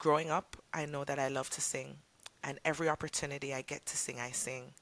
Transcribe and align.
growing 0.00 0.30
up, 0.30 0.56
I 0.74 0.86
know 0.86 1.04
that 1.04 1.20
I 1.20 1.28
love 1.28 1.50
to 1.50 1.60
sing, 1.60 1.98
and 2.42 2.58
every 2.64 2.88
opportunity 2.88 3.54
I 3.54 3.62
get 3.62 3.86
to 3.86 3.96
sing, 3.96 4.18
I 4.18 4.32
sing. 4.32 4.72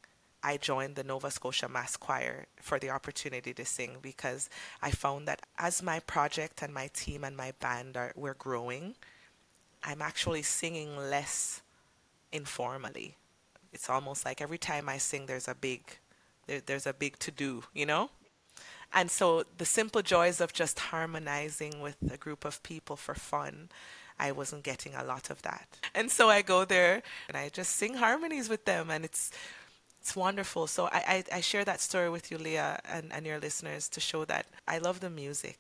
I 0.43 0.57
joined 0.57 0.95
the 0.95 1.03
Nova 1.03 1.31
Scotia 1.33 1.69
Mass 1.69 1.97
Choir 1.97 2.47
for 2.63 2.79
the 2.79 2.91
opportunity 2.91 3.53
to 3.53 3.65
sing 3.65 3.97
because 4.01 4.49
I 4.81 4.93
found 4.93 5.27
that 5.27 5.43
as 5.59 5.83
my 5.83 5.99
project 5.99 6.63
and 6.63 6.73
my 6.73 6.89
team 6.95 7.25
and 7.25 7.37
my 7.37 7.53
band 7.61 7.97
are 7.97 8.13
we're 8.15 8.35
growing, 8.35 8.95
I'm 9.83 10.01
actually 10.01 10.43
singing 10.43 10.97
less 10.97 11.63
informally. 12.31 13.17
It's 13.73 13.91
almost 13.91 14.25
like 14.25 14.41
every 14.41 14.59
time 14.59 14.89
I 14.89 14.99
sing, 14.99 15.27
there's 15.27 15.49
a 15.49 15.57
big, 15.57 15.83
there, 16.47 16.61
there's 16.65 16.87
a 16.87 16.93
big 16.93 17.19
to 17.19 17.33
do, 17.33 17.65
you 17.75 17.85
know. 17.85 18.11
And 18.93 19.11
so 19.11 19.43
the 19.59 19.67
simple 19.67 20.03
joys 20.03 20.41
of 20.41 20.53
just 20.53 20.79
harmonizing 20.79 21.81
with 21.81 21.97
a 22.09 22.17
group 22.17 22.45
of 22.45 22.63
people 22.63 22.95
for 22.95 23.17
fun, 23.17 23.69
I 24.19 24.33
wasn't 24.33 24.65
getting 24.65 24.95
a 24.95 25.05
lot 25.05 25.31
of 25.31 25.43
that. 25.43 25.79
And 25.95 26.11
so 26.11 26.29
I 26.29 26.43
go 26.43 26.65
there 26.65 27.03
and 27.29 27.37
I 27.37 27.49
just 27.49 27.77
sing 27.77 27.95
harmonies 27.95 28.49
with 28.49 28.65
them, 28.65 28.91
and 28.91 29.05
it's 29.05 29.31
it's 30.01 30.17
wonderful. 30.17 30.67
So 30.67 30.87
I, 30.87 31.25
I, 31.33 31.37
I 31.37 31.41
share 31.41 31.65
that 31.65 31.81
story 31.81 32.09
with 32.09 32.31
you, 32.31 32.39
Leah, 32.39 32.81
and, 32.91 33.13
and 33.13 33.27
your 33.27 33.39
listeners 33.39 33.89
to 33.91 34.01
show 34.01 34.25
that 34.25 34.47
I 34.67 34.79
love 34.79 35.01
the 35.01 35.11
music. 35.11 35.59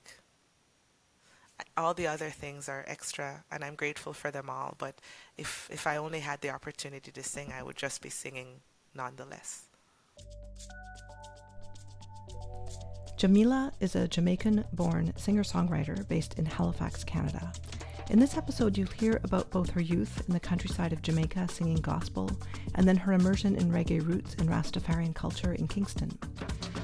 All 1.76 1.92
the 1.92 2.06
other 2.06 2.30
things 2.30 2.68
are 2.68 2.84
extra, 2.86 3.42
and 3.50 3.64
I'm 3.64 3.74
grateful 3.74 4.12
for 4.12 4.30
them 4.30 4.48
all. 4.48 4.74
But 4.78 4.94
if 5.36 5.68
if 5.72 5.86
I 5.86 5.96
only 5.96 6.20
had 6.20 6.40
the 6.40 6.50
opportunity 6.50 7.10
to 7.10 7.22
sing, 7.22 7.52
I 7.52 7.62
would 7.62 7.76
just 7.76 8.00
be 8.00 8.10
singing 8.10 8.60
nonetheless. 8.94 9.64
Jah'Mila 13.18 13.72
is 13.80 13.96
a 13.96 14.06
Jamaican 14.06 14.64
born 14.72 15.12
singer 15.16 15.42
songwriter 15.42 16.06
based 16.08 16.38
in 16.38 16.46
Halifax, 16.46 17.02
Canada. 17.02 17.52
In 18.10 18.18
this 18.18 18.38
episode, 18.38 18.78
you'll 18.78 18.88
hear 18.88 19.20
about 19.22 19.50
both 19.50 19.68
her 19.70 19.82
youth 19.82 20.26
in 20.26 20.32
the 20.32 20.40
countryside 20.40 20.94
of 20.94 21.02
Jamaica 21.02 21.46
singing 21.50 21.76
gospel 21.76 22.30
and 22.74 22.88
then 22.88 22.96
her 22.96 23.12
immersion 23.12 23.54
in 23.54 23.70
reggae 23.70 24.04
roots 24.04 24.34
and 24.38 24.48
Rastafarian 24.48 25.14
culture 25.14 25.52
in 25.52 25.68
Kingston. 25.68 26.18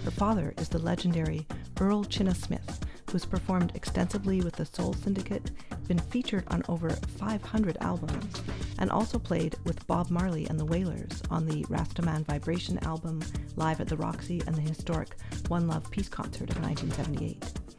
Her 0.05 0.11
father 0.11 0.53
is 0.59 0.69
the 0.69 0.79
legendary 0.79 1.47
Earl 1.81 2.05
Chinna 2.05 2.37
Smith, 2.37 2.85
who's 3.11 3.25
performed 3.25 3.73
extensively 3.75 4.43
with 4.43 4.57
the 4.57 4.67
Soul 4.67 4.93
Syndicate, 4.93 5.51
been 5.89 5.99
featured 5.99 6.45
on 6.49 6.63
over 6.69 6.91
500 6.91 7.79
albums, 7.81 8.43
and 8.79 8.91
also 8.91 9.19
played 9.19 9.57
with 9.65 9.87
Bob 9.87 10.11
Marley 10.11 10.47
and 10.49 10.61
the 10.61 10.67
Wailers 10.67 11.23
on 11.31 11.47
the 11.47 11.65
Rastaman 11.65 12.27
Vibration 12.27 12.79
album, 12.85 13.23
Live 13.57 13.81
at 13.81 13.89
the 13.89 13.97
Roxy, 13.97 14.43
and 14.47 14.55
the 14.55 14.61
historic 14.61 15.17
One 15.49 15.69
Love 15.69 15.91
Peace 15.91 16.11
concert 16.11 16.51
of 16.51 16.61
1978. 16.61 17.74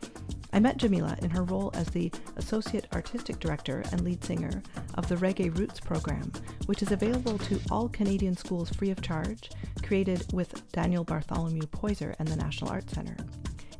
I 0.56 0.60
met 0.60 0.78
Jah'Mila 0.78 1.22
in 1.22 1.30
her 1.32 1.44
role 1.44 1.70
as 1.74 1.88
the 1.90 2.10
Associate 2.38 2.88
Artistic 2.94 3.40
Director 3.40 3.84
and 3.92 4.00
lead 4.06 4.24
singer 4.24 4.64
of 4.94 5.06
the 5.10 5.18
Reggae 5.18 5.54
Roots 5.60 5.82
program, 5.82 6.32
which 6.66 6.82
is 6.82 6.94
available 6.94 7.38
to 7.40 7.60
all 7.70 7.90
Canadian 7.90 8.38
schools 8.38 8.70
free 8.70 8.90
of 8.90 9.02
charge, 9.02 9.50
created 9.84 10.26
with 10.32 10.72
Daniel 10.72 11.04
Bartholomew 11.04 11.64
Poyser 11.64 12.16
and 12.20 12.28
the 12.30 12.38
National 12.38 12.72
Arts 12.72 12.94
Centre. 12.94 13.18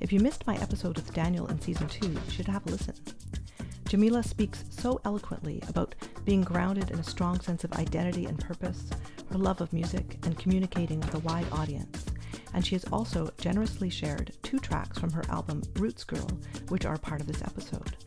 If 0.02 0.12
you 0.12 0.20
missed 0.20 0.46
my 0.46 0.58
episode 0.58 0.98
with 0.98 1.14
Daniel 1.14 1.48
in 1.48 1.62
season 1.62 1.88
two, 1.88 2.10
you 2.10 2.20
should 2.30 2.48
have 2.48 2.68
a 2.68 2.72
listen. 2.72 2.96
Jah'Mila 3.86 4.26
speaks 4.26 4.66
so 4.70 5.00
eloquently 5.06 5.64
about 5.70 5.96
being 6.26 6.42
grounded 6.42 6.92
in 6.92 7.00
a 7.00 7.04
strong 7.04 7.40
sense 7.40 7.64
of 7.64 7.72
identity 7.72 8.26
and 8.26 8.38
purpose, 8.38 8.90
her 9.32 9.38
love 9.38 9.62
of 9.62 9.72
music, 9.72 10.18
and 10.24 10.38
communicating 10.38 11.00
with 11.00 11.16
a 11.16 11.20
wide 11.20 11.48
audience. 11.54 12.06
And 12.56 12.66
she 12.66 12.74
has 12.74 12.86
also 12.86 13.30
generously 13.38 13.90
shared 13.90 14.32
two 14.42 14.60
tracks 14.60 14.98
from 14.98 15.12
her 15.12 15.24
album 15.30 15.62
Roots 15.76 16.06
Girl, 16.06 16.28
which 16.70 16.86
are 16.86 16.98
part 16.98 17.20
of 17.20 17.28
this 17.28 17.44
episode. 17.44 17.98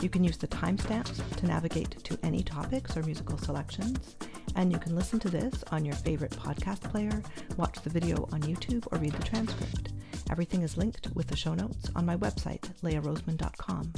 You 0.00 0.08
can 0.08 0.22
use 0.22 0.38
the 0.38 0.46
timestamps 0.46 1.36
to 1.36 1.46
navigate 1.46 2.02
to 2.04 2.18
any 2.22 2.42
topics 2.44 2.96
or 2.96 3.02
musical 3.02 3.36
selections, 3.36 4.14
and 4.54 4.72
you 4.72 4.78
can 4.78 4.94
listen 4.94 5.18
to 5.20 5.28
this 5.28 5.64
on 5.72 5.84
your 5.84 5.96
favorite 5.96 6.30
podcast 6.30 6.80
player, 6.82 7.20
watch 7.56 7.82
the 7.82 7.90
video 7.90 8.28
on 8.32 8.40
YouTube, 8.42 8.86
or 8.92 8.98
read 8.98 9.12
the 9.12 9.24
transcript. 9.24 9.90
Everything 10.30 10.62
is 10.62 10.76
linked 10.76 11.08
with 11.14 11.26
the 11.26 11.36
show 11.36 11.54
notes 11.54 11.90
on 11.96 12.06
my 12.06 12.16
website, 12.16 12.70
leahroseman.com. 12.82 13.92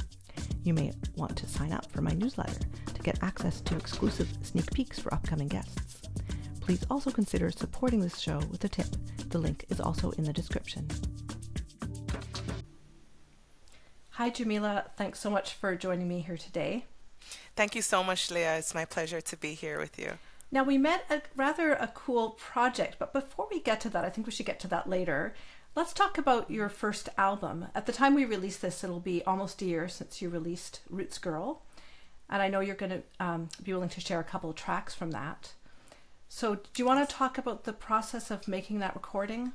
You 0.63 0.73
may 0.73 0.91
want 1.15 1.37
to 1.37 1.47
sign 1.47 1.71
up 1.71 1.89
for 1.91 2.01
my 2.01 2.13
newsletter 2.13 2.61
to 2.93 3.01
get 3.03 3.21
access 3.21 3.61
to 3.61 3.77
exclusive 3.77 4.27
sneak 4.41 4.73
peeks 4.73 4.99
for 4.99 5.13
upcoming 5.13 5.49
guests. 5.49 6.01
Please 6.63 6.85
also 6.89 7.11
consider 7.11 7.51
supporting 7.51 7.99
this 7.99 8.19
show 8.19 8.37
with 8.49 8.63
a 8.63 8.69
tip. 8.69 8.87
The 9.27 9.37
link 9.37 9.65
is 9.67 9.81
also 9.81 10.11
in 10.11 10.23
the 10.23 10.31
description. 10.31 10.87
Hi, 14.11 14.29
Jah'Mila. 14.29 14.85
Thanks 14.95 15.19
so 15.19 15.29
much 15.29 15.55
for 15.55 15.75
joining 15.75 16.07
me 16.07 16.21
here 16.21 16.37
today. 16.37 16.85
Thank 17.57 17.75
you 17.75 17.81
so 17.81 18.01
much, 18.01 18.31
Leah. 18.31 18.57
It's 18.59 18.73
my 18.73 18.85
pleasure 18.85 19.19
to 19.19 19.35
be 19.35 19.55
here 19.55 19.77
with 19.77 19.99
you. 19.99 20.13
Now, 20.53 20.63
we 20.63 20.77
met 20.77 21.03
a 21.09 21.21
rather 21.35 21.73
a 21.73 21.91
cool 21.93 22.29
project, 22.29 22.95
but 22.97 23.11
before 23.11 23.49
we 23.51 23.59
get 23.59 23.81
to 23.81 23.89
that, 23.89 24.05
I 24.05 24.09
think 24.09 24.25
we 24.25 24.31
should 24.31 24.45
get 24.45 24.61
to 24.61 24.67
that 24.69 24.89
later. 24.89 25.35
Let's 25.75 25.91
talk 25.91 26.17
about 26.17 26.49
your 26.49 26.69
first 26.69 27.09
album. 27.17 27.65
At 27.75 27.87
the 27.87 27.91
time 27.91 28.15
we 28.15 28.23
release 28.23 28.55
this, 28.55 28.85
it'll 28.85 29.01
be 29.01 29.21
almost 29.25 29.61
a 29.61 29.65
year 29.65 29.89
since 29.89 30.21
you 30.21 30.29
released 30.29 30.79
Roots 30.89 31.17
Girl. 31.17 31.61
And 32.29 32.41
I 32.41 32.47
know 32.47 32.61
you're 32.61 32.75
going 32.75 33.01
to 33.01 33.03
um, 33.19 33.49
be 33.61 33.73
willing 33.73 33.89
to 33.89 33.99
share 33.99 34.21
a 34.21 34.23
couple 34.23 34.49
of 34.49 34.55
tracks 34.55 34.95
from 34.95 35.11
that. 35.11 35.51
So, 36.35 36.55
do 36.55 36.61
you 36.77 36.85
want 36.87 37.07
to 37.07 37.15
talk 37.15 37.37
about 37.37 37.63
the 37.63 37.73
process 37.73 38.31
of 38.31 38.47
making 38.47 38.79
that 38.79 38.95
recording? 38.95 39.53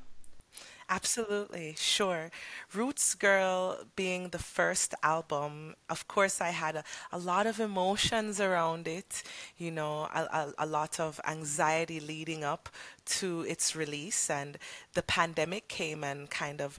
Absolutely, 0.88 1.74
sure. 1.76 2.30
Roots 2.72 3.16
Girl 3.16 3.78
being 3.96 4.28
the 4.28 4.38
first 4.38 4.94
album, 5.02 5.74
of 5.90 6.06
course, 6.06 6.40
I 6.40 6.50
had 6.50 6.76
a, 6.76 6.84
a 7.10 7.18
lot 7.18 7.48
of 7.48 7.58
emotions 7.58 8.40
around 8.40 8.86
it, 8.86 9.24
you 9.56 9.72
know, 9.72 10.08
a, 10.14 10.22
a, 10.40 10.52
a 10.60 10.66
lot 10.66 11.00
of 11.00 11.20
anxiety 11.26 11.98
leading 11.98 12.44
up 12.44 12.68
to 13.06 13.40
its 13.42 13.74
release. 13.74 14.30
And 14.30 14.56
the 14.94 15.02
pandemic 15.02 15.66
came 15.66 16.04
and 16.04 16.30
kind 16.30 16.60
of 16.60 16.78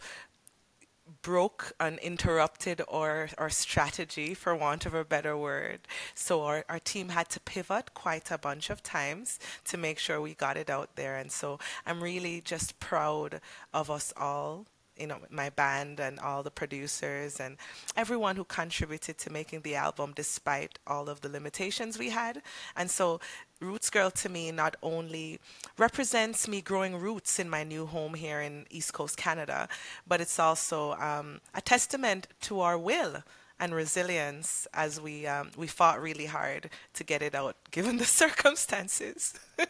broke 1.21 1.73
uninterrupted 1.79 2.81
or 2.87 3.29
or 3.37 3.49
strategy 3.49 4.33
for 4.33 4.55
want 4.55 4.85
of 4.85 4.93
a 4.93 5.05
better 5.05 5.37
word. 5.37 5.81
So 6.15 6.43
our, 6.43 6.65
our 6.69 6.79
team 6.79 7.09
had 7.09 7.29
to 7.29 7.39
pivot 7.39 7.93
quite 7.93 8.31
a 8.31 8.37
bunch 8.37 8.69
of 8.69 8.83
times 8.83 9.39
to 9.65 9.77
make 9.77 9.99
sure 9.99 10.21
we 10.21 10.33
got 10.33 10.57
it 10.57 10.69
out 10.69 10.95
there. 10.95 11.17
And 11.17 11.31
so 11.31 11.59
i'm 11.85 12.01
really 12.03 12.41
just 12.41 12.79
proud 12.79 13.41
of 13.73 13.89
us 13.89 14.13
all 14.17 14.65
you 14.99 15.07
know 15.07 15.19
my 15.29 15.49
band 15.49 15.99
and 15.99 16.19
all 16.19 16.43
the 16.43 16.51
producers 16.51 17.39
and 17.39 17.57
everyone 17.95 18.35
who 18.35 18.43
contributed 18.43 19.17
to 19.19 19.31
making 19.31 19.61
the 19.61 19.75
album 19.75 20.13
despite 20.15 20.79
all 20.85 21.09
of 21.09 21.21
the 21.21 21.29
limitations 21.29 21.97
we 21.97 22.09
had. 22.09 22.41
And 22.75 22.89
so 22.91 23.19
roots 23.61 23.89
girl 23.89 24.09
to 24.09 24.29
me 24.29 24.51
not 24.51 24.75
only 24.81 25.39
represents 25.77 26.47
me 26.47 26.61
growing 26.61 26.95
roots 26.95 27.39
in 27.39 27.49
my 27.49 27.63
new 27.63 27.85
home 27.85 28.13
here 28.13 28.39
in 28.39 28.65
east 28.69 28.93
coast 28.93 29.17
canada 29.17 29.67
but 30.07 30.21
it's 30.21 30.39
also 30.39 30.93
um, 30.93 31.41
a 31.53 31.59
testament 31.59 32.25
to 32.39 32.61
our 32.61 32.77
will 32.77 33.21
and 33.59 33.75
resilience 33.75 34.67
as 34.73 35.01
we 35.01 35.27
um, 35.27 35.51
we 35.57 35.67
fought 35.67 36.01
really 36.01 36.25
hard 36.25 36.69
to 36.93 37.03
get 37.03 37.21
it 37.21 37.35
out 37.35 37.55
given 37.71 37.97
the 37.97 38.05
circumstances. 38.05 39.33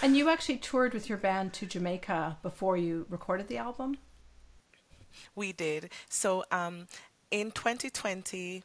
And 0.00 0.16
you 0.16 0.30
actually 0.30 0.56
toured 0.56 0.94
with 0.94 1.08
your 1.10 1.18
band 1.18 1.52
to 1.54 1.66
jamaica 1.66 2.38
before 2.42 2.78
you 2.78 3.04
recorded 3.10 3.48
the 3.48 3.58
album 3.58 3.98
we 5.34 5.52
did. 5.52 5.90
So 6.08 6.44
um, 6.50 6.86
in 7.30 7.50
2020, 7.50 8.62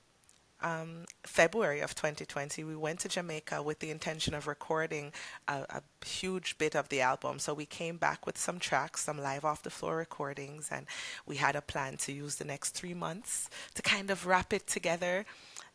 um, 0.62 1.06
February 1.24 1.82
of 1.82 1.94
2020, 1.94 2.64
we 2.64 2.76
went 2.76 3.00
to 3.02 3.10
Jamaica 3.10 3.62
with 3.62 3.80
the 3.80 3.92
intention 3.92 4.34
of 4.34 4.48
recording 4.48 5.12
a, 5.48 5.66
a, 5.70 5.82
huge 6.06 6.58
bit 6.58 6.76
of 6.76 6.90
the 6.90 7.02
album. 7.02 7.38
So 7.38 7.54
we 7.54 7.66
came 7.66 7.98
back 7.98 8.26
with 8.26 8.38
some 8.38 8.60
tracks, 8.60 9.04
some 9.04 9.20
live 9.20 9.46
off 9.46 9.62
the 9.62 9.70
floor 9.70 9.98
recordings, 9.98 10.70
and 10.72 10.88
we 11.26 11.36
had 11.36 11.56
a 11.56 11.62
plan 11.62 11.98
to 11.98 12.12
use 12.12 12.36
the 12.36 12.46
next 12.46 12.72
three 12.72 12.96
months 12.96 13.50
to 13.76 13.82
kind 13.82 14.10
of 14.10 14.26
wrap 14.26 14.52
it 14.52 14.68
together. 14.68 15.26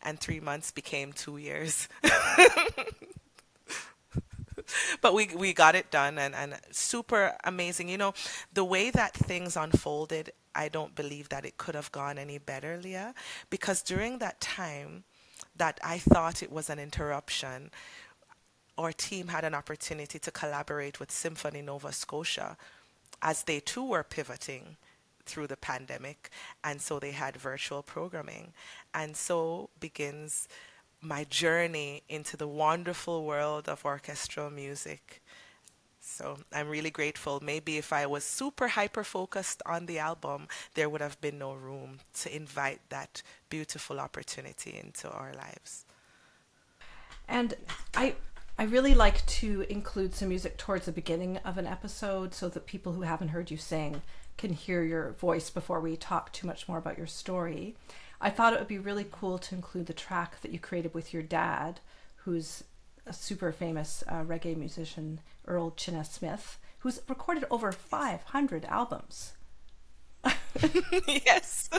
And 0.04 0.18
three 0.18 0.40
months 0.40 0.72
became 0.72 1.12
two 1.12 1.36
years. 1.36 1.86
but 5.00 5.14
we 5.14 5.28
we 5.36 5.52
got 5.52 5.76
it 5.76 5.92
done 5.92 6.18
and, 6.18 6.34
and 6.34 6.58
super 6.72 7.36
amazing. 7.44 7.88
You 7.88 7.98
know, 7.98 8.14
the 8.52 8.64
way 8.64 8.90
that 8.90 9.14
things 9.14 9.56
unfolded 9.56 10.32
I 10.54 10.68
don't 10.68 10.94
believe 10.94 11.28
that 11.30 11.44
it 11.44 11.56
could 11.56 11.74
have 11.74 11.92
gone 11.92 12.18
any 12.18 12.38
better, 12.38 12.78
Leah, 12.82 13.14
because 13.50 13.82
during 13.82 14.18
that 14.18 14.40
time 14.40 15.04
that 15.56 15.78
I 15.82 15.98
thought 15.98 16.42
it 16.42 16.52
was 16.52 16.70
an 16.70 16.78
interruption, 16.78 17.70
our 18.78 18.92
team 18.92 19.28
had 19.28 19.44
an 19.44 19.54
opportunity 19.54 20.18
to 20.18 20.30
collaborate 20.30 20.98
with 20.98 21.10
Symphony 21.10 21.62
Nova 21.62 21.92
Scotia 21.92 22.56
as 23.20 23.44
they 23.44 23.60
too 23.60 23.84
were 23.84 24.02
pivoting 24.02 24.76
through 25.24 25.46
the 25.46 25.56
pandemic 25.56 26.30
and 26.64 26.80
so 26.80 26.98
they 26.98 27.12
had 27.12 27.36
virtual 27.36 27.82
programming. 27.82 28.52
And 28.92 29.16
so 29.16 29.70
begins 29.78 30.48
my 31.00 31.24
journey 31.24 32.02
into 32.08 32.36
the 32.36 32.48
wonderful 32.48 33.24
world 33.24 33.68
of 33.68 33.84
orchestral 33.84 34.50
music 34.50 35.22
so 36.04 36.38
I'm 36.52 36.68
really 36.68 36.90
grateful. 36.90 37.40
Maybe 37.42 37.78
if 37.78 37.92
I 37.92 38.06
was 38.06 38.24
super 38.24 38.68
hyper 38.68 39.04
focused 39.04 39.62
on 39.64 39.86
the 39.86 40.00
album, 40.00 40.48
there 40.74 40.88
would 40.88 41.00
have 41.00 41.20
been 41.20 41.38
no 41.38 41.54
room 41.54 42.00
to 42.20 42.34
invite 42.34 42.80
that 42.88 43.22
beautiful 43.48 44.00
opportunity 44.00 44.78
into 44.82 45.08
our 45.08 45.32
lives. 45.32 45.84
And 47.28 47.54
I 47.94 48.16
I 48.58 48.64
really 48.64 48.94
like 48.94 49.24
to 49.26 49.64
include 49.70 50.14
some 50.14 50.28
music 50.28 50.58
towards 50.58 50.86
the 50.86 50.92
beginning 50.92 51.38
of 51.38 51.56
an 51.56 51.66
episode 51.66 52.34
so 52.34 52.48
that 52.50 52.66
people 52.66 52.92
who 52.92 53.02
haven't 53.02 53.28
heard 53.28 53.50
you 53.50 53.56
sing 53.56 54.02
can 54.36 54.52
hear 54.52 54.82
your 54.82 55.12
voice 55.12 55.50
before 55.50 55.80
we 55.80 55.96
talk 55.96 56.32
too 56.32 56.46
much 56.46 56.68
more 56.68 56.78
about 56.78 56.98
your 56.98 57.06
story. 57.06 57.76
I 58.20 58.28
thought 58.30 58.52
it 58.52 58.58
would 58.58 58.68
be 58.68 58.78
really 58.78 59.06
cool 59.10 59.38
to 59.38 59.54
include 59.54 59.86
the 59.86 59.94
track 59.94 60.40
that 60.42 60.52
you 60.52 60.58
created 60.58 60.94
with 60.94 61.14
your 61.14 61.22
dad, 61.22 61.80
who's 62.16 62.64
a 63.06 63.12
super 63.12 63.52
famous 63.52 64.04
uh, 64.08 64.22
reggae 64.22 64.56
musician, 64.56 65.20
Earl 65.46 65.72
Chinna 65.72 66.06
Smith, 66.06 66.58
who's 66.80 67.00
recorded 67.08 67.44
over 67.50 67.72
500 67.72 68.64
albums. 68.66 69.34
yes, 71.06 71.70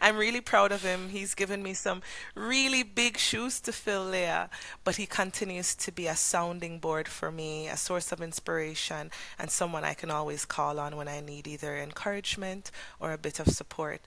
I'm 0.00 0.16
really 0.16 0.40
proud 0.40 0.72
of 0.72 0.82
him. 0.82 1.10
He's 1.10 1.34
given 1.34 1.62
me 1.62 1.74
some 1.74 2.02
really 2.34 2.82
big 2.82 3.18
shoes 3.18 3.60
to 3.60 3.72
fill 3.72 4.10
there, 4.10 4.48
but 4.82 4.96
he 4.96 5.06
continues 5.06 5.74
to 5.76 5.92
be 5.92 6.06
a 6.06 6.16
sounding 6.16 6.78
board 6.78 7.06
for 7.06 7.30
me, 7.30 7.68
a 7.68 7.76
source 7.76 8.12
of 8.12 8.20
inspiration, 8.20 9.10
and 9.38 9.50
someone 9.50 9.84
I 9.84 9.94
can 9.94 10.10
always 10.10 10.44
call 10.44 10.80
on 10.80 10.96
when 10.96 11.08
I 11.08 11.20
need 11.20 11.46
either 11.46 11.76
encouragement 11.76 12.70
or 12.98 13.12
a 13.12 13.18
bit 13.18 13.38
of 13.38 13.48
support. 13.48 14.00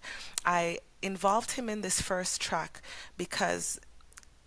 I 0.46 0.80
involved 1.02 1.52
him 1.52 1.70
in 1.70 1.82
this 1.82 2.02
first 2.02 2.42
track 2.42 2.82
because 3.18 3.80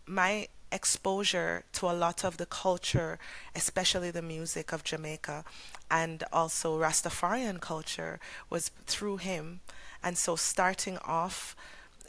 my 0.06 0.48
exposure 0.72 1.64
to 1.72 1.86
a 1.86 1.92
lot 1.92 2.24
of 2.24 2.36
the 2.36 2.46
culture, 2.46 3.18
especially 3.54 4.10
the 4.10 4.22
music 4.22 4.72
of 4.72 4.84
Jamaica, 4.84 5.44
and 5.90 6.24
also 6.32 6.80
Rastafarian 6.80 7.60
culture 7.60 8.20
was 8.48 8.70
through 8.86 9.18
him. 9.18 9.60
And 10.02 10.16
so 10.16 10.36
starting 10.36 10.98
off 10.98 11.56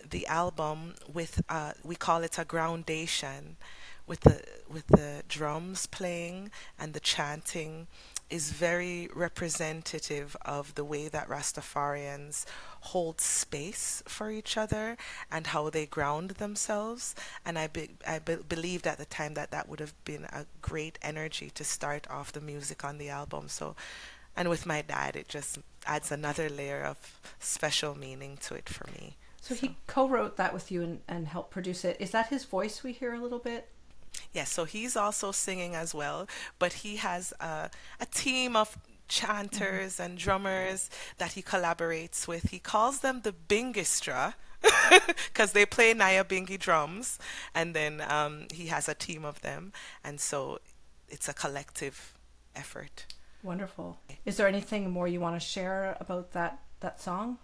the 0.09 0.25
album 0.27 0.95
with 1.11 1.41
uh, 1.49 1.73
we 1.83 1.95
call 1.95 2.23
it 2.23 2.37
a 2.39 2.45
groundation 2.45 3.57
with 4.07 4.21
the 4.21 4.41
with 4.69 4.87
the 4.87 5.23
drums 5.27 5.85
playing 5.87 6.51
and 6.79 6.93
the 6.93 6.99
chanting 6.99 7.87
is 8.31 8.51
very 8.51 9.09
representative 9.13 10.35
of 10.43 10.73
the 10.75 10.85
way 10.85 11.07
that 11.09 11.27
Rastafarians 11.27 12.45
hold 12.79 13.19
space 13.19 14.01
for 14.07 14.31
each 14.31 14.57
other 14.57 14.97
and 15.31 15.47
how 15.47 15.69
they 15.69 15.85
ground 15.85 16.31
themselves. 16.31 17.13
And 17.45 17.59
I, 17.59 17.67
be, 17.67 17.89
I 18.07 18.19
be, 18.19 18.37
believed 18.37 18.87
at 18.87 18.97
the 18.97 19.05
time 19.05 19.33
that 19.35 19.51
that 19.51 19.67
would 19.67 19.79
have 19.79 19.93
been 20.05 20.23
a 20.25 20.45
great 20.61 20.97
energy 21.01 21.51
to 21.51 21.63
start 21.63 22.07
off 22.09 22.31
the 22.31 22.41
music 22.41 22.83
on 22.83 22.97
the 22.97 23.09
album. 23.09 23.49
So, 23.49 23.75
and 24.35 24.49
with 24.49 24.65
my 24.65 24.81
dad, 24.81 25.15
it 25.15 25.27
just 25.27 25.59
adds 25.85 26.11
another 26.11 26.49
layer 26.49 26.81
of 26.81 27.19
special 27.39 27.95
meaning 27.95 28.37
to 28.43 28.55
it 28.55 28.69
for 28.69 28.89
me. 28.91 29.17
So, 29.41 29.55
so. 29.55 29.67
he 29.67 29.75
co-wrote 29.87 30.37
that 30.37 30.53
with 30.53 30.71
you 30.71 30.83
and, 30.83 30.99
and 31.07 31.27
helped 31.27 31.51
produce 31.51 31.83
it. 31.83 31.97
Is 31.99 32.11
that 32.11 32.27
his 32.27 32.45
voice 32.45 32.81
we 32.81 32.93
hear 32.93 33.13
a 33.13 33.19
little 33.19 33.39
bit? 33.39 33.67
Yes, 34.33 34.51
so 34.51 34.65
he's 34.65 34.95
also 34.95 35.31
singing 35.31 35.75
as 35.75 35.93
well, 35.93 36.27
but 36.59 36.73
he 36.73 36.97
has 36.97 37.33
a, 37.39 37.69
a 37.99 38.05
team 38.05 38.55
of 38.55 38.77
chanters 39.07 39.93
mm-hmm. 39.93 40.03
and 40.03 40.17
drummers 40.17 40.89
that 41.17 41.33
he 41.33 41.41
collaborates 41.41 42.27
with. 42.27 42.49
He 42.49 42.59
calls 42.59 42.99
them 42.99 43.21
the 43.21 43.33
Bingistra 43.33 44.35
because 45.27 45.51
they 45.51 45.65
play 45.65 45.93
Nyabinghi 45.93 46.57
drums, 46.59 47.19
and 47.53 47.75
then 47.75 48.01
um, 48.07 48.47
he 48.53 48.67
has 48.67 48.87
a 48.87 48.93
team 48.93 49.25
of 49.25 49.41
them, 49.41 49.73
and 50.03 50.19
so 50.19 50.59
it's 51.09 51.27
a 51.27 51.33
collective 51.33 52.13
effort. 52.55 53.05
Wonderful. 53.43 53.97
Is 54.25 54.37
there 54.37 54.47
anything 54.47 54.89
more 54.91 55.07
you 55.07 55.19
want 55.19 55.39
to 55.39 55.45
share 55.45 55.97
about 55.99 56.31
that 56.33 56.59
that 56.79 57.01
song? 57.01 57.37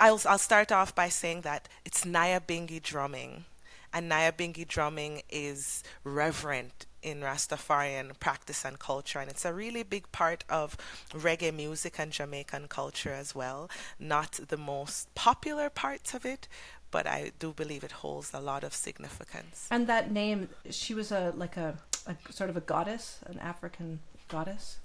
I'll 0.00 0.20
I'll 0.26 0.38
start 0.38 0.72
off 0.72 0.94
by 0.94 1.08
saying 1.08 1.42
that 1.42 1.68
it's 1.84 2.04
Nyabinghi 2.04 2.82
drumming 2.82 3.44
and 3.92 4.10
Nyabinghi 4.10 4.66
drumming 4.66 5.22
is 5.30 5.82
reverent 6.04 6.86
in 7.02 7.20
Rastafarian 7.20 8.18
practice 8.18 8.64
and 8.64 8.78
culture, 8.78 9.18
and 9.18 9.30
it's 9.30 9.44
a 9.44 9.54
really 9.54 9.82
big 9.82 10.10
part 10.12 10.44
of 10.48 10.76
reggae 11.12 11.54
music 11.54 11.98
and 11.98 12.12
Jamaican 12.12 12.68
culture 12.68 13.12
as 13.12 13.34
well. 13.34 13.70
Not 13.98 14.32
the 14.48 14.56
most 14.56 15.14
popular 15.14 15.70
parts 15.70 16.14
of 16.14 16.26
it, 16.26 16.48
but 16.90 17.06
I 17.06 17.32
do 17.38 17.52
believe 17.52 17.84
it 17.84 17.92
holds 17.92 18.32
a 18.34 18.40
lot 18.40 18.64
of 18.64 18.74
significance. 18.74 19.68
And 19.70 19.86
that 19.86 20.10
name, 20.10 20.48
she 20.70 20.94
was 20.94 21.12
a 21.12 21.32
like 21.36 21.56
a, 21.56 21.78
a 22.06 22.16
sort 22.32 22.50
of 22.50 22.56
a 22.56 22.60
goddess, 22.60 23.20
an 23.26 23.38
African 23.38 24.00
goddess. 24.28 24.78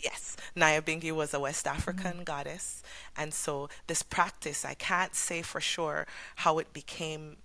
Yes, 0.00 0.36
Nyabinghi 0.56 1.12
was 1.12 1.34
a 1.34 1.40
West 1.40 1.66
African 1.66 2.12
mm-hmm. 2.12 2.22
goddess, 2.22 2.82
and 3.16 3.34
so 3.34 3.68
this 3.88 4.02
practice, 4.02 4.64
I 4.64 4.74
can't 4.74 5.14
say 5.14 5.42
for 5.42 5.60
sure 5.60 6.06
how 6.36 6.58
it 6.58 6.72
became 6.72 7.36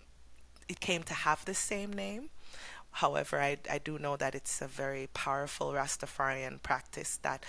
it 0.67 0.79
came 0.79 1.03
to 1.03 1.13
have 1.13 1.45
the 1.45 1.53
same 1.53 1.91
name. 1.93 2.29
However, 2.91 3.41
I, 3.41 3.57
I 3.69 3.79
do 3.79 3.97
know 3.97 4.15
that 4.17 4.35
it's 4.35 4.61
a 4.61 4.67
very 4.67 5.09
powerful 5.13 5.71
Rastafarian 5.71 6.61
practice 6.61 7.17
that 7.23 7.43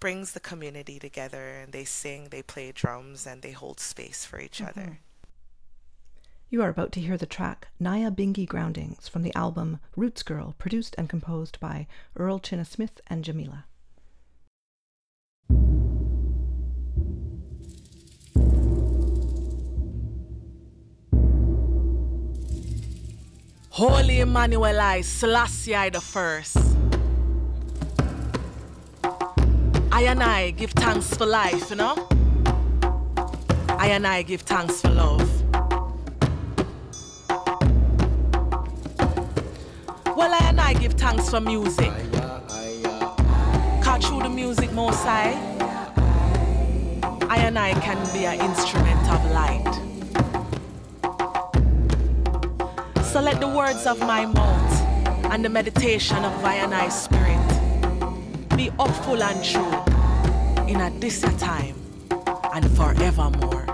brings 0.00 0.32
the 0.32 0.40
community 0.40 0.98
together 0.98 1.50
and 1.62 1.72
they 1.72 1.84
sing, 1.84 2.28
they 2.28 2.42
play 2.42 2.72
drums, 2.72 3.26
and 3.26 3.42
they 3.42 3.52
hold 3.52 3.80
space 3.80 4.24
for 4.24 4.38
each 4.38 4.58
mm-hmm. 4.58 4.78
other. 4.78 4.98
You 6.50 6.62
are 6.62 6.70
about 6.70 6.92
to 6.92 7.00
hear 7.00 7.18
the 7.18 7.26
track 7.26 7.68
Nyabinghi 7.80 8.46
Groundings 8.46 9.06
from 9.06 9.22
the 9.22 9.34
album 9.34 9.80
Roots 9.96 10.22
Girl, 10.22 10.54
produced 10.58 10.94
and 10.96 11.08
composed 11.08 11.60
by 11.60 11.86
Earl 12.16 12.38
Chinna 12.38 12.66
Smith 12.66 13.00
and 13.06 13.24
Jah'Mila. 13.24 13.64
Holy 23.78 24.18
Emmanuel 24.18 24.80
I, 24.80 25.02
Selassie 25.02 25.76
I 25.76 25.88
the 25.88 26.00
first. 26.00 26.56
I 29.92 30.02
and 30.02 30.20
I 30.20 30.50
give 30.50 30.72
thanks 30.72 31.14
for 31.16 31.24
life, 31.24 31.70
you 31.70 31.76
know? 31.76 32.08
I 33.68 33.90
and 33.90 34.04
I 34.04 34.22
give 34.22 34.40
thanks 34.40 34.80
for 34.80 34.90
love. 34.90 35.30
Well, 40.16 40.34
I 40.34 40.40
and 40.48 40.60
I 40.60 40.74
give 40.74 40.94
thanks 40.94 41.30
for 41.30 41.40
music. 41.40 41.92
Cause 43.80 44.04
through 44.04 44.22
the 44.24 44.28
music 44.28 44.72
most 44.72 45.06
I, 45.06 45.38
I 47.30 47.36
and 47.38 47.56
I 47.56 47.74
can 47.74 48.12
be 48.12 48.26
an 48.26 48.40
instrument 48.40 49.08
of 49.08 49.30
light. 49.30 49.87
So 53.18 53.24
let 53.24 53.40
the 53.40 53.48
words 53.48 53.84
of 53.84 53.98
my 53.98 54.26
mouth 54.26 54.80
and 55.32 55.44
the 55.44 55.48
meditation 55.48 56.24
of 56.24 56.40
my 56.40 56.88
spirit 56.88 57.48
be 58.56 58.68
hopeful 58.78 59.20
and 59.20 59.44
true 59.44 59.82
in 60.68 60.80
a 60.80 60.88
distant 61.00 61.40
time 61.40 61.74
and 62.54 62.64
forevermore. 62.76 63.66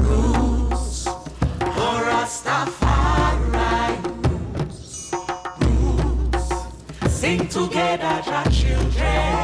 Roots, 0.00 1.06
Rastafari, 2.04 2.68
sing 7.08 7.48
together, 7.48 8.22
children. 8.50 9.41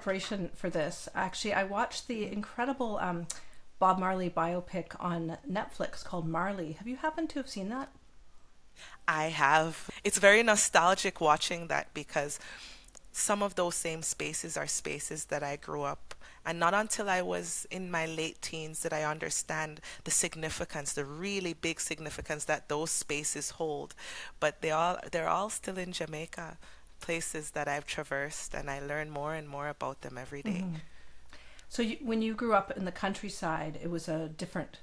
Preparation 0.00 0.48
for 0.54 0.70
this, 0.70 1.10
actually, 1.14 1.52
I 1.52 1.64
watched 1.64 2.08
the 2.08 2.24
incredible 2.24 2.98
um, 3.02 3.26
Bob 3.78 3.98
Marley 3.98 4.30
biopic 4.30 4.96
on 4.98 5.36
Netflix 5.48 6.02
called 6.02 6.26
Marley. 6.26 6.72
Have 6.72 6.88
you 6.88 6.96
happened 6.96 7.28
to 7.30 7.38
have 7.38 7.50
seen 7.50 7.68
that? 7.68 7.90
I 9.06 9.24
have. 9.24 9.90
It's 10.02 10.18
very 10.18 10.42
nostalgic 10.42 11.20
watching 11.20 11.66
that 11.66 11.92
because 11.92 12.40
some 13.12 13.42
of 13.42 13.56
those 13.56 13.74
same 13.74 14.00
spaces 14.00 14.56
are 14.56 14.66
spaces 14.66 15.26
that 15.26 15.42
I 15.42 15.56
grew 15.56 15.82
up. 15.82 16.14
And 16.46 16.58
not 16.58 16.72
until 16.72 17.10
I 17.10 17.20
was 17.20 17.66
in 17.70 17.90
my 17.90 18.06
late 18.06 18.40
teens 18.40 18.80
did 18.80 18.94
I 18.94 19.02
understand 19.02 19.82
the 20.04 20.10
significance, 20.10 20.94
the 20.94 21.04
really 21.04 21.52
big 21.52 21.78
significance 21.78 22.46
that 22.46 22.70
those 22.70 22.90
spaces 22.90 23.50
hold. 23.50 23.94
But 24.38 24.62
they 24.62 24.70
all 24.70 24.96
they're 25.12 25.28
all 25.28 25.50
still 25.50 25.76
in 25.76 25.92
Jamaica, 25.92 26.56
places 27.00 27.50
that 27.52 27.68
I've 27.68 27.86
traversed 27.86 28.54
and 28.54 28.70
I 28.70 28.80
learn 28.80 29.10
more 29.10 29.34
and 29.34 29.48
more 29.48 29.68
about 29.68 30.02
them 30.02 30.18
every 30.18 30.42
day. 30.42 30.62
Mm-hmm. 30.64 30.76
So 31.68 31.82
you, 31.82 31.96
when 32.02 32.20
you 32.22 32.34
grew 32.34 32.54
up 32.54 32.76
in 32.76 32.84
the 32.84 32.92
countryside, 32.92 33.78
it 33.82 33.90
was 33.90 34.08
a 34.08 34.28
different 34.28 34.80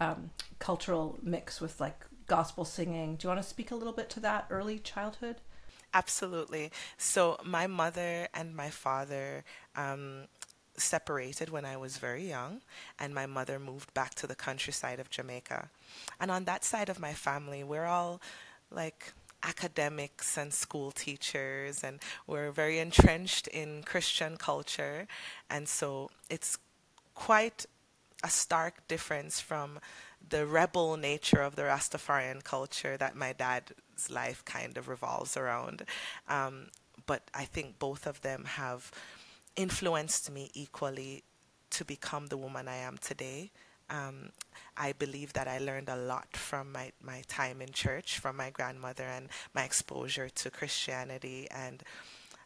um, 0.00 0.30
cultural 0.58 1.18
mix 1.22 1.60
with 1.60 1.80
like 1.80 2.04
gospel 2.26 2.64
singing. 2.64 3.16
Do 3.16 3.26
you 3.26 3.28
want 3.30 3.42
to 3.42 3.48
speak 3.48 3.70
a 3.70 3.74
little 3.74 3.92
bit 3.92 4.08
to 4.10 4.20
that 4.20 4.46
early 4.50 4.78
childhood? 4.78 5.36
Absolutely. 5.94 6.70
So 6.96 7.38
my 7.44 7.66
mother 7.66 8.28
and 8.34 8.54
my 8.54 8.70
father 8.70 9.44
um, 9.74 10.28
separated 10.76 11.48
when 11.50 11.64
I 11.64 11.76
was 11.76 11.96
very 11.96 12.28
young, 12.28 12.60
and 12.98 13.14
my 13.14 13.26
mother 13.26 13.58
moved 13.58 13.92
back 13.94 14.14
to 14.16 14.26
the 14.26 14.34
countryside 14.34 15.00
of 15.00 15.10
Jamaica. 15.10 15.70
And 16.20 16.30
on 16.30 16.44
that 16.44 16.64
side 16.64 16.88
of 16.88 17.00
my 17.00 17.14
family, 17.14 17.64
we're 17.64 17.86
all 17.86 18.20
like 18.70 19.12
academics 19.42 20.36
and 20.36 20.52
school 20.52 20.90
teachers, 20.90 21.84
and 21.84 22.00
we're 22.26 22.50
very 22.50 22.78
entrenched 22.78 23.46
in 23.48 23.82
Christian 23.84 24.36
culture. 24.36 25.06
And 25.48 25.68
so 25.68 26.10
it's 26.28 26.58
quite 27.14 27.66
a 28.24 28.30
stark 28.30 28.86
difference 28.88 29.40
from 29.40 29.78
the 30.28 30.44
rebel 30.46 30.96
nature 30.96 31.42
of 31.42 31.56
the 31.56 31.62
Rastafarian 31.62 32.42
culture 32.42 32.96
that 32.96 33.14
my 33.14 33.32
dad's 33.32 34.10
life 34.10 34.44
kind 34.44 34.76
of 34.76 34.88
revolves 34.88 35.36
around. 35.36 35.84
Um, 36.28 36.66
but 37.06 37.22
I 37.32 37.44
think 37.44 37.78
both 37.78 38.06
of 38.06 38.20
them 38.22 38.44
have 38.44 38.90
influenced 39.56 40.30
me 40.30 40.50
equally 40.54 41.22
to 41.70 41.84
become 41.84 42.26
the 42.26 42.36
woman 42.36 42.68
I 42.68 42.76
am 42.76 42.98
today. 42.98 43.50
Um, 43.90 44.30
I 44.76 44.92
believe 44.92 45.32
that 45.32 45.48
I 45.48 45.58
learned 45.58 45.88
a 45.88 45.96
lot 45.96 46.36
from 46.36 46.72
my, 46.72 46.92
my 47.02 47.22
time 47.28 47.60
in 47.60 47.72
church, 47.72 48.18
from 48.18 48.36
my 48.36 48.50
grandmother, 48.50 49.04
and 49.04 49.28
my 49.54 49.64
exposure 49.64 50.28
to 50.28 50.50
Christianity. 50.50 51.48
And 51.50 51.82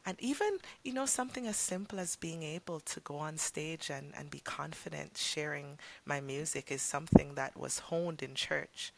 and 0.04 0.16
even 0.20 0.58
you 0.82 0.92
know 0.92 1.06
something 1.06 1.46
as 1.46 1.56
simple 1.56 2.00
as 2.00 2.16
being 2.16 2.42
able 2.42 2.80
to 2.80 3.00
go 3.00 3.16
on 3.18 3.38
stage 3.38 3.88
and, 3.90 4.12
and 4.16 4.30
be 4.30 4.40
confident 4.40 5.16
sharing 5.16 5.78
my 6.04 6.20
music 6.20 6.72
is 6.72 6.82
something 6.82 7.34
that 7.34 7.56
was 7.56 7.78
honed 7.78 8.22
in 8.22 8.34
church. 8.34 8.92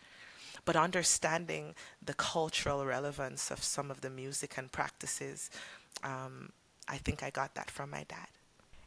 But 0.65 0.77
understanding 0.77 1.75
the 2.03 2.15
cultural 2.15 2.87
relevance 2.87 3.51
of 3.51 3.63
some 3.63 3.91
of 3.91 4.01
the 4.01 4.11
music 4.11 4.57
and 4.57 4.71
practices 4.73 5.51
um, 6.03 6.51
i 6.89 6.97
think 6.99 7.23
i 7.23 7.31
got 7.31 7.55
that 7.55 7.71
from 7.71 7.91
my 7.91 8.05
dad 8.09 8.29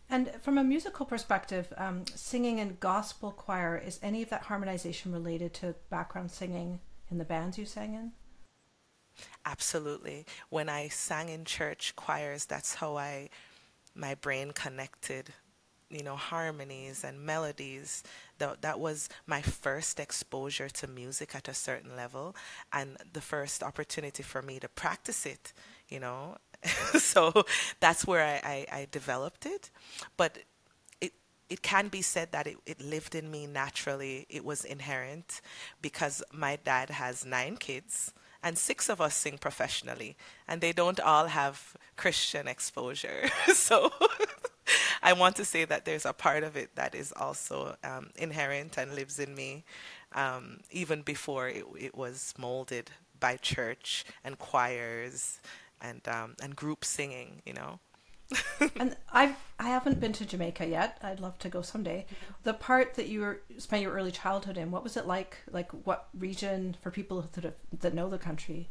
and 0.10 0.32
from 0.42 0.58
a 0.58 0.64
musical 0.64 1.06
perspective 1.06 1.74
um, 1.78 2.06
singing 2.16 2.60
in 2.60 2.78
gospel 2.80 3.32
choir 3.32 3.78
is 3.78 4.00
any 4.02 4.22
of 4.22 4.30
that 4.30 4.44
harmonization 4.44 5.12
related 5.12 5.54
to 5.56 5.76
background 5.90 6.32
singing 6.32 6.80
in 7.10 7.18
the 7.18 7.26
bands 7.26 7.58
you 7.58 7.66
sang 7.66 7.94
in 7.94 8.12
Absolutely. 9.46 10.26
When 10.50 10.70
I 10.70 10.90
sang 10.90 11.30
in 11.30 11.46
church 11.46 11.96
choirs, 11.96 12.46
that's 12.46 12.76
how 12.76 12.98
I 12.98 13.30
my 13.96 14.14
brain 14.16 14.52
connected, 14.52 15.34
you 15.90 16.04
know, 16.04 16.16
harmonies 16.16 17.04
and 17.04 17.22
melodies. 17.22 18.04
That 18.38 18.62
that 18.62 18.80
was 18.80 19.10
my 19.26 19.42
first 19.42 20.00
exposure 20.00 20.70
to 20.70 20.88
music 20.88 21.36
at 21.36 21.48
a 21.48 21.54
certain 21.54 21.96
level 21.96 22.36
and 22.72 22.98
the 23.14 23.22
first 23.22 23.64
opportunity 23.64 24.24
for 24.24 24.42
me 24.42 24.60
to 24.60 24.70
practice 24.70 25.26
it, 25.26 25.54
you 25.88 26.00
know. 26.00 26.38
so 27.00 27.46
that's 27.80 28.06
where 28.06 28.24
I, 28.24 28.66
I, 28.72 28.80
I 28.80 28.88
developed 28.92 29.46
it. 29.46 29.70
But 30.16 30.40
it 31.02 31.14
it 31.50 31.62
can 31.62 31.88
be 31.88 32.02
said 32.02 32.32
that 32.32 32.48
it, 32.48 32.58
it 32.66 32.82
lived 32.82 33.16
in 33.16 33.32
me 33.32 33.48
naturally. 33.48 34.26
It 34.30 34.44
was 34.44 34.66
inherent 34.66 35.42
because 35.82 36.24
my 36.32 36.58
dad 36.64 36.90
has 36.90 37.26
nine 37.26 37.58
kids 37.58 38.14
and 38.44 38.58
six 38.58 38.90
of 38.90 39.02
us 39.02 39.16
sing 39.16 39.38
professionally, 39.38 40.16
and 40.48 40.62
they 40.62 40.72
don't 40.72 41.00
all 41.00 41.28
have 41.28 41.76
Christian 41.96 42.48
exposure. 42.48 43.30
so 43.54 43.92
I 45.04 45.14
want 45.14 45.36
to 45.38 45.46
say 45.46 45.66
that 45.66 45.86
there's 45.86 46.06
a 46.06 46.14
part 46.14 46.44
of 46.44 46.56
it 46.56 46.76
that 46.76 46.96
is 46.96 47.14
also 47.16 47.76
um, 47.84 48.10
inherent 48.16 48.78
and 48.78 48.94
lives 48.96 49.20
in 49.20 49.36
me, 49.36 49.64
um, 50.14 50.60
even 50.72 51.02
before 51.02 51.50
it, 51.50 51.66
it, 51.80 51.96
was 51.96 52.34
molded 52.38 52.92
by 53.20 53.38
church 53.38 54.06
and 54.24 54.38
choirs 54.38 55.40
and 55.82 56.08
um, 56.08 56.36
and 56.42 56.56
group 56.56 56.86
singing. 56.86 57.42
You 57.46 57.54
know. 57.54 57.80
and 58.80 58.96
I've 59.14 59.36
I 59.60 59.70
haven't 59.70 60.00
been 60.00 60.14
to 60.14 60.26
Jamaica 60.26 60.68
yet. 60.68 60.98
I'd 61.02 61.20
love 61.20 61.40
to 61.40 61.50
go 61.50 61.62
someday. 61.62 62.06
The 62.44 62.54
part 62.54 62.96
that 62.96 63.08
you 63.08 63.22
were 63.22 63.42
spent 63.58 63.82
your 63.82 63.94
early 63.94 64.12
childhood 64.12 64.58
in, 64.58 64.72
what 64.72 64.84
was 64.84 64.98
it 64.98 65.08
like? 65.08 65.38
Like 65.50 65.72
what 65.86 66.10
region 66.18 66.76
for 66.82 66.92
people 66.92 67.22
that 67.34 67.58
that 67.80 67.94
know 67.94 68.10
the 68.10 68.18
country? 68.18 68.70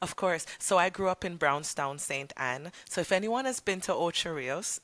Of 0.00 0.16
course. 0.16 0.46
So 0.58 0.78
I 0.78 0.88
grew 0.88 1.08
up 1.08 1.24
in 1.24 1.36
Brownstown, 1.36 1.98
St. 1.98 2.32
Ann. 2.36 2.72
So 2.88 3.00
if 3.02 3.12
anyone 3.12 3.44
has 3.44 3.60
been 3.60 3.80
to 3.82 3.94
Ocho 3.94 4.32
Rios, 4.32 4.80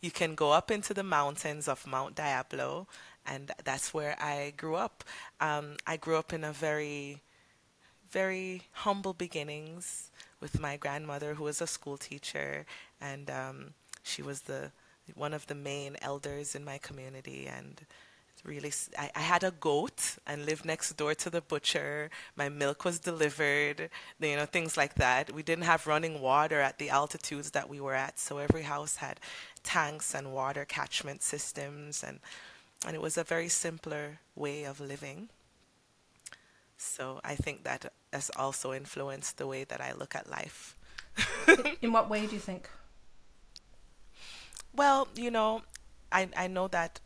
you 0.00 0.10
can 0.10 0.34
go 0.34 0.52
up 0.52 0.70
into 0.70 0.92
the 0.92 1.04
mountains 1.04 1.68
of 1.68 1.86
Mount 1.86 2.14
Diablo, 2.14 2.88
and 3.24 3.52
that's 3.64 3.94
where 3.94 4.16
I 4.20 4.52
grew 4.56 4.74
up. 4.74 5.04
Um, 5.40 5.76
I 5.86 5.96
grew 5.96 6.16
up 6.16 6.32
in 6.32 6.44
a 6.44 6.52
very, 6.52 7.22
very 8.10 8.62
humble 8.72 9.14
beginnings 9.14 10.10
with 10.42 10.60
my 10.60 10.76
grandmother, 10.76 11.34
who 11.34 11.44
was 11.44 11.62
a 11.62 11.66
school 11.66 11.96
teacher, 11.96 12.66
and 13.00 13.30
um, 13.30 13.74
she 14.02 14.20
was 14.20 14.42
the 14.42 14.72
one 15.14 15.32
of 15.32 15.46
the 15.46 15.54
main 15.54 15.96
elders 16.02 16.54
in 16.54 16.64
my 16.64 16.78
community 16.78 17.46
and 17.46 17.80
really 18.44 18.72
I, 18.98 19.10
I, 19.14 19.20
had 19.20 19.44
a 19.44 19.50
goat 19.50 20.16
and 20.26 20.46
lived 20.46 20.64
next 20.64 20.96
door 20.96 21.14
to 21.14 21.30
the 21.30 21.40
butcher. 21.40 22.10
My 22.34 22.48
milk 22.48 22.84
was 22.84 22.98
delivered 22.98 23.90
you 24.20 24.36
know 24.36 24.46
things 24.46 24.76
like 24.76 24.94
that. 24.94 25.32
We 25.32 25.42
didn't 25.42 25.64
have 25.64 25.86
running 25.86 26.20
water 26.20 26.60
at 26.60 26.78
the 26.78 26.90
altitudes 26.90 27.50
that 27.50 27.68
we 27.68 27.80
were 27.80 27.94
at 27.94 28.18
so 28.18 28.38
every 28.38 28.62
house 28.62 28.96
had 28.96 29.20
tanks 29.62 30.14
and 30.14 30.32
water 30.32 30.64
catchment 30.64 31.22
systems 31.22 32.02
and 32.02 32.20
and 32.86 32.96
it 32.96 33.02
was 33.02 33.16
a 33.16 33.24
very 33.24 33.48
simpler 33.48 34.18
way 34.34 34.64
of 34.64 34.80
living. 34.80 35.28
So 36.76 37.20
i 37.22 37.34
think 37.34 37.64
that 37.64 37.92
has 38.12 38.30
also 38.36 38.72
influenced 38.72 39.38
the 39.38 39.46
way 39.46 39.64
that 39.64 39.80
i 39.80 39.92
look 39.92 40.14
at 40.14 40.30
life 40.30 40.76
in 41.82 41.92
what 41.92 42.08
way 42.08 42.26
do 42.26 42.34
you 42.34 42.40
think 42.40 42.68
well, 44.74 45.08
you 45.14 45.30
know, 45.30 45.62
I 46.10 46.28
I 46.36 46.46
know 46.48 46.68
that 46.68 47.00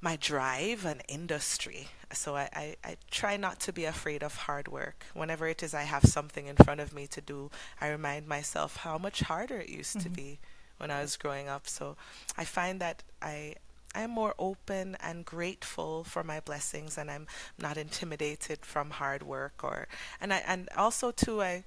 my 0.00 0.16
drive 0.16 0.84
and 0.84 1.02
industry. 1.08 1.88
So 2.12 2.36
I, 2.36 2.48
I, 2.54 2.76
I, 2.84 2.96
try 3.10 3.36
not 3.36 3.58
to 3.60 3.72
be 3.72 3.86
afraid 3.86 4.22
of 4.22 4.36
hard 4.36 4.68
work. 4.68 5.06
Whenever 5.14 5.48
it 5.48 5.62
is 5.64 5.74
I 5.74 5.82
have 5.82 6.04
something 6.04 6.46
in 6.46 6.54
front 6.54 6.80
of 6.80 6.92
me 6.92 7.08
to 7.08 7.20
do, 7.20 7.50
I 7.80 7.88
remind 7.88 8.28
myself 8.28 8.76
how 8.76 8.98
much 8.98 9.20
harder 9.20 9.56
it 9.56 9.68
used 9.68 9.96
mm-hmm. 9.96 10.10
to 10.10 10.14
be 10.14 10.38
when 10.76 10.92
I 10.92 11.00
was 11.00 11.16
growing 11.16 11.48
up. 11.48 11.66
So 11.66 11.96
I 12.36 12.44
find 12.44 12.80
that 12.80 13.02
I 13.20 13.54
I'm 13.94 14.10
more 14.10 14.34
open 14.38 14.96
and 15.00 15.24
grateful 15.24 16.04
for 16.04 16.22
my 16.22 16.40
blessings 16.40 16.98
and 16.98 17.10
I'm 17.10 17.26
not 17.58 17.76
intimidated 17.76 18.64
from 18.64 18.90
hard 18.90 19.22
work 19.22 19.62
or 19.62 19.88
and 20.20 20.32
I 20.32 20.42
and 20.46 20.68
also 20.76 21.10
too 21.10 21.42
I 21.42 21.64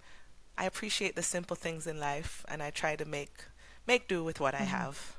I 0.57 0.65
appreciate 0.65 1.15
the 1.15 1.23
simple 1.23 1.55
things 1.55 1.85
in 1.87 1.99
life 1.99 2.45
and 2.47 2.63
I 2.63 2.71
try 2.71 2.95
to 2.95 3.05
make 3.05 3.45
make 3.85 4.07
do 4.07 4.23
with 4.23 4.39
what 4.39 4.53
mm-hmm. 4.53 4.63
I 4.63 4.65
have. 4.65 5.17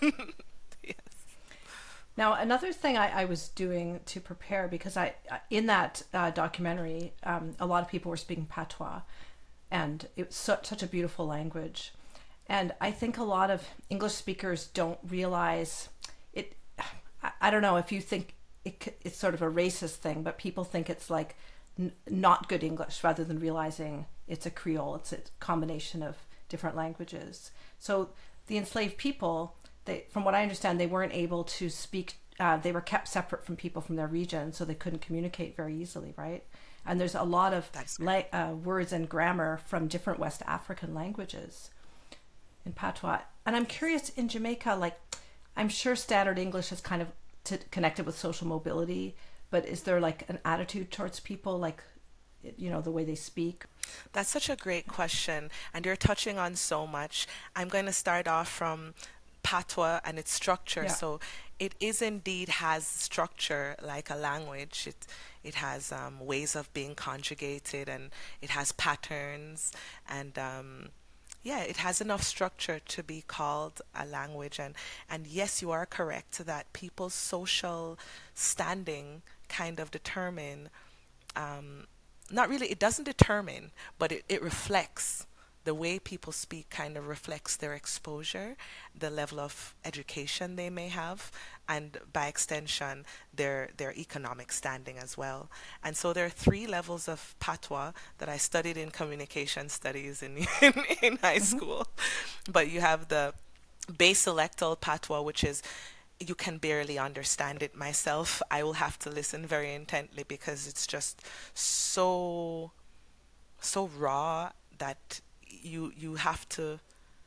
yes. 0.82 0.94
Now, 2.16 2.34
another 2.34 2.72
thing 2.72 2.96
I, 2.96 3.22
I, 3.22 3.24
was 3.26 3.48
doing 3.48 4.00
to 4.06 4.20
prepare 4.20 4.68
because 4.68 4.96
I, 4.96 5.14
in 5.50 5.66
that 5.66 6.02
uh, 6.14 6.30
documentary, 6.30 7.12
um, 7.24 7.54
a 7.60 7.66
lot 7.66 7.82
of 7.82 7.90
people 7.90 8.10
were 8.10 8.16
speaking 8.16 8.46
patois, 8.46 9.00
and 9.70 10.06
it's 10.16 10.36
such 10.36 10.66
such 10.66 10.82
a 10.82 10.86
beautiful 10.86 11.26
language, 11.26 11.92
and 12.46 12.72
I 12.80 12.90
think 12.90 13.18
a 13.18 13.24
lot 13.24 13.50
of 13.50 13.64
English 13.90 14.14
speakers 14.14 14.68
don't 14.68 14.98
realize 15.06 15.88
it. 15.95 15.95
I, 17.40 17.50
don't 17.50 17.62
know 17.62 17.76
if 17.76 17.92
you 17.92 18.00
think 18.00 18.34
it, 18.64 18.98
it's 19.02 19.16
sort 19.16 19.34
of 19.34 19.42
a 19.42 19.50
racist 19.50 19.96
thing, 19.96 20.22
but 20.22 20.38
people 20.38 20.64
think 20.64 20.90
it's 20.90 21.10
like 21.10 21.36
n- 21.78 21.92
not 22.08 22.48
good 22.48 22.62
English 22.64 23.02
rather 23.04 23.24
than 23.24 23.38
realizing 23.38 24.06
it's 24.28 24.46
a 24.46 24.50
Creole. 24.50 24.96
It's 24.96 25.12
a 25.12 25.18
combination 25.40 26.02
of 26.02 26.16
different 26.48 26.76
languages. 26.76 27.50
So 27.78 28.10
the 28.46 28.56
enslaved 28.58 28.96
people, 28.96 29.56
they, 29.84 30.04
from 30.10 30.24
what 30.24 30.34
I 30.34 30.42
understand, 30.42 30.80
they 30.80 30.86
weren't 30.86 31.12
able 31.14 31.44
to 31.44 31.68
speak. 31.70 32.14
Uh, 32.38 32.56
they 32.58 32.72
were 32.72 32.80
kept 32.80 33.08
separate 33.08 33.44
from 33.44 33.56
people 33.56 33.80
from 33.82 33.96
their 33.96 34.06
region, 34.06 34.52
so 34.52 34.64
they 34.64 34.74
couldn't 34.74 35.00
communicate 35.00 35.56
very 35.56 35.74
easily, 35.76 36.12
right? 36.16 36.44
And 36.84 37.00
there's 37.00 37.14
a 37.14 37.22
lot 37.22 37.52
of 37.52 37.70
la- 37.98 38.22
uh, 38.32 38.52
words 38.52 38.92
and 38.92 39.08
grammar 39.08 39.58
from 39.66 39.88
different 39.88 40.18
West 40.20 40.42
African 40.46 40.94
languages. 40.94 41.70
in 42.64 42.72
patois. 42.72 43.20
And 43.44 43.54
I'm 43.56 43.66
curious 43.66 44.08
in 44.10 44.28
Jamaica, 44.28 44.74
like 44.74 44.98
I'm 45.56 45.68
sure 45.68 45.96
standard 45.96 46.38
English 46.38 46.72
is 46.72 46.80
kind 46.80 47.02
of 47.02 47.08
connected 47.70 48.06
with 48.06 48.18
social 48.18 48.46
mobility, 48.46 49.14
but 49.50 49.64
is 49.66 49.82
there 49.82 50.00
like 50.00 50.28
an 50.28 50.38
attitude 50.44 50.90
towards 50.90 51.20
people, 51.20 51.58
like 51.58 51.82
you 52.56 52.70
know 52.70 52.80
the 52.80 52.90
way 52.90 53.04
they 53.04 53.14
speak? 53.14 53.64
That's 54.12 54.28
such 54.28 54.50
a 54.50 54.56
great 54.56 54.86
question, 54.86 55.50
and 55.72 55.86
you're 55.86 55.96
touching 55.96 56.38
on 56.38 56.56
so 56.56 56.86
much. 56.86 57.26
I'm 57.54 57.68
going 57.68 57.86
to 57.86 57.92
start 57.92 58.28
off 58.28 58.48
from 58.48 58.94
patois 59.42 60.00
and 60.04 60.18
its 60.18 60.32
structure. 60.32 60.84
Yeah. 60.84 60.88
So 60.88 61.20
it 61.60 61.74
is 61.78 62.02
indeed 62.02 62.48
has 62.48 62.86
structure 62.86 63.76
like 63.82 64.10
a 64.10 64.16
language. 64.16 64.86
It 64.86 65.06
it 65.44 65.54
has 65.54 65.92
um, 65.92 66.18
ways 66.18 66.56
of 66.56 66.72
being 66.74 66.94
conjugated, 66.94 67.88
and 67.88 68.10
it 68.42 68.50
has 68.50 68.72
patterns, 68.72 69.72
and 70.08 70.36
um, 70.38 70.88
yeah, 71.46 71.60
it 71.60 71.76
has 71.76 72.00
enough 72.00 72.24
structure 72.24 72.80
to 72.80 73.04
be 73.04 73.22
called 73.24 73.80
a 73.94 74.04
language. 74.04 74.58
And 74.58 74.74
and 75.08 75.28
yes, 75.28 75.62
you 75.62 75.70
are 75.70 75.86
correct 75.86 76.44
that 76.44 76.72
people's 76.72 77.14
social 77.14 77.98
standing 78.34 79.22
kind 79.48 79.78
of 79.78 79.92
determine. 79.92 80.70
Um, 81.36 81.86
not 82.32 82.48
really, 82.48 82.66
it 82.66 82.80
doesn't 82.80 83.04
determine, 83.04 83.70
but 83.96 84.10
it, 84.10 84.24
it 84.28 84.42
reflects 84.42 85.26
the 85.62 85.74
way 85.74 86.00
people 86.00 86.32
speak 86.32 86.68
kind 86.68 86.96
of 86.96 87.06
reflects 87.06 87.56
their 87.56 87.74
exposure, 87.74 88.56
the 88.98 89.10
level 89.10 89.38
of 89.38 89.74
education 89.84 90.56
they 90.56 90.70
may 90.70 90.88
have, 90.88 91.30
and 91.68 91.98
by 92.12 92.26
extension, 92.26 93.04
their 93.34 93.70
their 93.76 93.92
economic 93.94 94.52
standing 94.52 94.98
as 94.98 95.16
well. 95.16 95.50
And 95.82 95.96
so 95.96 96.12
there 96.12 96.26
are 96.26 96.30
three 96.30 96.66
levels 96.66 97.08
of 97.08 97.34
patois 97.40 97.92
that 98.18 98.28
I 98.28 98.36
studied 98.36 98.76
in 98.76 98.90
communication 98.90 99.68
studies 99.68 100.22
in 100.22 100.36
in, 100.62 100.74
in 101.02 101.16
high 101.18 101.36
mm-hmm. 101.36 101.56
school. 101.56 101.86
But 102.50 102.70
you 102.70 102.80
have 102.80 103.08
the 103.08 103.34
basilectal 103.90 104.80
patois, 104.80 105.22
which 105.22 105.44
is 105.44 105.62
you 106.18 106.34
can 106.34 106.58
barely 106.58 106.98
understand 106.98 107.62
it 107.62 107.74
myself. 107.74 108.40
I 108.50 108.62
will 108.62 108.74
have 108.74 108.98
to 109.00 109.10
listen 109.10 109.46
very 109.46 109.74
intently 109.74 110.24
because 110.26 110.66
it's 110.66 110.86
just 110.86 111.22
so 111.54 112.72
so 113.60 113.88
raw 113.98 114.52
that 114.78 115.20
you 115.46 115.92
you 115.96 116.14
have 116.16 116.48
to 116.50 116.80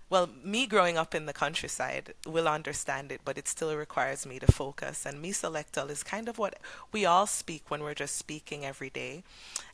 well 0.10 0.30
me 0.44 0.66
growing 0.66 0.98
up 0.98 1.14
in 1.14 1.26
the 1.26 1.34
countryside 1.34 2.14
will 2.26 2.48
understand 2.48 3.12
it 3.12 3.22
but 3.24 3.38
it 3.38 3.48
still 3.48 3.76
requires 3.76 4.26
me 4.26 4.40
to 4.40 4.52
focus 4.52 5.06
and 5.06 5.24
mesolectal 5.24 5.90
is 5.90 6.04
kind 6.04 6.28
of 6.28 6.38
what 6.38 6.58
we 6.92 7.06
all 7.06 7.28
speak 7.28 7.70
when 7.70 7.82
we're 7.84 7.94
just 7.94 8.16
speaking 8.16 8.66
every 8.66 8.90
day 8.90 9.24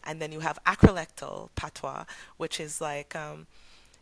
and 0.03 0.21
then 0.21 0.31
you 0.31 0.41
have 0.41 0.59
acrolectal 0.65 1.49
patois 1.55 2.05
which 2.37 2.59
is 2.59 2.81
like 2.81 3.15
um, 3.15 3.47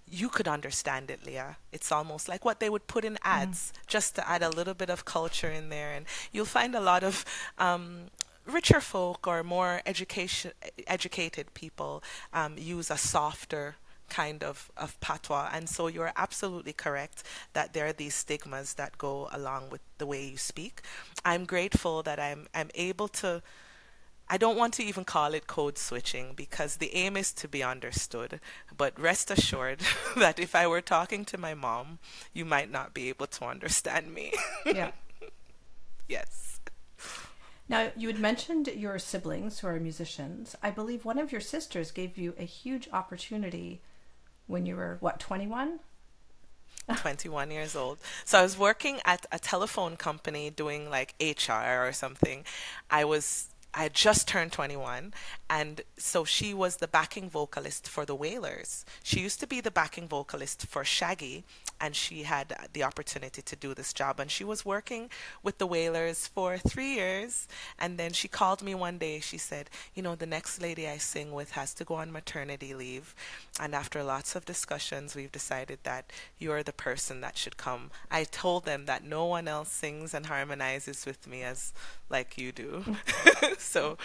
you 0.10 0.30
could 0.30 0.48
understand 0.48 1.10
it, 1.10 1.26
Leah. 1.26 1.58
It's 1.72 1.92
almost 1.92 2.28
like 2.28 2.46
what 2.46 2.60
they 2.60 2.70
would 2.70 2.88
put 2.88 3.06
in 3.06 3.18
ads, 3.24 3.72
mm. 3.72 3.88
just 3.88 4.16
to 4.16 4.30
add 4.30 4.44
a 4.44 4.50
little 4.50 4.74
bit 4.74 4.90
of 4.90 5.06
culture 5.06 5.50
in 5.50 5.70
there. 5.70 5.94
And 5.94 6.06
you'll 6.32 6.46
find 6.46 6.76
a 6.76 6.80
lot 6.80 7.04
of 7.04 7.26
um, 7.58 8.10
richer 8.46 8.82
folk 8.82 9.28
or 9.28 9.44
more 9.44 9.82
education 9.86 10.52
educated 10.88 11.54
people 11.54 12.04
um, 12.34 12.56
use 12.58 12.92
a 12.92 12.98
softer 12.98 13.76
kind 14.10 14.44
of, 14.44 14.72
of 14.78 15.00
patois. 15.00 15.50
And 15.54 15.68
so 15.70 15.88
you're 15.88 16.12
absolutely 16.16 16.74
correct 16.74 17.24
that 17.54 17.74
there 17.74 17.88
are 17.88 17.94
these 17.94 18.16
stigmas 18.16 18.76
that 18.76 18.98
go 18.98 19.30
along 19.32 19.70
with 19.70 19.82
the 19.98 20.06
way 20.06 20.26
you 20.26 20.38
speak. 20.38 20.82
I'm 21.26 21.46
grateful 21.46 22.04
that 22.04 22.20
I'm, 22.20 22.48
I'm 22.54 22.70
able 22.76 23.08
to, 23.10 23.42
I 24.30 24.38
don't 24.38 24.58
want 24.58 24.74
to 24.76 24.84
even 24.84 25.04
call 25.04 25.34
it 25.34 25.48
code 25.48 25.78
switching 25.78 26.34
because 26.36 26.78
the 26.78 26.94
aim 26.96 27.18
is 27.18 27.34
to 27.34 27.48
be 27.48 27.64
understood. 27.64 28.40
But 28.76 29.00
rest 29.00 29.32
assured 29.32 29.82
that 30.18 30.40
if 30.40 30.56
I 30.56 30.68
were 30.68 30.82
talking 30.82 31.26
to 31.26 31.38
my 31.38 31.54
mom, 31.54 32.00
you 32.34 32.46
might 32.46 32.72
not 32.72 32.94
be 32.94 33.10
able 33.10 33.28
to 33.28 33.46
understand 33.46 34.14
me. 34.14 34.34
Yeah. 34.66 34.92
yes. 36.08 36.60
Now, 37.70 37.92
you 37.96 38.08
had 38.08 38.20
mentioned 38.20 38.68
your 38.68 39.00
siblings 39.00 39.60
who 39.60 39.68
are 39.68 39.80
musicians. 39.80 40.56
I 40.62 40.70
believe 40.70 41.06
one 41.06 41.18
of 41.18 41.32
your 41.32 41.42
sisters 41.42 41.92
gave 41.92 42.18
you 42.18 42.36
a 42.38 42.44
huge 42.44 42.90
opportunity 42.92 43.82
when 44.48 44.66
you 44.66 44.76
were 44.76 44.98
what 45.00 45.20
21 45.20 45.80
21 46.98 47.52
years 47.52 47.76
old. 47.76 47.98
So 48.26 48.40
I 48.40 48.44
was 48.44 48.58
working 48.58 49.00
at 49.06 49.26
a 49.32 49.40
telephone 49.40 49.96
company 49.96 50.50
doing 50.50 50.90
like 50.90 51.16
HR 51.22 51.88
or 51.88 51.94
something. 51.94 52.44
I 52.90 53.06
was 53.06 53.53
I 53.76 53.84
had 53.84 53.94
just 53.96 54.28
turned 54.28 54.52
21, 54.52 55.14
and 55.50 55.82
so 55.98 56.26
she 56.26 56.54
was 56.54 56.78
the 56.78 56.88
backing 56.88 57.28
vocalist 57.28 57.88
for 57.88 58.06
the 58.06 58.16
Wailers. 58.16 58.86
She 59.04 59.22
used 59.22 59.40
to 59.40 59.48
be 59.48 59.62
the 59.62 59.72
backing 59.72 60.08
vocalist 60.08 60.68
for 60.68 60.84
Shaggy, 60.84 61.44
and 61.82 61.96
she 61.96 62.24
had 62.24 62.56
the 62.74 62.84
opportunity 62.84 63.42
to 63.42 63.56
do 63.56 63.74
this 63.74 63.92
job. 63.92 64.20
And 64.20 64.30
she 64.30 64.44
was 64.44 64.64
working 64.64 65.10
with 65.42 65.58
the 65.58 65.66
Wailers 65.66 66.28
for 66.28 66.58
three 66.58 66.94
years, 66.94 67.48
and 67.80 67.98
then 67.98 68.14
she 68.14 68.28
called 68.28 68.62
me 68.62 68.76
one 68.76 69.00
day. 69.00 69.20
She 69.20 69.40
said, 69.40 69.72
You 69.96 70.04
know, 70.04 70.14
the 70.16 70.28
next 70.28 70.62
lady 70.62 70.88
I 70.88 70.98
sing 70.98 71.32
with 71.32 71.52
has 71.52 71.74
to 71.76 71.84
go 71.84 71.96
on 71.96 72.12
maternity 72.12 72.76
leave. 72.76 73.16
And 73.60 73.74
after 73.74 74.04
lots 74.04 74.36
of 74.36 74.46
discussions, 74.46 75.16
we've 75.16 75.32
decided 75.32 75.80
that 75.84 76.12
you're 76.38 76.64
the 76.64 76.74
person 76.74 77.22
that 77.22 77.38
should 77.38 77.58
come. 77.58 77.90
I 78.12 78.24
told 78.26 78.66
them 78.66 78.86
that 78.86 79.04
no 79.04 79.26
one 79.26 79.48
else 79.48 79.72
sings 79.72 80.14
and 80.14 80.28
harmonizes 80.28 81.06
with 81.08 81.28
me 81.28 81.42
as 81.42 81.74
like 82.10 82.38
you 82.38 82.52
do. 82.52 82.86
so 83.64 83.98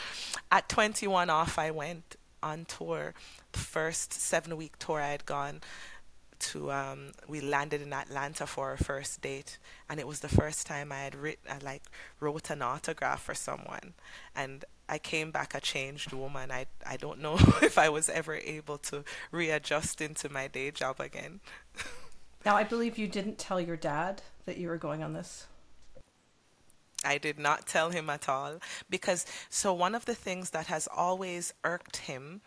at 0.50 0.68
21 0.68 1.30
off, 1.30 1.58
I 1.58 1.70
went 1.70 2.16
on 2.42 2.64
tour. 2.64 3.14
The 3.52 3.58
first 3.58 4.12
seven 4.12 4.56
week 4.56 4.78
tour 4.78 5.00
I 5.00 5.08
had 5.08 5.26
gone 5.26 5.60
to, 6.38 6.70
um, 6.70 7.12
we 7.26 7.40
landed 7.40 7.82
in 7.82 7.92
Atlanta 7.92 8.46
for 8.46 8.70
our 8.70 8.76
first 8.76 9.20
date. 9.20 9.58
And 9.88 9.98
it 9.98 10.06
was 10.06 10.20
the 10.20 10.28
first 10.28 10.66
time 10.66 10.92
I 10.92 11.00
had 11.00 11.14
written, 11.14 11.50
I 11.50 11.58
like 11.64 11.82
wrote 12.20 12.50
an 12.50 12.62
autograph 12.62 13.22
for 13.22 13.34
someone. 13.34 13.94
And 14.34 14.64
I 14.88 14.98
came 14.98 15.30
back 15.30 15.54
a 15.54 15.60
changed 15.60 16.12
woman. 16.12 16.50
I, 16.50 16.66
I 16.86 16.96
don't 16.96 17.20
know 17.20 17.34
if 17.62 17.76
I 17.78 17.88
was 17.88 18.08
ever 18.08 18.34
able 18.34 18.78
to 18.78 19.04
readjust 19.30 20.00
into 20.00 20.28
my 20.28 20.48
day 20.48 20.70
job 20.70 21.00
again. 21.00 21.40
now, 22.44 22.56
I 22.56 22.64
believe 22.64 22.98
you 22.98 23.08
didn't 23.08 23.38
tell 23.38 23.60
your 23.60 23.76
dad 23.76 24.22
that 24.46 24.56
you 24.56 24.68
were 24.68 24.78
going 24.78 25.02
on 25.02 25.12
this 25.12 25.46
I 27.04 27.18
did 27.18 27.38
not 27.38 27.66
tell 27.66 27.90
him 27.90 28.10
at 28.10 28.28
all 28.28 28.58
because 28.90 29.24
so 29.48 29.72
one 29.72 29.94
of 29.94 30.04
the 30.04 30.14
things 30.14 30.50
that 30.50 30.66
has 30.66 30.88
always 30.94 31.54
irked 31.64 31.98
him 31.98 32.40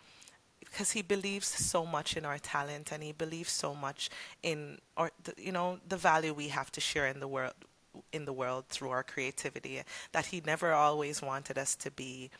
because 0.60 0.92
he 0.92 1.02
believes 1.02 1.46
so 1.46 1.84
much 1.84 2.16
in 2.16 2.24
our 2.24 2.38
talent 2.38 2.92
and 2.92 3.02
he 3.02 3.12
believes 3.12 3.50
so 3.50 3.74
much 3.74 4.10
in 4.42 4.78
or 4.96 5.10
you 5.36 5.52
know 5.52 5.78
the 5.88 5.96
value 5.96 6.32
we 6.32 6.48
have 6.48 6.70
to 6.72 6.80
share 6.80 7.06
in 7.06 7.20
the 7.20 7.28
world 7.28 7.54
in 8.12 8.24
the 8.24 8.32
world 8.32 8.66
through 8.68 8.90
our 8.90 9.02
creativity 9.02 9.82
that 10.12 10.26
he 10.26 10.42
never 10.44 10.72
always 10.72 11.20
wanted 11.20 11.58
us 11.58 11.74
to 11.76 11.90
be 11.90 12.30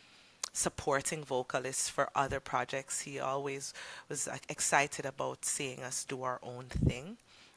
supporting 0.52 1.24
vocalists 1.24 1.88
for 1.88 2.10
other 2.14 2.40
projects. 2.40 3.02
He 3.02 3.18
always 3.18 3.72
was 4.08 4.28
excited 4.48 5.06
about 5.06 5.44
seeing 5.44 5.82
us 5.82 6.04
do 6.04 6.22
our 6.22 6.38
own 6.42 6.66
thing 6.66 7.16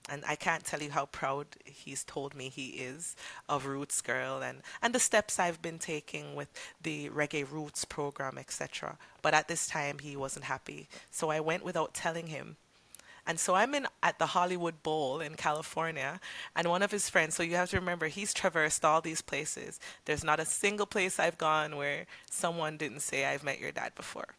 and 0.09 0.23
I 0.27 0.35
can't 0.35 0.63
tell 0.63 0.81
you 0.81 0.91
how 0.91 1.07
proud 1.07 1.47
he's 1.65 2.03
told 2.03 2.35
me 2.35 2.49
he 2.49 2.67
is 2.67 3.15
of 3.49 3.65
Roots 3.65 4.01
Girl 4.01 4.41
and, 4.41 4.61
and 4.81 4.93
the 4.93 4.99
steps 4.99 5.39
I've 5.39 5.61
been 5.61 5.79
taking 5.79 6.35
with 6.35 6.49
the 6.81 7.09
Reggae 7.09 7.49
Roots 7.49 7.85
program, 7.85 8.37
etc. 8.37 8.97
But 9.21 9.33
at 9.33 9.47
this 9.47 9.67
time, 9.67 9.99
he 9.99 10.15
wasn't 10.15 10.45
happy. 10.45 10.87
So 11.11 11.29
I 11.29 11.39
went 11.39 11.65
without 11.65 11.93
telling 11.93 12.27
him. 12.27 12.57
And 13.27 13.39
so 13.39 13.55
I'm 13.55 13.73
in 13.73 13.87
at 14.03 14.19
the 14.19 14.27
Hollywood 14.27 14.83
Bowl 14.83 15.19
in 15.19 15.33
California, 15.33 16.19
and 16.55 16.69
one 16.69 16.83
of 16.83 16.91
his 16.91 17.09
friends. 17.09 17.33
So 17.33 17.41
you 17.41 17.55
have 17.55 17.71
to 17.71 17.79
remember, 17.79 18.07
he's 18.07 18.35
traversed 18.35 18.85
all 18.85 19.01
these 19.01 19.23
places. 19.23 19.79
There's 20.05 20.23
not 20.23 20.39
a 20.39 20.45
single 20.45 20.85
place 20.85 21.19
I've 21.19 21.39
gone 21.39 21.75
where 21.75 22.05
someone 22.29 22.77
didn't 22.77 22.99
say 22.99 23.25
I've 23.25 23.43
met 23.43 23.59
your 23.59 23.71
dad 23.71 23.95
before. 23.95 24.35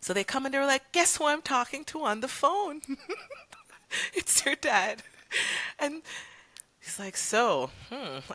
So 0.00 0.12
they 0.12 0.24
come 0.24 0.44
and 0.44 0.52
they're 0.52 0.66
like, 0.66 0.92
"Guess 0.92 1.16
who 1.16 1.26
I'm 1.26 1.42
talking 1.42 1.84
to 1.86 2.02
on 2.02 2.20
the 2.20 2.28
phone?" 2.28 2.82
it's 4.14 4.44
your 4.44 4.54
dad. 4.56 5.02
And 5.78 6.02
he's 6.80 6.98
like, 6.98 7.16
so, 7.16 7.70
hmm, 7.90 8.18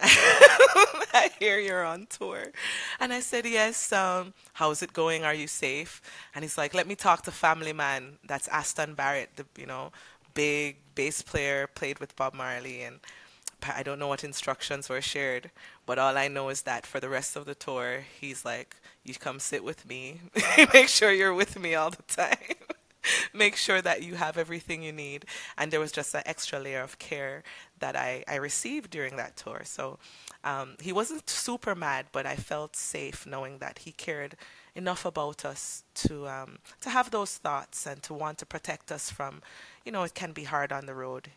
I 1.13 1.29
hear 1.39 1.59
you're 1.59 1.85
on 1.85 2.07
tour. 2.09 2.51
And 2.99 3.13
I 3.13 3.19
said, 3.19 3.45
yes, 3.45 3.91
um, 3.91 4.33
how's 4.53 4.81
it 4.81 4.93
going? 4.93 5.23
Are 5.23 5.33
you 5.33 5.47
safe? 5.47 6.01
And 6.35 6.43
he's 6.43 6.57
like, 6.57 6.73
let 6.73 6.87
me 6.87 6.95
talk 6.95 7.23
to 7.23 7.31
family 7.31 7.73
man. 7.73 8.17
That's 8.25 8.47
Aston 8.47 8.93
Barrett, 8.93 9.31
the, 9.35 9.45
you 9.57 9.65
know, 9.65 9.91
big 10.33 10.77
bass 10.95 11.21
player, 11.21 11.67
played 11.67 11.99
with 11.99 12.15
Bob 12.15 12.33
Marley. 12.33 12.81
And 12.81 12.99
I 13.63 13.83
don't 13.83 13.99
know 13.99 14.07
what 14.07 14.23
instructions 14.23 14.89
were 14.89 15.01
shared, 15.01 15.51
but 15.85 15.99
all 15.99 16.17
I 16.17 16.27
know 16.27 16.49
is 16.49 16.63
that 16.63 16.85
for 16.85 16.99
the 16.99 17.09
rest 17.09 17.35
of 17.35 17.45
the 17.45 17.55
tour, 17.55 18.03
he's 18.19 18.43
like, 18.43 18.75
you 19.03 19.13
come 19.15 19.39
sit 19.39 19.63
with 19.63 19.87
me. 19.87 20.21
Make 20.73 20.87
sure 20.87 21.11
you're 21.11 21.33
with 21.33 21.59
me 21.59 21.75
all 21.75 21.91
the 21.91 22.03
time. 22.03 22.37
make 23.33 23.55
sure 23.55 23.81
that 23.81 24.03
you 24.03 24.15
have 24.15 24.37
everything 24.37 24.83
you 24.83 24.91
need. 24.91 25.25
And 25.57 25.71
there 25.71 25.79
was 25.79 25.91
just 25.91 26.13
an 26.15 26.23
extra 26.25 26.59
layer 26.59 26.81
of 26.81 26.99
care 26.99 27.43
that 27.79 27.95
I, 27.95 28.23
I 28.27 28.35
received 28.35 28.91
during 28.91 29.17
that 29.17 29.35
tour. 29.35 29.61
So 29.63 29.99
um, 30.43 30.75
he 30.81 30.91
wasn't 30.91 31.29
super 31.29 31.75
mad, 31.75 32.07
but 32.11 32.25
I 32.25 32.35
felt 32.35 32.75
safe 32.75 33.25
knowing 33.25 33.59
that 33.59 33.79
he 33.79 33.91
cared 33.91 34.35
enough 34.75 35.05
about 35.05 35.43
us 35.43 35.83
to 35.93 36.27
um, 36.27 36.59
to 36.79 36.89
have 36.89 37.11
those 37.11 37.37
thoughts 37.37 37.85
and 37.85 38.01
to 38.03 38.13
want 38.13 38.37
to 38.37 38.45
protect 38.45 38.91
us 38.91 39.09
from, 39.09 39.41
you 39.85 39.91
know, 39.91 40.03
it 40.03 40.13
can 40.13 40.31
be 40.31 40.45
hard 40.45 40.71
on 40.71 40.85
the 40.85 40.93
road. 40.93 41.29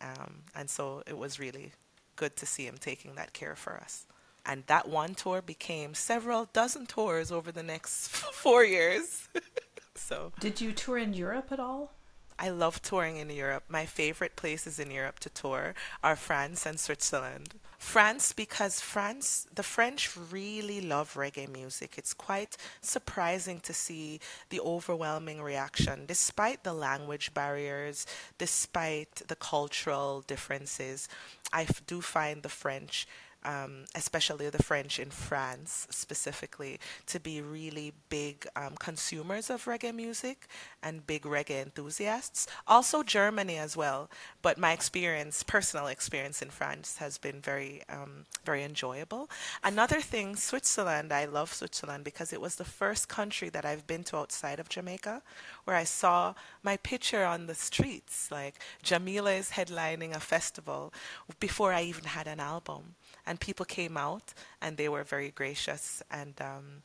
Um, 0.00 0.42
and 0.54 0.68
so 0.68 1.02
it 1.06 1.16
was 1.16 1.38
really 1.38 1.72
good 2.16 2.36
to 2.36 2.46
see 2.46 2.66
him 2.66 2.76
taking 2.78 3.14
that 3.14 3.32
care 3.32 3.56
for 3.56 3.76
us. 3.76 4.06
And 4.44 4.64
that 4.66 4.88
one 4.88 5.14
tour 5.14 5.40
became 5.40 5.94
several 5.94 6.48
dozen 6.52 6.86
tours 6.86 7.30
over 7.30 7.52
the 7.52 7.62
next 7.62 8.08
four 8.42 8.64
years. 8.64 9.28
so 10.02 10.32
Did 10.40 10.60
you 10.60 10.72
tour 10.72 10.98
in 10.98 11.14
Europe 11.14 11.52
at 11.52 11.60
all? 11.60 11.92
I 12.38 12.48
love 12.48 12.82
touring 12.82 13.18
in 13.18 13.30
Europe. 13.30 13.64
My 13.68 13.86
favorite 13.86 14.34
places 14.34 14.78
in 14.80 14.90
Europe 14.90 15.20
to 15.20 15.30
tour 15.30 15.74
are 16.02 16.16
France 16.16 16.66
and 16.66 16.80
Switzerland. 16.80 17.54
France, 17.78 18.32
because 18.32 18.80
France, 18.80 19.46
the 19.54 19.62
French 19.62 20.16
really 20.30 20.80
love 20.80 21.14
reggae 21.14 21.48
music. 21.48 21.94
It's 21.98 22.14
quite 22.14 22.56
surprising 22.80 23.60
to 23.60 23.72
see 23.72 24.20
the 24.50 24.60
overwhelming 24.60 25.42
reaction, 25.42 26.06
despite 26.06 26.64
the 26.64 26.72
language 26.72 27.34
barriers, 27.34 28.06
despite 28.38 29.22
the 29.26 29.36
cultural 29.36 30.22
differences. 30.26 31.08
I 31.52 31.66
do 31.86 32.00
find 32.00 32.42
the 32.42 32.48
French 32.48 33.06
um, 33.44 33.84
especially 33.94 34.48
the 34.50 34.62
French 34.62 34.98
in 34.98 35.10
France 35.10 35.86
specifically, 35.90 36.78
to 37.06 37.20
be 37.20 37.40
really 37.40 37.92
big 38.08 38.46
um, 38.56 38.74
consumers 38.78 39.50
of 39.50 39.64
reggae 39.64 39.94
music 39.94 40.46
and 40.82 41.06
big 41.06 41.22
reggae 41.22 41.62
enthusiasts. 41.62 42.46
Also 42.66 43.02
Germany 43.02 43.56
as 43.58 43.76
well. 43.76 44.10
But 44.42 44.58
my 44.58 44.72
experience, 44.72 45.42
personal 45.42 45.86
experience 45.86 46.42
in 46.42 46.50
France, 46.50 46.98
has 46.98 47.18
been 47.18 47.40
very, 47.40 47.82
um, 47.88 48.26
very 48.44 48.62
enjoyable. 48.62 49.28
Another 49.62 50.00
thing, 50.00 50.36
Switzerland. 50.36 51.12
I 51.12 51.24
love 51.24 51.52
Switzerland 51.52 52.04
because 52.04 52.32
it 52.32 52.40
was 52.40 52.56
the 52.56 52.64
first 52.64 53.08
country 53.08 53.48
that 53.50 53.64
I've 53.64 53.86
been 53.86 54.04
to 54.04 54.16
outside 54.16 54.60
of 54.60 54.68
Jamaica, 54.68 55.22
where 55.64 55.76
I 55.76 55.84
saw 55.84 56.34
my 56.62 56.76
picture 56.78 57.24
on 57.24 57.46
the 57.46 57.54
streets. 57.54 58.30
Like 58.30 58.60
Jah'Mila 58.84 59.38
is 59.38 59.50
headlining 59.50 60.14
a 60.14 60.20
festival 60.20 60.92
before 61.40 61.72
I 61.72 61.82
even 61.82 62.04
had 62.04 62.26
an 62.26 62.40
album 62.40 62.94
and 63.26 63.40
people 63.40 63.64
came 63.64 63.96
out 63.96 64.34
and 64.60 64.76
they 64.76 64.88
were 64.88 65.04
very 65.04 65.30
gracious 65.30 66.02
and 66.10 66.34
um, 66.40 66.82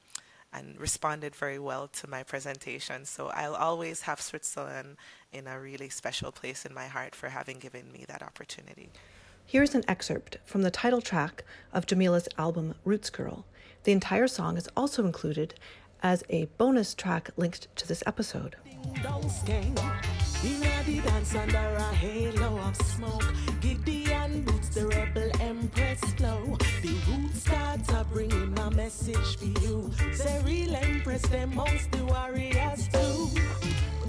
and 0.54 0.80
responded 0.80 1.36
very 1.36 1.60
well 1.60 1.88
to 1.88 2.10
my 2.10 2.24
presentation. 2.24 3.06
So 3.06 3.28
I'll 3.28 3.56
always 3.56 4.02
have 4.02 4.22
Switzerland 4.22 4.98
in 5.32 5.46
a 5.46 5.60
really 5.60 5.90
special 5.90 6.32
place 6.32 6.66
in 6.66 6.74
my 6.74 6.88
heart 6.88 7.14
for 7.14 7.30
having 7.30 7.60
given 7.60 7.92
me 7.92 8.06
that 8.08 8.24
opportunity. 8.24 8.90
Here's 9.46 9.76
an 9.76 9.84
excerpt 9.88 10.38
from 10.46 10.62
the 10.62 10.72
title 10.72 11.02
track 11.02 11.44
of 11.74 11.86
Jah'Mila's 11.86 12.28
album 12.38 12.76
Roots 12.86 13.10
Girl. 13.10 13.46
The 13.84 13.92
entire 13.92 14.28
song 14.28 14.58
is 14.58 14.70
also 14.76 15.06
included 15.06 15.54
as 16.04 16.24
a 16.30 16.46
bonus 16.58 16.94
track 16.94 17.30
linked 17.38 17.74
to 17.78 17.88
this 17.88 18.04
episode. 18.06 18.56
Don't 19.02 19.30
stand 19.30 19.80
message 28.88 29.36
for 29.36 29.62
you. 29.66 29.92
Say 30.14 30.42
real 30.46 30.74
empress 30.74 31.22
them 31.24 31.52
amongst 31.52 31.92
the 31.92 32.06
warriors 32.06 32.88
too. 32.88 33.28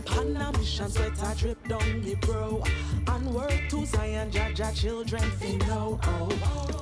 Pan 0.07 0.37
a 0.37 0.57
mission 0.57 0.89
sweat 0.89 1.37
drip 1.37 1.61
down 1.67 2.01
the 2.03 2.15
bro. 2.21 2.63
And 3.09 3.35
work 3.35 3.61
to 3.71 3.85
Zion, 3.85 4.31
Jaja 4.31 4.73
children 4.81 5.29
fi 5.41 5.57
know. 5.67 5.99
Oh, 6.05 6.29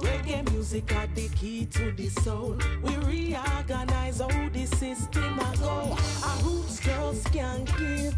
reggae 0.03 0.43
music 0.51 0.95
are 0.95 1.07
the 1.15 1.29
key 1.31 1.65
to 1.77 1.91
the 1.93 2.09
soul. 2.09 2.59
We 2.83 2.95
reorganize 2.97 4.21
how 4.21 4.49
the 4.51 4.67
system 4.67 5.39
a 5.39 5.57
go. 5.57 5.97
A 6.29 6.31
roots 6.45 6.81
girls 6.81 7.25
can 7.33 7.65
give. 7.79 8.15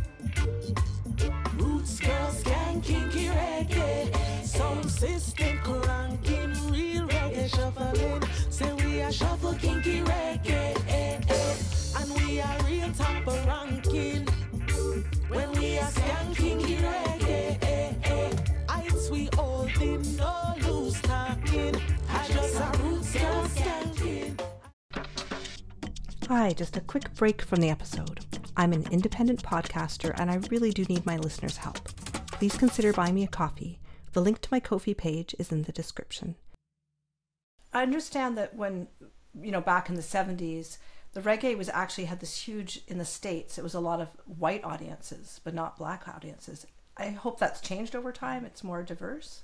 Roots 1.56 2.00
girls 2.00 2.42
can 2.42 2.80
kinky 2.80 3.26
reggae. 3.28 4.12
Sound 4.44 4.90
system 4.90 5.56
cranking, 5.62 6.52
real 6.68 7.06
reggae 7.06 7.48
shuffling. 7.54 8.22
Say 8.50 8.77
shuffle 9.12 9.54
kinky 9.54 10.02
reggae. 10.02 10.74
And 11.98 12.10
we 12.22 12.40
are 12.40 12.58
real 12.64 12.90
top 12.92 13.26
ranking. 13.46 14.26
When 15.28 15.50
we 15.52 15.78
are 15.78 15.90
skanking 15.90 16.60
reggae, 16.78 16.98
no 20.18 20.54
loose 20.66 21.00
talking. 21.02 21.74
I 22.10 22.28
just 22.28 22.60
a 22.60 22.78
roots 22.82 23.12
girl 23.12 23.44
skanking. 23.44 24.40
Hi, 26.28 26.52
just 26.52 26.76
a 26.76 26.80
quick 26.80 27.14
break 27.14 27.42
from 27.42 27.60
the 27.60 27.70
episode. 27.70 28.20
I'm 28.56 28.72
an 28.72 28.86
independent 28.90 29.42
podcaster 29.42 30.12
and 30.18 30.30
I 30.30 30.40
really 30.50 30.70
do 30.70 30.84
need 30.84 31.06
my 31.06 31.16
listeners' 31.16 31.56
help. 31.56 31.84
Please 32.32 32.56
consider 32.56 32.92
buying 32.92 33.14
me 33.14 33.24
a 33.24 33.28
coffee. 33.28 33.78
The 34.12 34.20
link 34.20 34.40
to 34.42 34.48
my 34.50 34.60
Ko-fi 34.60 34.94
page 34.94 35.34
is 35.38 35.52
in 35.52 35.62
the 35.62 35.72
description. 35.72 36.34
I 37.72 37.82
understand 37.82 38.36
that 38.38 38.54
when, 38.54 38.88
you 39.40 39.50
know, 39.50 39.60
back 39.60 39.88
in 39.88 39.94
the 39.94 40.02
70s, 40.02 40.78
the 41.12 41.20
reggae 41.20 41.56
was 41.56 41.68
actually 41.70 42.04
had 42.04 42.20
this 42.20 42.42
huge 42.42 42.80
in 42.86 42.98
the 42.98 43.04
States. 43.04 43.58
It 43.58 43.62
was 43.62 43.74
a 43.74 43.80
lot 43.80 44.00
of 44.00 44.08
white 44.26 44.64
audiences, 44.64 45.40
but 45.44 45.54
not 45.54 45.78
black 45.78 46.08
audiences. 46.08 46.66
I 46.96 47.08
hope 47.10 47.38
that's 47.38 47.60
changed 47.60 47.94
over 47.94 48.12
time. 48.12 48.44
It's 48.44 48.64
more 48.64 48.82
diverse. 48.82 49.42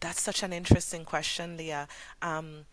That's 0.00 0.20
such 0.20 0.42
an 0.42 0.52
interesting 0.52 1.04
question, 1.04 1.56
Leah. 1.56 1.86
Um, 2.22 2.64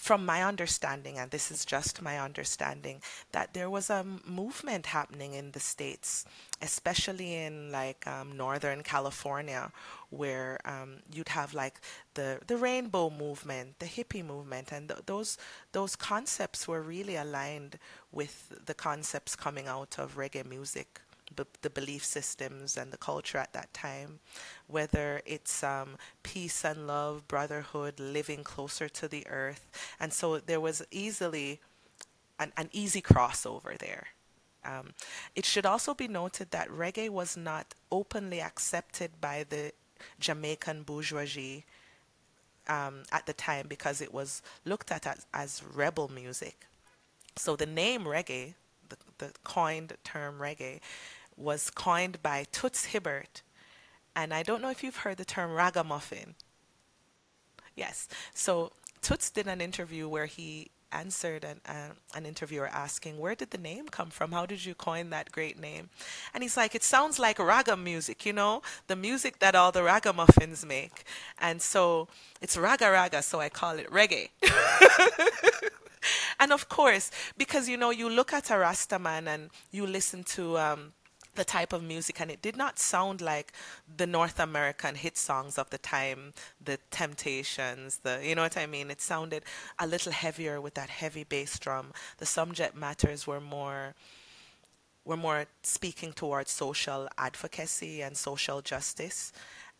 from 0.00 0.24
my 0.24 0.42
understanding, 0.42 1.18
and 1.18 1.30
this 1.30 1.50
is 1.50 1.66
just 1.66 2.00
my 2.00 2.18
understanding, 2.18 3.02
that 3.32 3.52
there 3.52 3.68
was 3.68 3.90
a 3.90 4.02
movement 4.26 4.86
happening 4.86 5.34
in 5.34 5.52
the 5.52 5.60
States, 5.60 6.24
especially 6.62 7.34
in 7.34 7.70
like 7.70 8.06
um, 8.06 8.34
Northern 8.34 8.82
California, 8.82 9.70
where 10.08 10.58
um, 10.64 11.00
you'd 11.12 11.28
have 11.28 11.52
like 11.52 11.82
the, 12.14 12.40
the 12.46 12.56
rainbow 12.56 13.10
movement, 13.10 13.78
the 13.78 13.84
hippie 13.84 14.24
movement, 14.24 14.72
and 14.72 14.88
th- 14.88 15.00
those, 15.04 15.36
those 15.72 15.96
concepts 15.96 16.66
were 16.66 16.80
really 16.80 17.16
aligned 17.16 17.78
with 18.10 18.54
the 18.64 18.74
concepts 18.74 19.36
coming 19.36 19.66
out 19.66 19.98
of 19.98 20.16
reggae 20.16 20.48
music 20.48 21.02
the 21.62 21.70
belief 21.70 22.04
systems 22.04 22.76
and 22.76 22.92
the 22.92 22.96
culture 22.96 23.38
at 23.38 23.52
that 23.52 23.72
time, 23.72 24.20
whether 24.66 25.22
it's 25.24 25.62
um, 25.62 25.96
peace 26.22 26.64
and 26.64 26.86
love, 26.86 27.26
brotherhood, 27.28 27.98
living 27.98 28.44
closer 28.44 28.88
to 28.88 29.08
the 29.08 29.26
earth. 29.28 29.68
And 29.98 30.12
so 30.12 30.38
there 30.38 30.60
was 30.60 30.82
easily 30.90 31.60
an, 32.38 32.52
an 32.56 32.68
easy 32.72 33.02
crossover 33.02 33.78
there. 33.78 34.08
Um, 34.64 34.92
it 35.34 35.44
should 35.44 35.66
also 35.66 35.94
be 35.94 36.08
noted 36.08 36.50
that 36.50 36.68
reggae 36.68 37.08
was 37.08 37.36
not 37.36 37.74
openly 37.90 38.40
accepted 38.40 39.10
by 39.20 39.44
the 39.48 39.72
Jamaican 40.18 40.82
bourgeoisie 40.82 41.64
um, 42.68 43.02
at 43.10 43.26
the 43.26 43.32
time 43.32 43.66
because 43.68 44.00
it 44.00 44.12
was 44.12 44.42
looked 44.64 44.92
at 44.92 45.06
as, 45.06 45.26
as 45.32 45.62
rebel 45.74 46.08
music. 46.08 46.66
So 47.36 47.56
the 47.56 47.66
name 47.66 48.04
reggae, 48.04 48.54
the, 48.88 48.96
the 49.18 49.32
coined 49.44 49.94
term 50.04 50.38
reggae, 50.38 50.80
was 51.40 51.70
coined 51.70 52.22
by 52.22 52.46
Toots 52.52 52.86
Hibbert. 52.86 53.42
And 54.14 54.34
I 54.34 54.42
don't 54.42 54.60
know 54.60 54.70
if 54.70 54.82
you've 54.82 54.96
heard 54.96 55.16
the 55.16 55.24
term 55.24 55.52
ragamuffin. 55.52 56.34
Yes. 57.74 58.08
So 58.34 58.72
Toots 59.00 59.30
did 59.30 59.46
an 59.46 59.60
interview 59.60 60.08
where 60.08 60.26
he 60.26 60.70
answered 60.92 61.44
an, 61.44 61.60
uh, 61.66 61.90
an 62.14 62.26
interviewer 62.26 62.66
asking, 62.66 63.18
Where 63.18 63.34
did 63.34 63.50
the 63.50 63.58
name 63.58 63.88
come 63.88 64.10
from? 64.10 64.32
How 64.32 64.44
did 64.46 64.64
you 64.64 64.74
coin 64.74 65.10
that 65.10 65.32
great 65.32 65.58
name? 65.58 65.88
And 66.34 66.42
he's 66.42 66.56
like, 66.56 66.74
It 66.74 66.82
sounds 66.82 67.18
like 67.18 67.38
raga 67.38 67.76
music, 67.76 68.26
you 68.26 68.32
know, 68.32 68.62
the 68.88 68.96
music 68.96 69.38
that 69.38 69.54
all 69.54 69.72
the 69.72 69.82
ragamuffins 69.82 70.66
make. 70.66 71.04
And 71.38 71.62
so 71.62 72.08
it's 72.40 72.56
raga 72.56 72.90
raga, 72.90 73.22
so 73.22 73.40
I 73.40 73.48
call 73.48 73.78
it 73.78 73.90
reggae. 73.90 74.30
and 76.40 76.52
of 76.52 76.68
course, 76.68 77.10
because 77.38 77.68
you 77.68 77.76
know, 77.76 77.90
you 77.90 78.08
look 78.08 78.32
at 78.32 78.50
a 78.50 78.54
Rastaman 78.54 79.26
and 79.26 79.50
you 79.70 79.86
listen 79.86 80.24
to 80.24 80.58
um, 80.58 80.92
the 81.34 81.44
type 81.44 81.72
of 81.72 81.82
music, 81.82 82.20
and 82.20 82.30
it 82.30 82.42
did 82.42 82.56
not 82.56 82.78
sound 82.78 83.20
like 83.20 83.52
the 83.96 84.06
North 84.06 84.40
American 84.40 84.94
hit 84.94 85.16
songs 85.16 85.58
of 85.58 85.70
the 85.70 85.78
time, 85.78 86.32
the 86.62 86.78
Temptations, 86.90 87.98
the 87.98 88.20
you 88.22 88.34
know 88.34 88.42
what 88.42 88.56
I 88.56 88.66
mean. 88.66 88.90
It 88.90 89.00
sounded 89.00 89.44
a 89.78 89.86
little 89.86 90.12
heavier 90.12 90.60
with 90.60 90.74
that 90.74 90.90
heavy 90.90 91.24
bass 91.24 91.58
drum. 91.58 91.92
The 92.18 92.26
subject 92.26 92.76
matters 92.76 93.26
were 93.26 93.40
more 93.40 93.94
were 95.04 95.16
more 95.16 95.46
speaking 95.62 96.12
towards 96.12 96.50
social 96.50 97.08
advocacy 97.16 98.02
and 98.02 98.16
social 98.16 98.60
justice, 98.60 99.32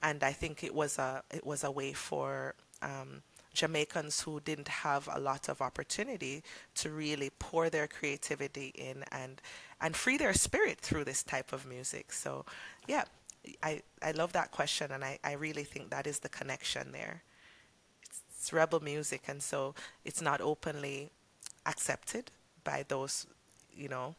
and 0.02 0.22
I 0.22 0.32
think 0.32 0.64
it 0.64 0.74
was 0.74 0.98
a 0.98 1.22
it 1.30 1.44
was 1.44 1.64
a 1.64 1.70
way 1.70 1.92
for 1.92 2.54
um, 2.82 3.22
Jamaicans 3.52 4.22
who 4.22 4.40
didn't 4.40 4.68
have 4.68 5.08
a 5.12 5.20
lot 5.20 5.48
of 5.48 5.60
opportunity 5.60 6.42
to 6.76 6.90
really 6.90 7.30
pour 7.38 7.68
their 7.68 7.88
creativity 7.88 8.68
in 8.74 9.04
and 9.10 9.40
and 9.80 9.96
free 9.96 10.16
their 10.16 10.34
spirit 10.34 10.78
through 10.80 11.04
this 11.04 11.22
type 11.22 11.52
of 11.52 11.66
music. 11.66 12.12
So, 12.12 12.44
yeah, 12.86 13.04
I, 13.62 13.82
I 14.02 14.12
love 14.12 14.32
that 14.32 14.50
question, 14.50 14.90
and 14.92 15.04
I, 15.04 15.18
I 15.24 15.32
really 15.32 15.64
think 15.64 15.90
that 15.90 16.06
is 16.06 16.18
the 16.18 16.28
connection 16.28 16.92
there. 16.92 17.22
It's, 18.02 18.20
it's 18.30 18.52
rebel 18.52 18.80
music, 18.80 19.22
and 19.28 19.42
so 19.42 19.74
it's 20.04 20.20
not 20.20 20.40
openly 20.40 21.10
accepted 21.66 22.30
by 22.64 22.84
those, 22.88 23.26
you 23.72 23.88
know, 23.88 24.14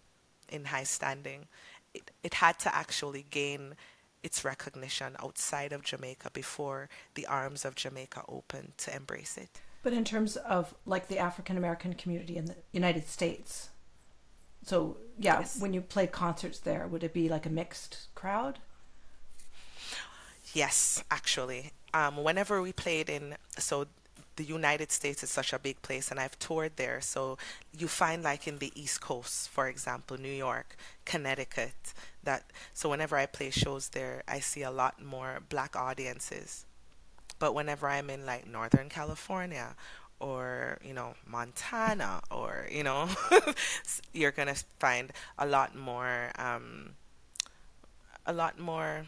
in 0.50 0.66
high 0.66 0.84
standing. 0.84 1.48
It, 1.94 2.12
it 2.24 2.34
had 2.36 2.58
to 2.60 2.76
actually 2.76 3.26
gain 3.30 3.76
its 4.24 4.46
recognition 4.46 5.16
outside 5.22 5.74
of 5.74 5.84
Jamaica 5.84 6.30
before 6.32 6.90
the 7.16 7.26
arms 7.26 7.66
of 7.66 7.76
Jamaica 7.76 8.24
opened 8.28 8.78
to 8.78 8.96
embrace 8.96 9.38
it. 9.38 9.62
But 9.84 9.94
in 9.94 10.06
terms 10.06 10.36
of 10.38 10.76
like 10.86 11.08
the 11.08 11.18
African 11.18 11.58
American 11.58 11.94
community 11.96 12.38
in 12.38 12.46
the 12.46 12.56
United 12.72 13.08
States, 13.08 13.70
so 14.66 14.98
yeah, 15.18 15.44
Yes. 15.44 15.56
when 15.58 15.74
you 15.74 15.82
played 15.82 16.12
concerts 16.12 16.60
there, 16.60 16.88
would 16.88 17.04
it 17.04 17.14
be 17.14 17.30
like 17.30 17.46
a 17.46 17.50
mixed 17.50 18.08
crowd? 18.16 18.60
Yes, 20.54 21.04
actually. 21.12 21.72
Um, 21.94 22.18
whenever 22.24 22.62
we 22.62 22.74
played 22.74 23.10
in, 23.10 23.36
so 23.58 23.88
the 24.36 24.44
United 24.44 24.92
States 24.92 25.24
is 25.24 25.30
such 25.30 25.54
a 25.54 25.60
big 25.60 25.82
place, 25.82 26.10
and 26.12 26.20
I've 26.20 26.38
toured 26.40 26.74
there. 26.78 27.02
So 27.02 27.38
you 27.78 27.88
find, 27.88 28.24
like 28.24 28.48
in 28.48 28.60
the 28.60 28.72
East 28.80 29.02
Coast, 29.02 29.50
for 29.50 29.68
example, 29.68 30.18
New 30.18 30.32
York, 30.32 30.76
Connecticut, 31.06 31.94
that. 32.24 32.52
So 32.74 32.90
whenever 32.90 33.18
I 33.18 33.26
play 33.26 33.50
shows 33.50 33.90
there, 33.90 34.24
I 34.28 34.40
see 34.40 34.64
a 34.64 34.72
lot 34.72 35.02
more 35.04 35.40
black 35.50 35.76
audiences. 35.76 36.66
But 37.40 37.56
whenever 37.56 37.88
I'm 37.90 38.10
in 38.10 38.26
like 38.26 38.48
Northern 38.48 38.90
California 38.90 39.76
or, 40.22 40.78
you 40.86 40.94
know, 40.94 41.16
Montana 41.28 42.22
or, 42.32 42.68
you 42.72 42.84
know, 42.84 43.10
you're 44.14 44.32
gonna 44.32 44.56
find 44.80 45.12
a 45.40 45.46
lot 45.48 45.76
more, 45.76 46.32
um, 46.40 46.96
a 48.26 48.34
lot 48.34 48.60
more 48.60 49.06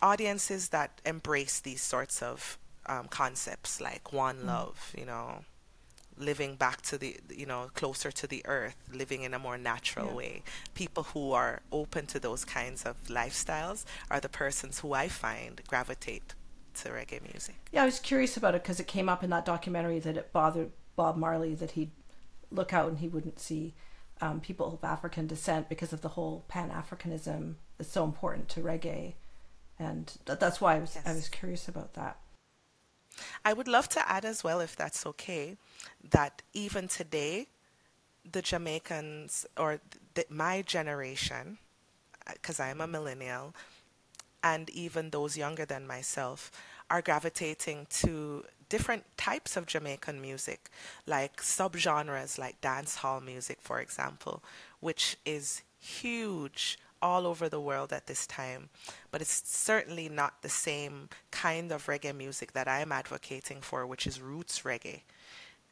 audiences 0.00 0.68
that 0.70 1.00
embrace 1.04 1.60
these 1.60 1.82
sorts 1.82 2.22
of 2.22 2.58
um, 2.86 3.08
concepts 3.08 3.80
like 3.80 4.12
one 4.12 4.46
love, 4.46 4.94
you 4.96 5.04
know, 5.04 5.44
living 6.18 6.56
back 6.56 6.82
to 6.82 6.98
the, 6.98 7.16
you 7.30 7.46
know, 7.46 7.70
closer 7.74 8.10
to 8.12 8.26
the 8.26 8.42
earth, 8.46 8.76
living 8.92 9.22
in 9.22 9.34
a 9.34 9.38
more 9.38 9.58
natural 9.58 10.08
Yeah. 10.08 10.14
way. 10.14 10.42
People 10.74 11.04
who 11.04 11.32
are 11.32 11.62
open 11.72 12.06
to 12.08 12.20
those 12.20 12.44
kinds 12.44 12.84
of 12.84 12.96
lifestyles 13.08 13.84
are 14.10 14.20
the 14.20 14.28
persons 14.28 14.80
who 14.80 14.94
I 14.94 15.08
find 15.08 15.60
gravitate 15.68 16.34
to 16.82 16.90
reggae 16.90 17.22
music. 17.32 17.56
Yeah, 17.72 17.82
I 17.82 17.86
was 17.86 17.98
curious 17.98 18.36
about 18.36 18.54
it 18.54 18.62
because 18.62 18.80
it 18.80 18.86
came 18.86 19.08
up 19.08 19.22
in 19.22 19.30
that 19.30 19.44
documentary 19.44 19.98
that 20.00 20.16
it 20.16 20.32
bothered 20.32 20.70
Bob 20.96 21.16
Marley 21.16 21.54
that 21.54 21.72
he'd 21.72 21.90
look 22.50 22.72
out 22.72 22.88
and 22.88 22.98
he 22.98 23.08
wouldn't 23.08 23.38
see 23.38 23.74
um, 24.20 24.40
people 24.40 24.72
of 24.72 24.84
African 24.84 25.26
descent 25.26 25.68
because 25.68 25.92
of 25.92 26.00
the 26.00 26.08
whole 26.08 26.44
Pan 26.48 26.70
Africanism 26.70 27.54
is 27.78 27.88
so 27.88 28.04
important 28.04 28.48
to 28.50 28.60
reggae, 28.60 29.14
and 29.78 30.12
th- 30.26 30.38
that's 30.38 30.60
why 30.60 30.76
I 30.76 30.78
was 30.80 30.98
I 31.04 31.12
was 31.12 31.28
curious 31.28 31.68
about 31.68 31.94
that. 31.94 32.18
I 33.44 33.52
would 33.52 33.68
love 33.68 33.88
to 33.90 34.10
add 34.10 34.24
as 34.24 34.44
well, 34.44 34.60
if 34.60 34.76
that's 34.76 35.06
okay, 35.06 35.56
that 36.10 36.42
even 36.52 36.88
today, 36.88 37.48
the 38.30 38.42
Jamaicans 38.42 39.46
or 39.56 39.80
th- 40.14 40.30
my 40.30 40.62
generation, 40.62 41.58
because 42.32 42.60
I'm 42.60 42.80
a 42.80 42.86
millennial, 42.86 43.54
and 44.48 44.70
even 44.70 45.10
those 45.10 45.36
younger 45.36 45.66
than 45.66 45.86
myself, 45.86 46.50
are 46.90 47.02
gravitating 47.02 47.86
to 47.90 48.44
different 48.74 49.04
types 49.16 49.56
of 49.56 49.66
Jamaican 49.66 50.20
music, 50.28 50.70
like 51.06 51.42
subgenres 51.42 52.38
like 52.38 52.60
dance 52.60 52.96
hall 52.96 53.20
music, 53.20 53.58
for 53.60 53.78
example, 53.80 54.42
which 54.80 55.16
is 55.26 55.62
huge 55.78 56.78
all 57.00 57.26
over 57.26 57.46
the 57.48 57.60
world 57.60 57.92
at 57.92 58.06
this 58.06 58.26
time. 58.26 58.70
But 59.10 59.20
it's 59.20 59.42
certainly 59.46 60.08
not 60.08 60.40
the 60.40 60.48
same 60.48 61.10
kind 61.30 61.70
of 61.70 61.86
reggae 61.86 62.16
music 62.16 62.52
that 62.52 62.68
I'm 62.68 62.90
advocating 62.90 63.60
for, 63.60 63.86
which 63.86 64.06
is 64.06 64.20
roots 64.32 64.62
reggae. 64.62 65.02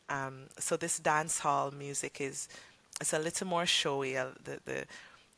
Um, 0.09 0.35
so 0.59 0.77
this 0.77 0.99
dance 0.99 1.41
hall 1.41 1.71
music 1.71 2.21
is 2.21 2.49
it's 3.01 3.13
a 3.13 3.19
little 3.19 3.47
more 3.47 3.67
showy. 3.67 4.17
Uh, 4.17 4.33
the 4.45 4.61
the 4.65 4.85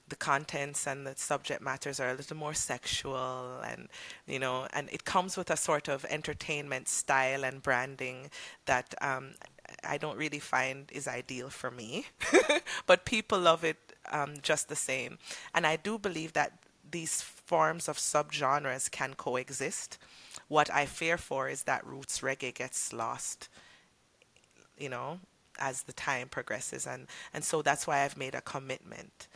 the 0.09 0.17
contents 0.17 0.87
and 0.87 1.07
the 1.07 1.15
subject 1.17 1.61
matters 1.61 2.01
are 2.01 2.11
a 2.11 2.15
little 2.15 2.37
more 2.37 2.55
sexual 2.55 3.61
and 3.67 3.89
you 4.27 4.39
know 4.39 4.67
and 4.73 4.89
it 4.91 5.05
comes 5.05 5.37
with 5.37 5.51
a 5.51 5.57
sort 5.57 5.89
of 5.89 6.05
entertainment 6.07 6.89
style 6.89 7.45
and 7.45 7.63
branding 7.63 8.31
that 8.67 8.95
um, 9.01 9.35
I 9.85 9.99
don't 9.99 10.17
really 10.17 10.39
find 10.39 10.91
is 10.93 11.07
ideal 11.07 11.51
for 11.51 11.71
me 11.71 12.07
but 12.87 13.05
people 13.05 13.39
love 13.39 13.65
it 13.65 13.77
um, 14.11 14.35
just 14.43 14.69
the 14.69 14.77
same. 14.77 15.19
And 15.55 15.67
I 15.67 15.77
do 15.77 15.99
believe 15.99 16.33
that 16.33 16.53
these 16.91 17.21
forms 17.21 17.89
of 17.89 17.99
subgenres 17.99 18.91
can 18.91 19.15
coexist. 19.15 19.99
What 20.49 20.73
I 20.73 20.87
fear 20.87 21.19
for 21.19 21.49
is 21.49 21.65
that 21.65 21.87
roots 21.87 22.21
reggae 22.21 22.55
gets 22.55 22.93
lost 22.93 23.49
you 24.79 24.89
know 24.89 25.19
as 25.59 25.83
the 25.83 25.93
time 25.93 26.29
progresses. 26.29 26.87
And 26.87 27.07
and 27.35 27.45
so 27.45 27.63
that's 27.63 27.87
why 27.87 28.05
I've 28.05 28.17
made 28.17 28.35
a 28.35 28.41
commitment 28.41 29.29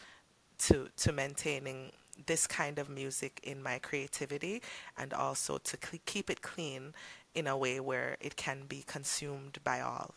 to 0.67 0.89
to 0.97 1.13
maintaining 1.13 1.93
this 2.27 2.47
kind 2.47 2.79
of 2.79 2.89
music 2.89 3.41
in 3.43 3.63
my 3.63 3.79
creativity 3.79 4.63
and 4.97 5.13
also 5.13 5.59
to 5.59 5.77
cle 5.77 5.99
keep 6.07 6.31
it 6.31 6.43
clean 6.43 6.95
in 7.35 7.47
a 7.47 7.57
way 7.57 7.81
where 7.81 8.17
it 8.21 8.37
can 8.37 8.65
be 8.69 8.85
consumed 8.87 9.59
by 9.65 9.81
all. 9.81 10.15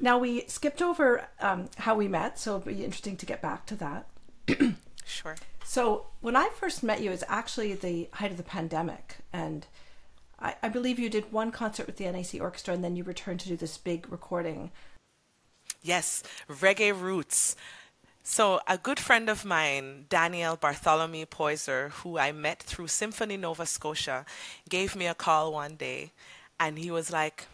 Now 0.00 0.18
we 0.18 0.44
skipped 0.48 0.82
over 0.82 1.28
um, 1.40 1.68
how 1.78 1.94
we 1.94 2.08
met, 2.08 2.38
so 2.38 2.56
it'll 2.56 2.72
be 2.72 2.84
interesting 2.84 3.16
to 3.16 3.26
get 3.26 3.40
back 3.40 3.66
to 3.66 3.76
that. 3.76 4.06
Sure. 5.04 5.36
So 5.64 6.06
when 6.20 6.36
I 6.36 6.48
first 6.48 6.82
met 6.82 7.00
you, 7.00 7.10
it 7.10 7.12
was 7.12 7.24
actually 7.28 7.72
at 7.72 7.80
the 7.80 8.08
height 8.14 8.30
of 8.30 8.36
the 8.36 8.42
pandemic, 8.42 9.18
and 9.32 9.66
I, 10.40 10.56
I 10.62 10.68
believe 10.68 10.98
you 10.98 11.10
did 11.10 11.32
one 11.32 11.52
concert 11.52 11.86
with 11.86 11.96
the 11.96 12.10
NAC 12.10 12.40
Orchestra, 12.40 12.74
and 12.74 12.82
then 12.82 12.96
you 12.96 13.04
returned 13.04 13.40
to 13.40 13.48
do 13.48 13.56
this 13.56 13.78
big 13.78 14.10
recording. 14.10 14.70
Yes, 15.82 16.22
reggae 16.48 16.98
roots. 16.98 17.56
So, 18.26 18.60
a 18.66 18.78
good 18.78 18.98
friend 18.98 19.28
of 19.28 19.44
mine, 19.44 20.06
Daniel 20.08 20.56
Bartholomew 20.56 21.26
Poyser, 21.26 21.90
who 21.90 22.18
I 22.18 22.32
met 22.32 22.62
through 22.62 22.88
Symphony 22.88 23.36
Nova 23.36 23.66
Scotia, 23.66 24.24
gave 24.66 24.96
me 24.96 25.06
a 25.06 25.14
call 25.14 25.52
one 25.52 25.76
day 25.76 26.12
and 26.58 26.78
he 26.78 26.90
was 26.90 27.10
like, 27.12 27.46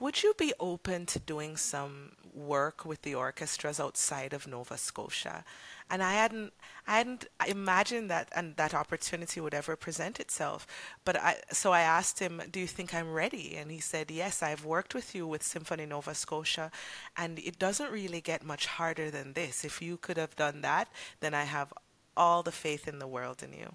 Would 0.00 0.22
you 0.22 0.32
be 0.38 0.54
open 0.60 1.06
to 1.06 1.18
doing 1.18 1.56
some 1.56 2.12
work 2.32 2.84
with 2.84 3.02
the 3.02 3.16
orchestras 3.16 3.80
outside 3.80 4.32
of 4.32 4.46
Nova 4.46 4.78
Scotia? 4.78 5.44
And 5.90 6.04
I 6.04 6.12
hadn't, 6.12 6.52
I 6.86 6.98
hadn't 6.98 7.26
imagined 7.48 8.08
that 8.08 8.28
and 8.32 8.54
that 8.56 8.74
opportunity 8.74 9.40
would 9.40 9.54
ever 9.54 9.74
present 9.74 10.20
itself. 10.20 10.68
But 11.04 11.16
I, 11.16 11.40
so 11.50 11.72
I 11.72 11.80
asked 11.80 12.20
him, 12.20 12.40
"Do 12.52 12.60
you 12.60 12.68
think 12.68 12.94
I'm 12.94 13.12
ready?" 13.12 13.56
And 13.56 13.72
he 13.72 13.80
said, 13.80 14.08
"Yes, 14.12 14.40
I've 14.40 14.64
worked 14.64 14.94
with 14.94 15.16
you 15.16 15.26
with 15.26 15.42
Symphony 15.42 15.86
Nova 15.86 16.14
Scotia, 16.14 16.70
and 17.16 17.40
it 17.40 17.58
doesn't 17.58 17.90
really 17.90 18.20
get 18.20 18.44
much 18.44 18.66
harder 18.66 19.10
than 19.10 19.32
this. 19.32 19.64
If 19.64 19.82
you 19.82 19.96
could 19.96 20.16
have 20.16 20.36
done 20.36 20.60
that, 20.60 20.88
then 21.18 21.34
I 21.34 21.44
have 21.44 21.72
all 22.16 22.44
the 22.44 22.52
faith 22.52 22.86
in 22.86 23.00
the 23.00 23.08
world 23.08 23.42
in 23.42 23.52
you." 23.52 23.74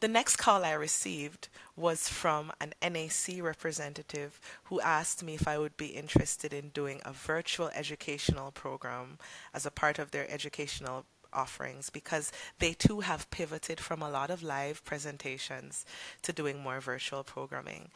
The 0.00 0.08
next 0.08 0.36
call 0.36 0.64
I 0.64 0.72
received 0.72 1.48
was 1.74 2.08
from 2.08 2.52
an 2.60 2.72
NAC 2.80 3.42
representative 3.42 4.40
who 4.64 4.80
asked 4.80 5.24
me 5.24 5.34
if 5.34 5.48
I 5.48 5.58
would 5.58 5.76
be 5.76 5.86
interested 5.86 6.52
in 6.52 6.68
doing 6.68 7.00
a 7.04 7.12
virtual 7.12 7.68
educational 7.74 8.52
program 8.52 9.18
as 9.52 9.66
a 9.66 9.72
part 9.72 9.98
of 9.98 10.12
their 10.12 10.30
educational 10.30 11.04
offerings 11.32 11.90
because 11.90 12.30
they 12.60 12.74
too 12.74 13.00
have 13.00 13.28
pivoted 13.30 13.80
from 13.80 14.00
a 14.00 14.08
lot 14.08 14.30
of 14.30 14.42
live 14.42 14.84
presentations 14.84 15.84
to 16.22 16.32
doing 16.32 16.60
more 16.60 16.80
virtual 16.80 17.24
programming. 17.24 17.90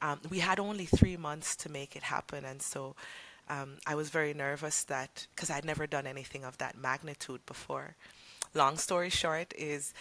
Um, 0.00 0.20
we 0.30 0.38
had 0.38 0.60
only 0.60 0.86
three 0.86 1.16
months 1.16 1.56
to 1.56 1.68
make 1.68 1.96
it 1.96 2.04
happen, 2.04 2.44
and 2.44 2.62
so 2.62 2.94
um, 3.48 3.78
I 3.84 3.96
was 3.96 4.10
very 4.10 4.32
nervous 4.32 4.84
that 4.84 5.26
because 5.34 5.50
I'd 5.50 5.64
never 5.64 5.88
done 5.88 6.06
anything 6.06 6.44
of 6.44 6.58
that 6.58 6.78
magnitude 6.78 7.44
before. 7.46 7.96
Long 8.54 8.78
story 8.78 9.10
short 9.10 9.52
is 9.56 9.92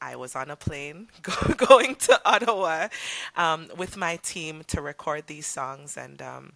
I 0.00 0.16
was 0.16 0.36
on 0.36 0.50
a 0.50 0.56
plane 0.56 1.08
go- 1.22 1.54
going 1.56 1.96
to 1.96 2.20
Ottawa 2.24 2.88
um, 3.36 3.68
with 3.76 3.96
my 3.96 4.16
team 4.16 4.62
to 4.68 4.80
record 4.80 5.26
these 5.26 5.46
songs, 5.46 5.96
and 5.96 6.20
um, 6.22 6.52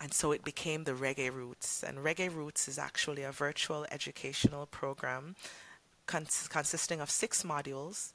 and 0.00 0.14
so 0.14 0.32
it 0.32 0.44
became 0.44 0.84
the 0.84 0.92
Reggae 0.92 1.32
Roots. 1.32 1.82
And 1.82 1.98
Reggae 1.98 2.34
Roots 2.34 2.68
is 2.68 2.78
actually 2.78 3.22
a 3.22 3.32
virtual 3.32 3.86
educational 3.90 4.66
program 4.66 5.36
cons- 6.06 6.48
consisting 6.48 7.00
of 7.00 7.10
six 7.10 7.42
modules 7.42 8.12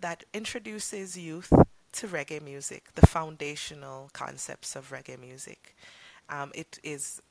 that 0.00 0.24
introduces 0.34 1.16
youth 1.16 1.52
to 1.92 2.08
reggae 2.08 2.42
music, 2.42 2.92
the 2.94 3.06
foundational 3.06 4.10
concepts 4.12 4.74
of 4.74 4.90
reggae 4.90 5.18
music. 5.18 5.76
Um, 6.28 6.50
it 6.54 6.78
is 6.82 7.22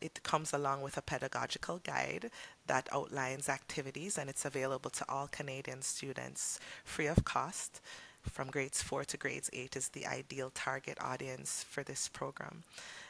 it 0.00 0.22
comes 0.22 0.52
along 0.52 0.82
with 0.82 0.96
a 0.96 1.02
pedagogical 1.02 1.78
guide 1.78 2.30
that 2.66 2.88
outlines 2.92 3.48
activities 3.48 4.18
and 4.18 4.28
it's 4.28 4.44
available 4.44 4.90
to 4.90 5.04
all 5.08 5.28
Canadian 5.28 5.82
students 5.82 6.58
free 6.84 7.06
of 7.06 7.24
cost. 7.24 7.80
From 8.22 8.50
grades 8.50 8.82
4 8.82 9.04
to 9.04 9.16
grades 9.16 9.48
8 9.52 9.76
is 9.76 9.88
the 9.88 10.06
ideal 10.06 10.50
target 10.54 10.98
audience 11.00 11.64
for 11.68 11.82
this 11.82 12.08
program. 12.08 12.62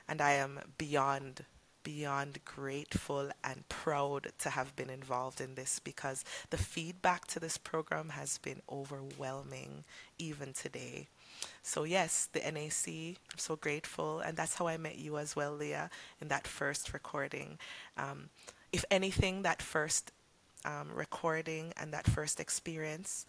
And 0.08 0.20
I 0.20 0.32
am 0.32 0.60
beyond 0.76 1.44
beyond 1.84 2.38
grateful 2.44 3.30
and 3.42 3.66
proud 3.70 4.30
to 4.38 4.50
have 4.50 4.76
been 4.76 4.90
involved 4.90 5.40
in 5.40 5.54
this 5.54 5.78
because 5.78 6.22
the 6.50 6.58
feedback 6.58 7.26
to 7.26 7.40
this 7.40 7.56
program 7.56 8.10
has 8.10 8.36
been 8.36 8.60
overwhelming 8.70 9.84
even 10.18 10.52
today. 10.52 11.08
So 11.62 11.84
yes, 11.84 12.28
the 12.32 12.40
NAC, 12.40 13.16
I'm 13.30 13.38
so 13.38 13.56
grateful, 13.56 14.20
and 14.20 14.36
that's 14.36 14.54
how 14.54 14.66
I 14.68 14.76
met 14.76 14.98
you 14.98 15.18
as 15.18 15.36
well, 15.36 15.52
Leah, 15.52 15.90
in 16.20 16.28
that 16.28 16.46
first 16.46 16.92
recording. 16.92 17.58
Um, 17.96 18.30
if 18.72 18.84
anything, 18.90 19.42
that 19.42 19.62
first 19.62 20.12
um, 20.64 20.88
recording 20.94 21.72
and 21.76 21.92
that 21.92 22.06
first 22.06 22.40
experience 22.40 23.26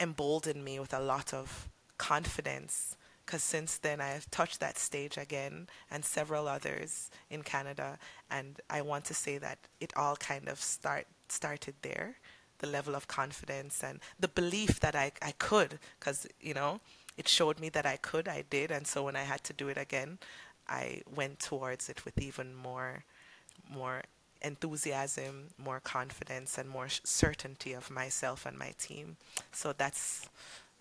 emboldened 0.00 0.64
me 0.64 0.80
with 0.80 0.92
a 0.92 1.00
lot 1.00 1.32
of 1.32 1.68
confidence 1.98 2.96
because 3.24 3.42
since 3.42 3.78
then 3.78 4.00
I've 4.00 4.30
touched 4.30 4.60
that 4.60 4.76
stage 4.76 5.16
again 5.16 5.68
and 5.90 6.04
several 6.04 6.48
others 6.48 7.10
in 7.30 7.42
Canada. 7.42 7.98
And 8.30 8.60
I 8.68 8.82
want 8.82 9.04
to 9.06 9.14
say 9.14 9.38
that 9.38 9.58
it 9.80 9.92
all 9.96 10.16
kind 10.16 10.48
of 10.48 10.60
start 10.60 11.06
started 11.28 11.74
there 11.82 12.16
the 12.62 12.66
level 12.66 12.94
of 12.94 13.06
confidence 13.06 13.84
and 13.84 14.00
the 14.18 14.28
belief 14.28 14.80
that 14.80 14.96
I, 14.96 15.12
I 15.20 15.32
could 15.32 15.78
because 15.98 16.26
you 16.40 16.54
know 16.54 16.80
it 17.18 17.28
showed 17.28 17.60
me 17.60 17.68
that 17.68 17.84
I 17.84 17.96
could 17.96 18.26
I 18.26 18.44
did 18.48 18.70
and 18.70 18.86
so 18.86 19.04
when 19.04 19.16
I 19.16 19.24
had 19.24 19.44
to 19.44 19.52
do 19.52 19.68
it 19.68 19.76
again 19.76 20.18
I 20.66 21.02
went 21.14 21.38
towards 21.40 21.90
it 21.90 22.06
with 22.06 22.18
even 22.18 22.54
more 22.54 23.04
more 23.70 24.02
enthusiasm 24.40 25.48
more 25.58 25.80
confidence 25.80 26.56
and 26.56 26.68
more 26.68 26.88
certainty 27.04 27.74
of 27.74 27.90
myself 27.90 28.46
and 28.46 28.58
my 28.58 28.72
team 28.78 29.16
so 29.52 29.74
that's 29.76 30.28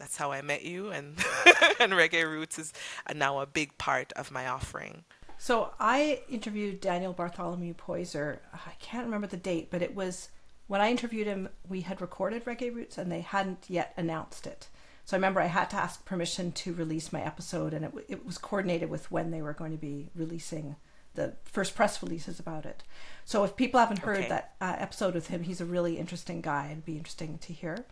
that's 0.01 0.17
how 0.17 0.31
I 0.31 0.41
met 0.41 0.63
you, 0.63 0.89
and 0.89 1.15
and 1.79 1.93
Reggae 1.93 2.25
Roots 2.25 2.57
is 2.57 2.73
now 3.13 3.39
a 3.39 3.45
big 3.45 3.77
part 3.77 4.11
of 4.13 4.31
my 4.31 4.47
offering. 4.47 5.03
So 5.37 5.73
I 5.79 6.23
interviewed 6.27 6.81
Daniel 6.81 7.13
Bartholomew 7.13 7.75
Poyser. 7.75 8.39
I 8.51 8.71
can't 8.79 9.05
remember 9.05 9.27
the 9.27 9.37
date, 9.37 9.67
but 9.69 9.83
it 9.83 9.95
was 9.95 10.29
when 10.71 10.79
I 10.79 10.89
interviewed 10.89 11.27
him. 11.27 11.49
We 11.67 11.81
had 11.81 11.99
recorded 11.99 12.45
Reggae 12.45 12.73
Roots, 12.73 12.97
and 12.97 13.11
they 13.11 13.19
hadn't 13.19 13.65
yet 13.67 13.93
announced 13.97 14.47
it. 14.47 14.69
So 15.03 15.15
I 15.15 15.17
remember 15.17 15.41
I 15.41 15.47
had 15.47 15.69
to 15.71 15.75
ask 15.75 16.05
permission 16.05 16.53
to 16.53 16.73
release 16.73 17.11
my 17.11 17.21
episode, 17.21 17.73
and 17.73 17.83
it, 17.83 17.91
it 18.07 18.25
was 18.25 18.37
coordinated 18.37 18.89
with 18.89 19.11
when 19.11 19.31
they 19.31 19.41
were 19.41 19.51
going 19.51 19.73
to 19.73 19.77
be 19.77 20.11
releasing 20.15 20.77
the 21.15 21.33
first 21.43 21.75
press 21.75 22.01
releases 22.01 22.39
about 22.39 22.65
it. 22.65 22.83
So 23.25 23.43
if 23.43 23.57
people 23.57 23.81
haven't 23.81 23.99
heard 23.99 24.19
okay. 24.19 24.29
that 24.29 24.53
uh, 24.61 24.77
episode 24.79 25.13
with 25.13 25.27
him, 25.27 25.43
he's 25.43 25.59
a 25.59 25.65
really 25.65 25.97
interesting 25.97 26.39
guy. 26.39 26.67
It'd 26.71 26.85
be 26.85 26.95
interesting 26.95 27.37
to 27.39 27.51
hear 27.51 27.83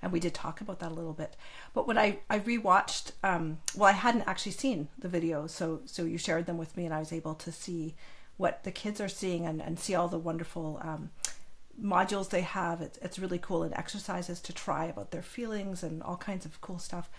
and 0.00 0.12
we 0.12 0.20
did 0.20 0.32
talk 0.32 0.60
about 0.62 0.78
that 0.78 0.92
a 0.92 0.94
little 0.94 1.12
bit. 1.12 1.36
But 1.74 1.86
when 1.86 1.98
I 1.98 2.20
I 2.30 2.38
rewatched, 2.38 3.10
um, 3.22 3.58
well, 3.76 3.90
I 3.90 3.92
hadn't 3.92 4.28
actually 4.28 4.52
seen 4.52 4.88
the 4.98 5.08
videos, 5.08 5.50
so 5.50 5.80
so 5.84 6.04
you 6.04 6.16
shared 6.16 6.46
them 6.46 6.56
with 6.56 6.74
me, 6.74 6.86
and 6.86 6.94
I 6.94 7.00
was 7.00 7.12
able 7.12 7.34
to 7.34 7.52
see 7.52 7.96
what 8.38 8.64
the 8.64 8.72
kids 8.72 8.98
are 8.98 9.08
seeing 9.08 9.44
and, 9.44 9.60
and 9.60 9.78
see 9.78 9.94
all 9.94 10.08
the 10.08 10.18
wonderful 10.18 10.80
um, 10.82 11.10
modules 11.82 12.30
they 12.30 12.42
have. 12.42 12.80
It's 12.80 12.98
it's 12.98 13.18
really 13.18 13.38
cool 13.38 13.62
and 13.62 13.74
exercises 13.74 14.40
to 14.40 14.52
try 14.52 14.86
about 14.86 15.10
their 15.10 15.22
feelings 15.22 15.82
and 15.82 16.02
all 16.02 16.16
kinds 16.16 16.44
of 16.44 16.60
cool 16.60 16.78
stuff. 16.78 17.10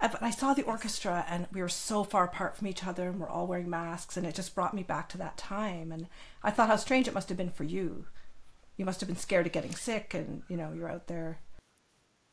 Uh, 0.00 0.08
I 0.20 0.30
saw 0.30 0.54
the 0.54 0.64
orchestra, 0.64 1.24
and 1.28 1.46
we 1.52 1.62
were 1.62 1.68
so 1.68 2.04
far 2.04 2.24
apart 2.24 2.56
from 2.56 2.66
each 2.66 2.84
other, 2.84 3.08
and 3.08 3.20
we're 3.20 3.28
all 3.28 3.46
wearing 3.46 3.70
masks, 3.70 4.16
and 4.16 4.26
it 4.26 4.34
just 4.34 4.54
brought 4.54 4.74
me 4.74 4.82
back 4.82 5.08
to 5.10 5.18
that 5.18 5.36
time. 5.36 5.92
And 5.92 6.08
I 6.42 6.50
thought 6.50 6.68
how 6.68 6.76
strange 6.76 7.08
it 7.08 7.14
must 7.14 7.28
have 7.28 7.38
been 7.38 7.50
for 7.50 7.64
you. 7.64 8.06
You 8.76 8.84
must 8.84 9.00
have 9.00 9.08
been 9.08 9.16
scared 9.16 9.46
of 9.46 9.52
getting 9.52 9.74
sick, 9.74 10.14
and 10.14 10.42
you 10.48 10.56
know 10.56 10.72
you're 10.74 10.90
out 10.90 11.06
there 11.06 11.38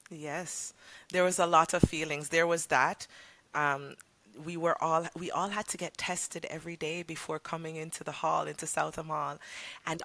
Yes, 0.09 0.73
there 1.11 1.23
was 1.23 1.37
a 1.37 1.45
lot 1.45 1.73
of 1.73 1.83
feelings. 1.83 2.29
There 2.29 2.47
was 2.47 2.67
that. 2.67 3.05
Um, 3.53 3.95
we 4.43 4.57
were 4.57 4.81
all 4.81 5.07
we 5.15 5.29
all 5.29 5.49
had 5.49 5.67
to 5.67 5.77
get 5.77 5.97
tested 5.97 6.45
every 6.49 6.75
day 6.75 7.03
before 7.03 7.39
coming 7.39 7.75
into 7.75 8.03
the 8.03 8.11
hall 8.11 8.47
into 8.47 8.65
Southam 8.65 9.07
Hall, 9.07 9.37
and 9.85 10.01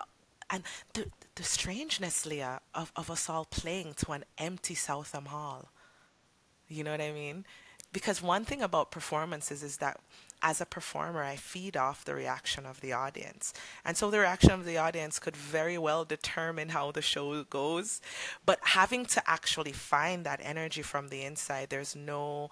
and 0.51 0.63
the 0.93 1.07
the 1.37 1.43
strangeness, 1.43 2.27
Leah, 2.27 2.61
of, 2.75 2.93
of 2.97 3.11
us 3.11 3.29
all 3.29 3.45
playing 3.45 3.95
to 3.95 4.13
an 4.13 4.25
empty 4.39 4.75
Southam 4.75 5.27
Hall. 5.27 5.71
You 6.69 6.85
know 6.85 6.93
what 6.93 7.01
I 7.01 7.13
mean? 7.13 7.45
Because 7.93 8.23
one 8.23 8.45
thing 8.45 8.63
about 8.63 8.91
performances 8.91 9.63
is 9.63 9.77
that 9.79 10.01
as 10.43 10.61
a 10.61 10.67
performer, 10.67 11.23
I 11.23 11.37
feed 11.37 11.77
off 11.77 12.05
the 12.05 12.15
reaction 12.15 12.67
of 12.67 12.81
the 12.81 12.93
audience. 12.93 13.55
And 13.85 13.97
so 13.97 14.11
the 14.11 14.19
reaction 14.19 14.51
of 14.51 14.65
the 14.65 14.77
audience 14.77 15.19
could 15.19 15.37
very 15.37 15.79
well 15.79 16.05
determine 16.05 16.71
how 16.71 16.91
the 16.91 17.01
show 17.01 17.45
goes. 17.45 18.01
But 18.45 18.59
having 18.63 19.07
to 19.07 19.23
actually 19.31 19.73
find 19.73 20.25
that 20.27 20.41
energy 20.43 20.83
from 20.83 21.09
the 21.09 21.23
inside, 21.23 21.71
there's 21.71 21.97
no 21.97 22.51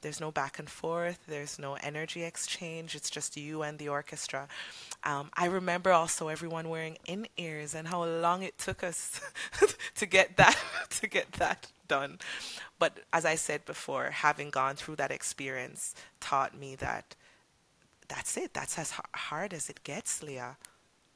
there's 0.00 0.20
no 0.20 0.30
back 0.30 0.58
and 0.58 0.68
forth 0.70 1.18
there's 1.26 1.58
no 1.58 1.74
energy 1.82 2.22
exchange 2.22 2.94
it's 2.94 3.10
just 3.10 3.36
you 3.36 3.62
and 3.62 3.78
the 3.78 3.88
orchestra 3.88 4.48
um, 5.04 5.30
i 5.34 5.46
remember 5.46 5.92
also 5.92 6.28
everyone 6.28 6.68
wearing 6.68 6.96
in-ears 7.06 7.74
and 7.74 7.88
how 7.88 8.04
long 8.04 8.42
it 8.42 8.58
took 8.58 8.82
us 8.82 9.20
to 9.94 10.06
get 10.06 10.36
that 10.36 10.56
to 10.90 11.06
get 11.06 11.30
that 11.32 11.68
done 11.86 12.18
but 12.78 13.00
as 13.12 13.24
i 13.24 13.34
said 13.34 13.64
before 13.64 14.10
having 14.10 14.50
gone 14.50 14.76
through 14.76 14.96
that 14.96 15.10
experience 15.10 15.94
taught 16.20 16.58
me 16.58 16.74
that 16.76 17.14
that's 18.08 18.36
it. 18.36 18.54
That's 18.54 18.78
as 18.78 18.94
hard 19.14 19.54
as 19.54 19.68
it 19.70 19.84
gets, 19.84 20.22
Leah. 20.22 20.56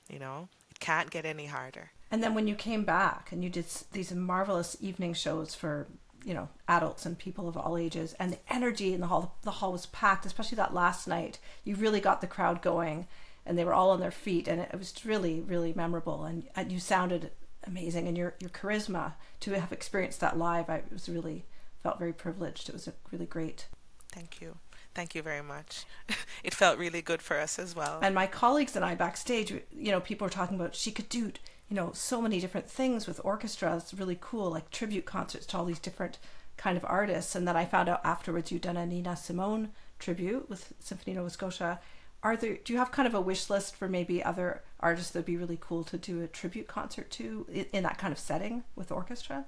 You 0.09 0.19
know, 0.19 0.49
it 0.71 0.79
can't 0.79 1.11
get 1.11 1.25
any 1.25 1.47
harder. 1.47 1.91
And 2.11 2.23
then 2.23 2.35
when 2.35 2.47
you 2.47 2.55
came 2.55 2.85
back 2.85 3.33
and 3.33 3.43
you 3.43 3.49
did 3.49 3.65
these 3.93 4.13
marvelous 4.13 4.77
evening 4.81 5.15
shows 5.15 5.55
for 5.55 5.87
you 6.25 6.35
know 6.35 6.49
adults 6.69 7.07
and 7.07 7.19
people 7.19 7.49
of 7.49 7.57
all 7.57 7.77
ages, 7.77 8.15
and 8.19 8.33
the 8.33 8.39
energy 8.49 8.95
in 8.95 9.01
the 9.01 9.07
hall, 9.09 9.37
the 9.43 9.51
hall 9.51 9.73
was 9.73 9.87
packed. 9.87 10.27
Especially 10.27 10.57
that 10.57 10.75
last 10.75 11.07
night, 11.07 11.39
you 11.65 11.77
really 11.77 12.01
got 12.01 12.21
the 12.21 12.27
crowd 12.27 12.63
going, 12.63 13.07
and 13.47 13.59
they 13.59 13.65
were 13.65 13.75
all 13.75 13.91
on 13.91 14.01
their 14.01 14.11
feet, 14.11 14.49
and 14.49 14.61
it 14.61 14.79
was 14.79 15.05
really, 15.05 15.41
really 15.41 15.73
memorable. 15.73 16.25
And, 16.25 16.45
and 16.55 16.71
you 16.71 16.81
sounded 16.81 17.31
amazing, 17.67 18.09
and 18.09 18.17
your 18.17 18.35
your 18.41 18.51
charisma 18.51 19.15
to 19.41 19.53
have 19.53 19.73
experienced 19.73 20.21
that 20.21 20.39
live, 20.39 20.71
I 20.71 20.83
was 20.93 21.09
really 21.09 21.45
felt 21.83 21.99
very 21.99 22.13
privileged. 22.13 22.69
It 22.69 22.75
was 22.75 22.89
a 22.89 22.95
really 23.11 23.27
great. 23.27 23.67
Thank 24.13 24.41
you. 24.41 24.57
Thank 24.95 25.15
you 25.15 25.23
very 25.23 25.43
much. 25.43 25.87
it 26.45 26.55
felt 26.55 26.79
really 26.79 27.01
good 27.01 27.23
for 27.23 27.39
us 27.39 27.59
as 27.59 27.75
well. 27.75 27.99
And 28.03 28.15
my 28.15 28.27
colleagues 28.27 28.77
and 28.77 28.85
I 28.85 28.95
backstage, 28.95 29.51
you 29.51 29.91
know, 29.91 30.01
people 30.01 30.27
were 30.27 30.31
talking 30.31 30.57
about 30.57 30.75
she 30.75 30.93
could 30.93 31.09
do, 31.09 31.33
you 31.73 31.77
know, 31.77 31.91
so 31.95 32.21
many 32.21 32.39
different 32.39 32.69
things 32.69 33.07
with 33.07 33.19
orchestras 33.25 33.95
really 33.95 34.19
cool, 34.21 34.51
like 34.51 34.71
tribute 34.71 35.07
concerts 35.07 35.47
to 35.47 35.57
all 35.57 35.65
these 35.65 35.79
different 35.79 36.19
kind 36.59 36.77
of 36.77 36.85
artists. 36.87 37.35
And 37.35 37.49
then 37.49 37.57
I 37.57 37.65
found 37.65 37.89
out 37.89 38.03
afterwards 38.05 38.53
you'd 38.53 38.61
done 38.61 38.77
a 38.77 38.85
Nina 38.85 39.17
Simone 39.17 39.71
tribute 39.99 40.51
with 40.51 40.75
Symphony 40.81 41.17
Nova 41.17 41.31
Scotia. 41.31 41.81
Are 42.23 42.37
there? 42.37 42.59
Do 42.63 42.75
you 42.75 42.79
have 42.79 42.93
kind 42.93 43.09
of 43.09 43.15
a 43.15 43.23
wish 43.23 43.49
list 43.49 43.75
for 43.75 43.89
maybe 43.89 44.23
other 44.23 44.63
artists 44.81 45.13
that'd 45.13 45.25
be 45.25 45.39
really 45.39 45.57
cool 45.63 45.83
to 45.85 45.97
do 45.97 46.21
a 46.21 46.27
tribute 46.27 46.67
concert 46.69 47.11
to 47.13 47.47
in, 47.51 47.65
in 47.73 47.85
that 47.85 47.97
kind 47.97 48.13
of 48.13 48.19
setting 48.19 48.65
with 48.77 48.93
orchestra? 48.93 49.47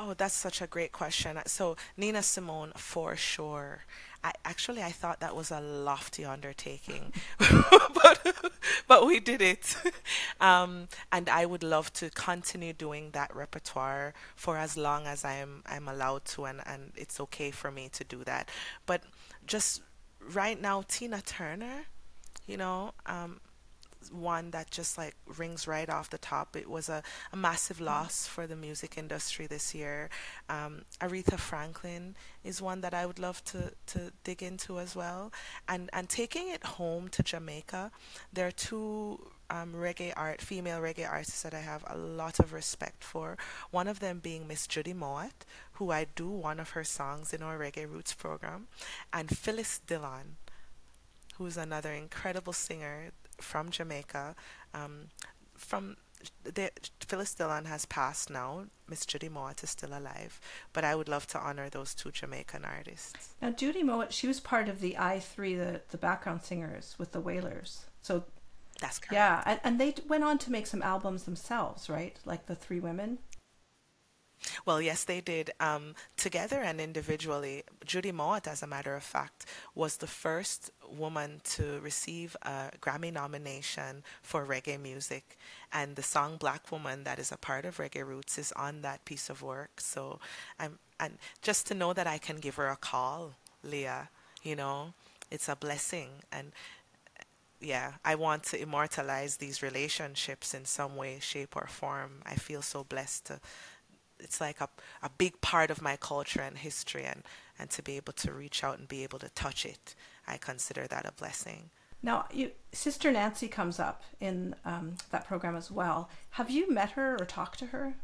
Oh, 0.00 0.14
that's 0.14 0.34
such 0.34 0.62
a 0.62 0.66
great 0.68 0.92
question. 0.92 1.38
So 1.46 1.76
Nina 1.96 2.22
Simone, 2.22 2.72
for 2.76 3.16
sure. 3.16 3.80
I 4.22 4.32
actually 4.44 4.82
I 4.82 4.90
thought 4.90 5.20
that 5.20 5.34
was 5.36 5.50
a 5.50 5.60
lofty 5.60 6.24
undertaking, 6.24 7.12
but 7.38 8.34
but 8.88 9.06
we 9.06 9.20
did 9.20 9.40
it, 9.40 9.76
um, 10.40 10.88
and 11.12 11.28
I 11.28 11.46
would 11.46 11.62
love 11.62 11.92
to 11.94 12.10
continue 12.10 12.72
doing 12.72 13.10
that 13.12 13.34
repertoire 13.34 14.14
for 14.34 14.56
as 14.56 14.76
long 14.76 15.06
as 15.06 15.24
I'm 15.24 15.62
I'm 15.66 15.86
allowed 15.88 16.24
to, 16.26 16.46
and 16.46 16.60
and 16.66 16.92
it's 16.96 17.20
okay 17.20 17.52
for 17.52 17.70
me 17.70 17.88
to 17.90 18.02
do 18.04 18.24
that. 18.24 18.48
But 18.86 19.02
just 19.46 19.82
right 20.32 20.60
now, 20.60 20.82
Tina 20.88 21.22
Turner, 21.22 21.86
you 22.46 22.56
know, 22.56 22.94
um, 23.06 23.40
one 24.12 24.50
that 24.50 24.70
just 24.70 24.98
like 24.98 25.14
rings 25.36 25.66
right 25.66 25.88
off 25.88 26.10
the 26.10 26.18
top. 26.18 26.56
It 26.56 26.68
was 26.68 26.88
a, 26.88 27.02
a 27.32 27.36
massive 27.36 27.80
loss 27.80 28.26
for 28.26 28.46
the 28.46 28.56
music 28.56 28.96
industry 28.96 29.46
this 29.46 29.74
year. 29.74 30.10
Um, 30.48 30.82
Aretha 31.00 31.38
Franklin 31.38 32.16
is 32.44 32.62
one 32.62 32.80
that 32.80 32.94
I 32.94 33.06
would 33.06 33.18
love 33.18 33.44
to, 33.46 33.72
to 33.86 34.12
dig 34.24 34.42
into 34.42 34.78
as 34.78 34.94
well. 34.96 35.32
And 35.68 35.90
and 35.92 36.08
taking 36.08 36.48
it 36.48 36.64
home 36.64 37.08
to 37.10 37.22
Jamaica, 37.22 37.90
there 38.32 38.46
are 38.46 38.52
two 38.52 39.20
um, 39.50 39.72
reggae 39.74 40.12
art, 40.16 40.40
female 40.40 40.80
reggae 40.80 41.10
artists 41.10 41.42
that 41.42 41.54
I 41.54 41.60
have 41.60 41.84
a 41.86 41.96
lot 41.96 42.38
of 42.38 42.52
respect 42.52 43.02
for. 43.02 43.36
One 43.70 43.88
of 43.88 44.00
them 44.00 44.20
being 44.20 44.46
Miss 44.46 44.66
Judy 44.66 44.92
Mowatt, 44.92 45.44
who 45.72 45.90
I 45.90 46.06
do 46.14 46.28
one 46.28 46.60
of 46.60 46.70
her 46.70 46.84
songs 46.84 47.32
in 47.32 47.42
our 47.42 47.58
Reggae 47.58 47.90
Roots 47.90 48.14
program, 48.14 48.68
and 49.12 49.36
Phyllis 49.36 49.80
Dillon, 49.86 50.36
who's 51.36 51.56
another 51.56 51.92
incredible 51.92 52.52
singer 52.52 53.12
from 53.40 53.70
Jamaica. 53.70 54.34
Um, 54.74 55.08
from 55.54 55.96
the, 56.44 56.70
Phyllis 57.00 57.34
Dillon 57.34 57.66
has 57.66 57.84
passed 57.86 58.30
now. 58.30 58.64
Miss 58.88 59.06
Judy 59.06 59.28
Mowatt 59.28 59.62
is 59.62 59.70
still 59.70 59.90
alive, 59.90 60.40
but 60.72 60.84
I 60.84 60.94
would 60.94 61.08
love 61.08 61.26
to 61.28 61.38
honor 61.38 61.68
those 61.68 61.94
two 61.94 62.10
Jamaican 62.10 62.64
artists. 62.64 63.34
Now, 63.40 63.50
Judy 63.50 63.82
Mowatt, 63.82 64.12
she 64.12 64.26
was 64.26 64.40
part 64.40 64.68
of 64.68 64.80
the 64.80 64.98
I 64.98 65.20
Three, 65.20 65.54
the 65.54 65.82
the 65.90 65.98
background 65.98 66.42
singers 66.42 66.96
with 66.98 67.12
the 67.12 67.20
Wailers. 67.20 67.84
So 68.02 68.24
that's 68.80 68.98
correct. 68.98 69.12
Yeah, 69.12 69.42
and, 69.46 69.60
and 69.64 69.80
they 69.80 69.94
went 70.08 70.24
on 70.24 70.38
to 70.38 70.52
make 70.52 70.66
some 70.66 70.82
albums 70.82 71.24
themselves, 71.24 71.88
right? 71.88 72.16
Like 72.24 72.46
the 72.46 72.54
Three 72.54 72.80
Women. 72.80 73.18
Well, 74.64 74.80
yes, 74.80 75.04
they 75.04 75.20
did. 75.20 75.50
Um, 75.60 75.94
together 76.16 76.60
and 76.60 76.80
individually, 76.80 77.64
Judy 77.84 78.12
Mowatt, 78.12 78.46
as 78.46 78.62
a 78.62 78.66
matter 78.66 78.94
of 78.94 79.02
fact, 79.02 79.46
was 79.74 79.96
the 79.96 80.06
first 80.06 80.70
woman 80.88 81.40
to 81.56 81.80
receive 81.80 82.36
a 82.42 82.70
Grammy 82.80 83.12
nomination 83.12 84.02
for 84.22 84.46
reggae 84.46 84.80
music. 84.80 85.36
And 85.72 85.96
the 85.96 86.02
song 86.02 86.36
Black 86.38 86.70
Woman, 86.70 87.04
that 87.04 87.18
is 87.18 87.32
a 87.32 87.36
part 87.36 87.64
of 87.64 87.78
Reggae 87.78 88.06
Roots, 88.06 88.38
is 88.38 88.52
on 88.52 88.82
that 88.82 89.04
piece 89.04 89.28
of 89.28 89.42
work. 89.42 89.80
So 89.80 90.18
I'm, 90.58 90.78
and 91.00 91.18
just 91.42 91.66
to 91.68 91.74
know 91.74 91.92
that 91.92 92.06
I 92.06 92.18
can 92.18 92.36
give 92.38 92.56
her 92.56 92.68
a 92.68 92.76
call, 92.76 93.34
Leah, 93.62 94.08
you 94.42 94.56
know, 94.56 94.94
it's 95.30 95.48
a 95.48 95.56
blessing. 95.56 96.08
And 96.32 96.52
yeah, 97.60 97.94
I 98.04 98.14
want 98.14 98.44
to 98.44 98.60
immortalize 98.60 99.36
these 99.36 99.62
relationships 99.62 100.54
in 100.54 100.64
some 100.64 100.96
way, 100.96 101.18
shape, 101.20 101.56
or 101.56 101.66
form. 101.66 102.22
I 102.24 102.34
feel 102.36 102.62
so 102.62 102.84
blessed 102.84 103.26
to. 103.26 103.40
It's 104.20 104.40
like 104.40 104.60
a, 104.60 104.68
a 105.02 105.10
big 105.10 105.40
part 105.40 105.70
of 105.70 105.82
my 105.82 105.96
culture 105.96 106.40
and 106.42 106.58
history, 106.58 107.04
and, 107.04 107.22
and 107.58 107.70
to 107.70 107.82
be 107.82 107.96
able 107.96 108.12
to 108.14 108.32
reach 108.32 108.64
out 108.64 108.78
and 108.78 108.88
be 108.88 109.02
able 109.02 109.18
to 109.20 109.28
touch 109.30 109.64
it, 109.64 109.94
I 110.26 110.36
consider 110.36 110.86
that 110.86 111.06
a 111.06 111.12
blessing. 111.12 111.70
Now, 112.02 112.26
you, 112.32 112.52
Sister 112.72 113.10
Nancy 113.10 113.48
comes 113.48 113.80
up 113.80 114.02
in 114.20 114.54
um, 114.64 114.96
that 115.10 115.26
program 115.26 115.56
as 115.56 115.70
well. 115.70 116.08
Have 116.30 116.50
you 116.50 116.70
met 116.70 116.90
her 116.90 117.16
or 117.20 117.24
talked 117.24 117.58
to 117.58 117.66
her? 117.66 117.94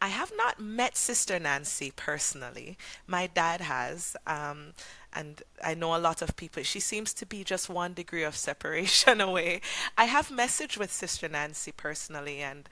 I 0.00 0.08
have 0.08 0.32
not 0.36 0.58
met 0.58 0.96
Sister 0.96 1.38
Nancy 1.38 1.92
personally. 1.94 2.78
My 3.06 3.26
dad 3.26 3.60
has, 3.60 4.16
um, 4.26 4.72
and 5.14 5.42
I 5.62 5.74
know 5.74 5.96
a 5.96 5.98
lot 5.98 6.22
of 6.22 6.36
people. 6.36 6.62
She 6.62 6.80
seems 6.80 7.12
to 7.14 7.26
be 7.26 7.44
just 7.44 7.68
one 7.68 7.94
degree 7.94 8.22
of 8.24 8.36
separation 8.36 9.20
away. 9.28 9.60
I 9.96 10.04
have 10.04 10.28
messaged 10.28 10.78
with 10.78 10.92
Sister 10.92 11.28
Nancy 11.28 11.72
personally, 11.72 12.40
and 12.40 12.68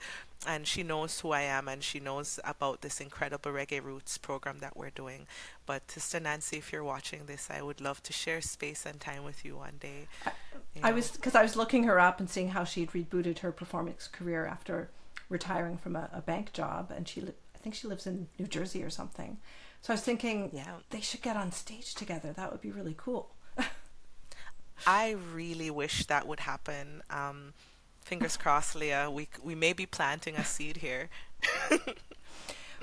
and 0.47 0.65
she 0.65 0.81
knows 0.81 1.19
who 1.19 1.31
I 1.31 1.41
am, 1.41 1.67
and 1.67 1.83
she 1.83 1.99
knows 1.99 2.39
about 2.43 2.81
this 2.81 2.99
incredible 2.99 3.51
Reggae 3.51 3.83
Roots 3.83 4.17
program 4.17 4.57
that 4.59 4.75
we're 4.75 4.89
doing. 4.89 5.27
But 5.67 5.91
Sister 5.91 6.19
Nancy, 6.19 6.57
if 6.57 6.73
you're 6.73 6.83
watching 6.83 7.27
this, 7.27 7.49
I 7.51 7.61
would 7.61 7.79
love 7.79 8.01
to 8.03 8.13
share 8.13 8.41
space 8.41 8.85
and 8.85 8.99
time 8.99 9.23
with 9.23 9.45
you 9.45 9.57
one 9.57 9.75
day. 9.79 10.07
I, 10.25 10.89
I 10.89 10.91
was 10.93 11.11
because 11.11 11.35
I 11.35 11.43
was 11.43 11.55
looking 11.55 11.83
her 11.83 11.99
up 11.99 12.19
and 12.19 12.29
seeing 12.29 12.49
how 12.49 12.63
she'd 12.63 12.91
rebooted 12.91 13.39
her 13.39 13.51
performance 13.51 14.07
career 14.07 14.47
after 14.47 14.89
retiring 15.29 15.77
from 15.77 15.95
a, 15.95 16.09
a 16.11 16.21
bank 16.21 16.53
job, 16.53 16.91
and 16.95 17.07
she, 17.07 17.21
li- 17.21 17.33
I 17.55 17.57
think 17.59 17.75
she 17.75 17.87
lives 17.87 18.07
in 18.07 18.27
New 18.39 18.47
Jersey 18.47 18.83
or 18.83 18.89
something. 18.89 19.37
So 19.81 19.93
I 19.93 19.95
was 19.95 20.01
thinking, 20.01 20.51
yeah, 20.53 20.75
they 20.91 21.01
should 21.01 21.21
get 21.21 21.35
on 21.35 21.51
stage 21.51 21.95
together. 21.95 22.31
That 22.33 22.51
would 22.51 22.61
be 22.61 22.71
really 22.71 22.95
cool. 22.95 23.31
I 24.87 25.15
really 25.33 25.71
wish 25.71 26.05
that 26.05 26.27
would 26.27 26.41
happen. 26.41 27.01
Um, 27.09 27.53
fingers 28.01 28.37
crossed, 28.37 28.75
Leah. 28.75 29.09
We 29.09 29.27
we 29.41 29.55
may 29.55 29.73
be 29.73 29.85
planting 29.87 30.35
a 30.35 30.45
seed 30.45 30.77
here. 30.77 31.09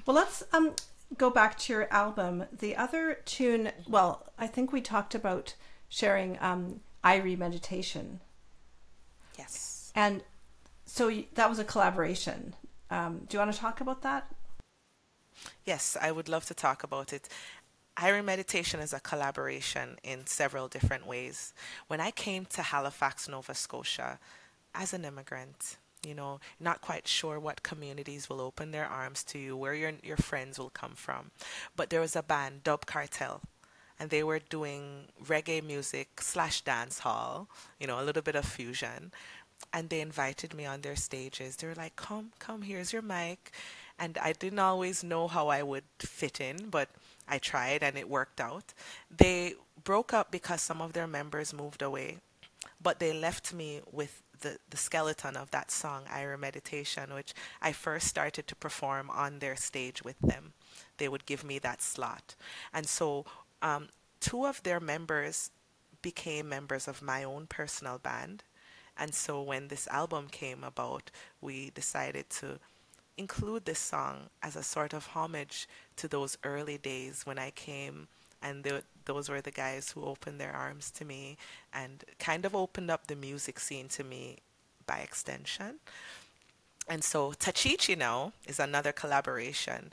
well, 0.07 0.16
let's 0.16 0.42
um 0.53 0.74
go 1.16 1.30
back 1.30 1.57
to 1.59 1.72
your 1.72 1.92
album. 1.92 2.44
The 2.53 2.76
other 2.76 3.20
tune, 3.24 3.70
well, 3.88 4.26
I 4.36 4.49
think 4.49 4.72
we 4.72 4.80
talked 4.80 5.14
about 5.14 5.55
sharing 5.88 6.36
um 6.40 6.80
Irie 7.05 7.38
meditation. 7.38 8.20
Yes. 9.38 9.92
And 9.94 10.24
so 10.84 11.12
that 11.34 11.49
was 11.49 11.61
a 11.61 11.64
collaboration. 11.64 12.55
Um, 12.90 13.26
do 13.28 13.36
you 13.36 13.38
want 13.38 13.53
to 13.53 13.59
talk 13.59 13.80
about 13.80 14.03
that? 14.03 14.32
Yes, 15.68 15.98
I 16.00 16.12
would 16.12 16.30
love 16.30 16.46
to 16.46 16.54
talk 16.54 16.82
about 16.82 17.12
it. 17.12 17.28
Irie 17.98 18.24
Meditation 18.24 18.80
is 18.80 18.94
a 18.94 19.00
collaboration 19.00 19.98
in 20.02 20.26
several 20.26 20.66
different 20.66 21.06
ways. 21.06 21.52
When 21.88 22.00
I 22.00 22.10
came 22.10 22.46
to 22.46 22.62
Halifax, 22.62 23.28
Nova 23.28 23.54
Scotia, 23.54 24.18
as 24.74 24.94
an 24.94 25.04
immigrant, 25.04 25.76
you 26.06 26.14
know, 26.14 26.40
not 26.58 26.80
quite 26.80 27.06
sure 27.06 27.38
what 27.38 27.62
communities 27.62 28.30
will 28.30 28.40
open 28.40 28.70
their 28.70 28.86
arms 28.86 29.22
to 29.24 29.38
you, 29.38 29.58
where 29.58 29.74
your 29.74 29.92
your 30.02 30.16
friends 30.16 30.58
will 30.58 30.70
come 30.70 30.94
from. 30.94 31.32
But 31.76 31.90
there 31.90 32.00
was 32.00 32.16
a 32.16 32.22
band, 32.22 32.64
Dub 32.64 32.86
Cartel, 32.86 33.42
and 34.00 34.08
they 34.08 34.22
were 34.22 34.38
doing 34.38 35.08
reggae 35.22 35.62
music 35.62 36.22
slash 36.22 36.62
dance 36.62 37.00
hall, 37.00 37.46
you 37.78 37.86
know, 37.86 38.00
a 38.00 38.06
little 38.06 38.22
bit 38.22 38.36
of 38.36 38.46
fusion 38.46 39.12
and 39.72 39.90
they 39.90 40.00
invited 40.00 40.54
me 40.54 40.64
on 40.66 40.80
their 40.80 40.96
stages. 40.96 41.56
They 41.56 41.66
were 41.66 41.74
like, 41.74 41.96
"Come, 41.96 42.32
come, 42.38 42.62
here's 42.62 42.92
your 42.92 43.02
mic." 43.02 43.52
And 43.99 44.18
I 44.18 44.32
didn't 44.32 44.59
always 44.59 45.03
know 45.03 45.28
how 45.28 45.49
I 45.49 45.62
would 45.62 45.84
fit 45.99 46.40
in, 46.40 46.70
but 46.70 46.88
I 47.28 47.38
tried 47.38 47.82
and 47.82 47.96
it 47.96 48.09
worked 48.09 48.40
out. 48.40 48.72
They 49.11 49.55
broke 49.84 50.12
up 50.12 50.30
because 50.30 50.61
some 50.61 50.80
of 50.80 50.92
their 50.92 51.07
members 51.07 51.53
moved 51.53 51.82
away, 51.82 52.18
but 52.80 53.01
they 53.01 53.12
left 53.12 53.53
me 53.53 53.80
with 53.90 54.22
the, 54.40 54.59
the 54.70 54.76
skeleton 54.76 55.36
of 55.36 55.51
that 55.51 55.70
song, 55.70 56.05
Irie 56.09 56.38
Meditation, 56.38 57.12
which 57.12 57.34
I 57.61 57.72
first 57.72 58.07
started 58.07 58.46
to 58.46 58.55
perform 58.55 59.11
on 59.11 59.40
their 59.40 59.57
stage 59.57 60.05
with 60.05 60.18
them. 60.20 60.53
They 60.99 61.09
would 61.09 61.26
give 61.26 61.42
me 61.42 61.59
that 61.59 61.82
slot. 61.82 62.36
And 62.72 62.86
so 62.86 63.24
um, 63.62 63.88
two 64.20 64.46
of 64.46 64.62
their 64.62 64.78
members 64.78 65.51
became 66.03 66.49
members 66.49 66.86
of 66.86 67.03
my 67.03 67.24
own 67.24 67.46
personal 67.49 67.99
band 67.99 68.44
and 68.99 69.14
so 69.14 69.40
when 69.40 69.68
this 69.68 69.86
album 69.88 70.26
came 70.28 70.64
about, 70.64 71.11
we 71.40 71.70
decided 71.70 72.28
to 72.30 72.59
include 73.18 73.64
this 73.64 73.78
song 73.78 74.30
as 74.42 74.56
a 74.56 74.62
sort 74.62 74.94
of 74.94 75.08
homage 75.08 75.68
to 75.96 76.08
those 76.08 76.38
early 76.44 76.78
days 76.78 77.22
when 77.26 77.38
I 77.38 77.50
came 77.50 78.08
and 78.40 78.64
those 79.04 79.28
were 79.28 79.40
the 79.40 79.50
guys 79.50 79.90
who 79.90 80.04
opened 80.04 80.40
their 80.40 80.52
arms 80.52 80.90
to 80.92 81.04
me 81.04 81.36
and 81.72 82.04
kind 82.18 82.44
of 82.44 82.54
opened 82.54 82.90
up 82.90 83.06
the 83.06 83.16
music 83.16 83.58
scene 83.58 83.88
to 83.88 84.04
me 84.04 84.38
by 84.86 84.98
extension. 84.98 85.80
And 86.88 87.02
so 87.02 87.32
Tachichi 87.32 87.98
now 87.98 88.32
is 88.46 88.60
another 88.60 88.92
collaboration. 88.92 89.90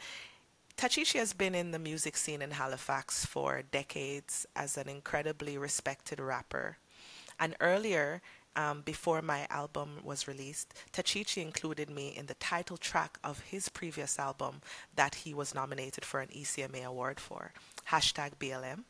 Tachichi 0.78 1.18
has 1.20 1.34
been 1.34 1.56
in 1.56 1.72
the 1.72 1.80
music 1.80 2.16
scene 2.18 2.42
in 2.42 2.52
Halifax 2.52 3.26
for 3.26 3.64
decades 3.72 4.46
as 4.56 4.78
an 4.78 4.88
incredibly 4.88 5.58
respected 5.58 6.20
rapper. 6.20 6.78
And 7.40 7.56
earlier, 7.60 8.22
um, 8.56 8.82
before 8.82 9.22
my 9.22 9.48
album 9.50 10.00
was 10.04 10.28
released, 10.28 10.74
Tachichi 10.94 11.42
included 11.42 11.90
me 11.90 12.14
in 12.16 12.28
the 12.28 12.36
title 12.36 12.78
track 12.78 13.18
of 13.24 13.40
his 13.42 13.70
previous 13.70 14.18
album 14.18 14.62
that 14.96 15.16
he 15.16 15.34
was 15.34 15.54
nominated 15.54 16.06
for 16.06 16.20
an 16.22 16.30
ECMA 16.30 16.84
award 16.84 17.20
for, 17.20 17.52
hashtag 17.90 18.32
BLM. 18.40 18.84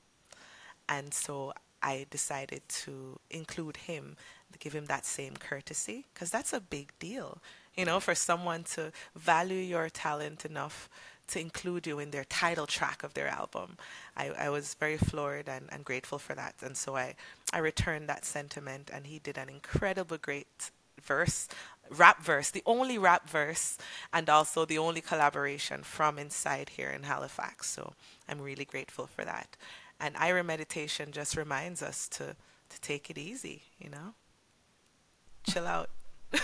And 0.88 1.13
so 1.13 1.53
I 1.82 2.05
decided 2.09 2.61
to 2.70 3.20
include 3.30 3.78
him, 3.78 4.18
give 4.59 4.74
him 4.74 4.86
that 4.86 5.05
same 5.05 5.36
courtesy, 5.38 6.05
because 6.13 6.30
that's 6.30 6.53
a 6.53 6.61
big 6.61 6.91
deal, 6.99 7.39
you 7.76 7.86
know, 7.86 7.99
for 7.99 8.16
someone 8.16 8.63
to 8.76 8.91
value 9.16 9.57
your 9.57 9.89
talent 9.89 10.45
enough 10.45 10.89
to 11.28 11.39
include 11.39 11.88
you 11.88 11.99
in 11.99 12.11
their 12.11 12.23
title 12.26 12.67
track 12.67 13.03
of 13.03 13.13
their 13.13 13.28
album. 13.28 13.78
I, 14.15 14.30
I 14.30 14.49
was 14.49 14.76
very 14.76 14.97
floored 14.97 15.49
and, 15.49 15.67
and 15.71 15.84
grateful 15.84 16.19
for 16.19 16.36
that. 16.36 16.55
And 16.61 16.78
so 16.78 16.95
I, 16.95 17.15
I 17.53 17.59
returned 17.59 18.07
that 18.09 18.26
sentiment, 18.26 18.89
and 18.93 19.07
he 19.07 19.19
did 19.19 19.38
an 19.38 19.49
incredible, 19.49 20.17
great 20.17 20.71
verse, 21.01 21.47
rap 21.89 22.21
verse, 22.23 22.49
the 22.51 22.63
only 22.65 22.97
rap 22.97 23.30
verse, 23.30 23.78
and 24.13 24.30
also 24.30 24.65
the 24.65 24.78
only 24.78 25.01
collaboration 25.01 25.84
from 25.84 26.17
inside 26.19 26.69
here 26.69 26.89
in 26.89 27.03
Halifax. 27.03 27.69
So 27.69 27.93
I'm 28.28 28.41
really 28.41 28.65
grateful 28.65 29.07
for 29.07 29.26
that. 29.26 29.55
And 29.99 30.15
Irie 30.15 30.45
Meditation 30.45 31.11
just 31.11 31.38
reminds 31.38 31.82
us 31.82 32.07
to, 32.09 32.36
to 32.69 32.82
take 32.82 33.09
it 33.09 33.17
easy, 33.17 33.63
you 33.80 33.89
know? 33.89 34.13
Chill 35.49 35.67
out. 35.67 35.89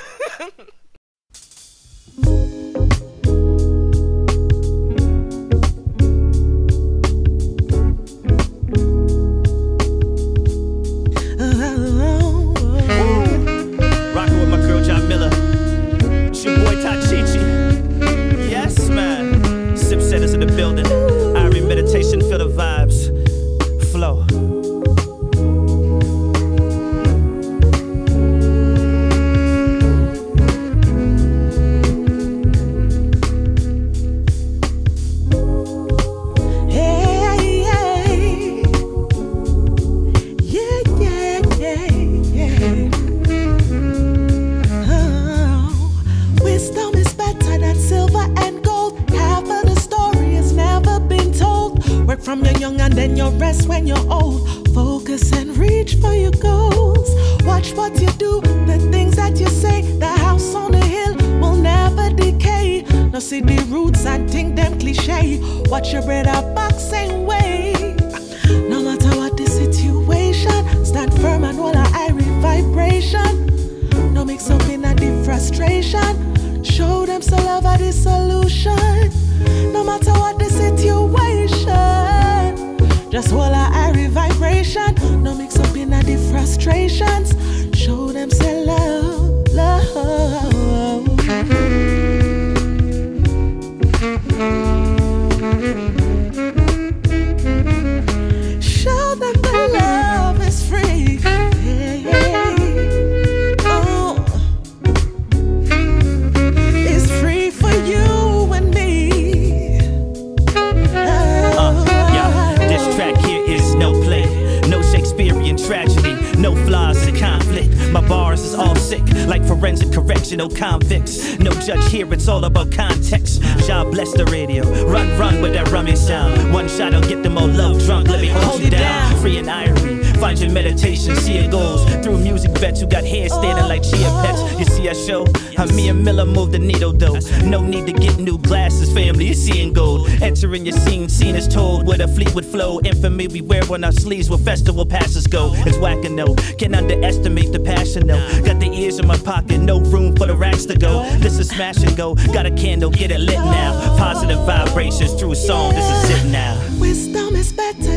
It's 145.65 145.77
whack 145.77 146.03
and 146.05 146.15
no, 146.15 146.35
can't 146.57 146.75
underestimate 146.75 147.51
the 147.51 147.59
passion 147.59 148.07
though. 148.07 148.41
Got 148.43 148.59
the 148.59 148.71
ears 148.71 148.99
in 148.99 149.07
my 149.07 149.17
pocket, 149.17 149.59
no 149.59 149.79
room 149.79 150.15
for 150.15 150.27
the 150.27 150.35
racks 150.35 150.65
to 150.65 150.75
go. 150.75 151.03
This 151.17 151.39
is 151.39 151.49
smash 151.49 151.83
and 151.83 151.95
go. 151.95 152.15
Got 152.33 152.45
a 152.45 152.51
candle, 152.51 152.89
get 152.89 153.11
it 153.11 153.19
lit 153.19 153.39
now. 153.39 153.97
Positive 153.97 154.39
vibrations 154.45 155.13
through 155.13 155.31
a 155.31 155.35
song. 155.35 155.73
This 155.73 155.85
is 155.85 156.25
it 156.25 156.31
now. 156.31 157.20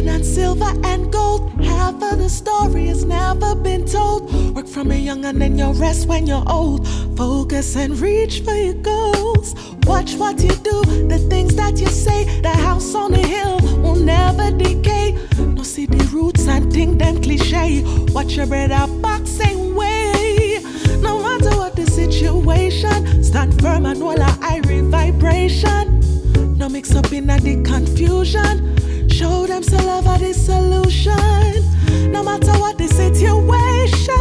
Is 0.06 0.34
silver 0.34 0.72
and 0.84 1.10
gold. 1.10 1.50
Half 1.62 1.94
of 1.94 2.18
the 2.18 2.28
story 2.28 2.86
has 2.88 3.04
never 3.04 3.54
been 3.54 3.86
told. 3.86 4.32
Work 4.54 4.68
from 4.68 4.92
a 4.92 4.96
young 4.96 5.24
and 5.24 5.40
then 5.40 5.58
you'll 5.58 5.72
rest 5.72 6.06
when 6.06 6.26
you're 6.26 6.44
old. 6.46 6.86
Focus 7.16 7.74
and 7.74 7.98
reach 7.98 8.40
for 8.40 8.54
your 8.54 8.74
goals. 8.74 9.54
Watch 9.86 10.14
what 10.14 10.42
you 10.42 10.50
do, 10.50 10.82
the 11.08 11.18
things 11.30 11.56
that 11.56 11.78
you 11.78 11.86
say. 11.86 12.40
The 12.42 12.50
house 12.50 12.94
on 12.94 13.12
the 13.12 13.18
hill 13.18 13.58
will 13.82 13.96
never 13.96 14.50
decay. 14.50 15.18
No 15.38 15.62
the 15.62 16.10
roots 16.12 16.46
and 16.48 16.70
think 16.72 16.98
them 16.98 17.22
cliche. 17.22 17.82
Watch 18.12 18.36
your 18.36 18.46
bread 18.46 18.72
out 18.72 18.90
boxing 19.00 19.74
way. 19.74 20.60
No 21.00 21.22
matter 21.22 21.56
what 21.56 21.76
the 21.76 21.86
situation, 21.86 23.24
stand 23.24 23.58
firm 23.60 23.86
and 23.86 23.98
hold 23.98 24.18
a 24.18 24.32
irie 24.52 24.88
vibration. 24.88 26.00
No 26.58 26.68
mix 26.68 26.94
up 26.94 27.10
in 27.12 27.26
the 27.26 27.62
confusion. 27.64 28.83
Show 29.14 29.46
them 29.46 29.62
some 29.62 29.86
love 29.86 30.08
of 30.08 30.18
the 30.18 30.34
solution. 30.34 31.12
No 32.10 32.24
matter 32.24 32.50
what 32.58 32.76
the 32.78 32.88
situation. 32.88 34.18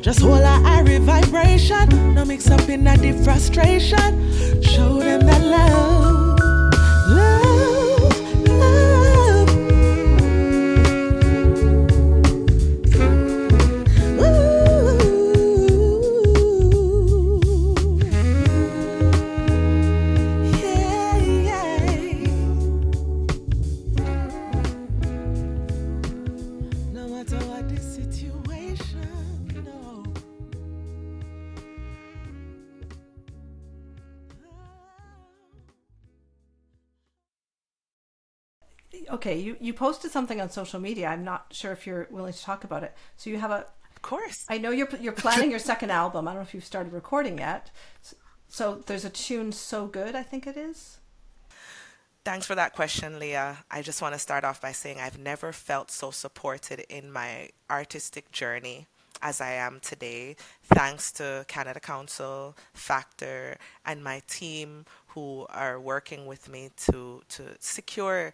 Just 0.00 0.20
hold 0.20 0.42
our 0.42 0.60
irie 0.60 1.00
vibration. 1.00 2.14
No 2.14 2.24
mix 2.24 2.48
up 2.48 2.68
in 2.68 2.84
that 2.84 3.00
the 3.00 3.10
frustration. 3.24 4.62
Show 4.62 5.00
them 5.00 5.26
that. 5.26 5.42
Love, 5.42 6.05
Okay, 39.16 39.38
you, 39.38 39.56
you 39.62 39.72
posted 39.72 40.10
something 40.10 40.42
on 40.42 40.50
social 40.50 40.78
media. 40.78 41.06
I'm 41.08 41.24
not 41.24 41.46
sure 41.50 41.72
if 41.72 41.86
you're 41.86 42.06
willing 42.10 42.34
to 42.34 42.42
talk 42.42 42.64
about 42.64 42.82
it. 42.82 42.94
So 43.16 43.30
you 43.30 43.38
have 43.38 43.50
a. 43.50 43.64
Of 43.94 44.02
course. 44.02 44.44
I 44.46 44.58
know 44.58 44.70
you're 44.72 44.90
you're 45.00 45.14
planning 45.14 45.50
your 45.50 45.58
second 45.58 45.90
album. 45.90 46.28
I 46.28 46.32
don't 46.32 46.40
know 46.40 46.46
if 46.46 46.52
you've 46.52 46.66
started 46.66 46.92
recording 46.92 47.38
yet. 47.38 47.70
So 48.48 48.82
there's 48.84 49.06
a 49.06 49.10
tune 49.10 49.52
so 49.52 49.86
good. 49.86 50.14
I 50.14 50.22
think 50.22 50.46
it 50.46 50.58
is. 50.58 50.98
Thanks 52.26 52.44
for 52.44 52.54
that 52.56 52.74
question, 52.74 53.18
Leah. 53.18 53.56
I 53.70 53.80
just 53.80 54.02
want 54.02 54.14
to 54.14 54.18
start 54.18 54.44
off 54.44 54.60
by 54.60 54.72
saying 54.72 54.98
I've 55.00 55.18
never 55.18 55.50
felt 55.50 55.90
so 55.90 56.10
supported 56.10 56.80
in 56.90 57.10
my 57.10 57.48
artistic 57.70 58.30
journey 58.32 58.86
as 59.22 59.40
I 59.40 59.52
am 59.52 59.80
today, 59.80 60.36
thanks 60.64 61.10
to 61.12 61.44
Canada 61.48 61.80
Council, 61.80 62.56
Factor, 62.74 63.56
and 63.84 64.02
my 64.02 64.22
team 64.28 64.84
who 65.08 65.46
are 65.50 65.80
working 65.80 66.26
with 66.26 66.48
me 66.48 66.70
to, 66.76 67.22
to 67.30 67.42
secure 67.58 68.32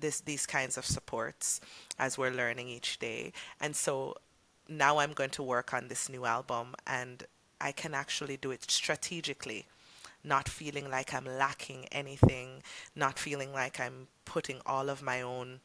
this, 0.00 0.20
these 0.20 0.46
kinds 0.46 0.76
of 0.76 0.84
supports 0.84 1.60
as 1.98 2.16
we're 2.16 2.30
learning 2.30 2.68
each 2.68 2.98
day. 2.98 3.32
And 3.60 3.74
so 3.74 4.16
now 4.68 4.98
I'm 4.98 5.12
going 5.12 5.30
to 5.30 5.42
work 5.42 5.72
on 5.72 5.88
this 5.88 6.08
new 6.08 6.24
album, 6.24 6.74
and 6.86 7.24
I 7.60 7.72
can 7.72 7.94
actually 7.94 8.36
do 8.36 8.50
it 8.50 8.70
strategically 8.70 9.66
not 10.24 10.48
feeling 10.48 10.90
like 10.90 11.14
I'm 11.14 11.24
lacking 11.24 11.86
anything, 11.92 12.62
not 12.94 13.18
feeling 13.18 13.52
like 13.52 13.80
I'm 13.80 14.08
putting 14.24 14.60
all 14.66 14.88
of 14.88 15.02
my 15.02 15.22
own, 15.22 15.60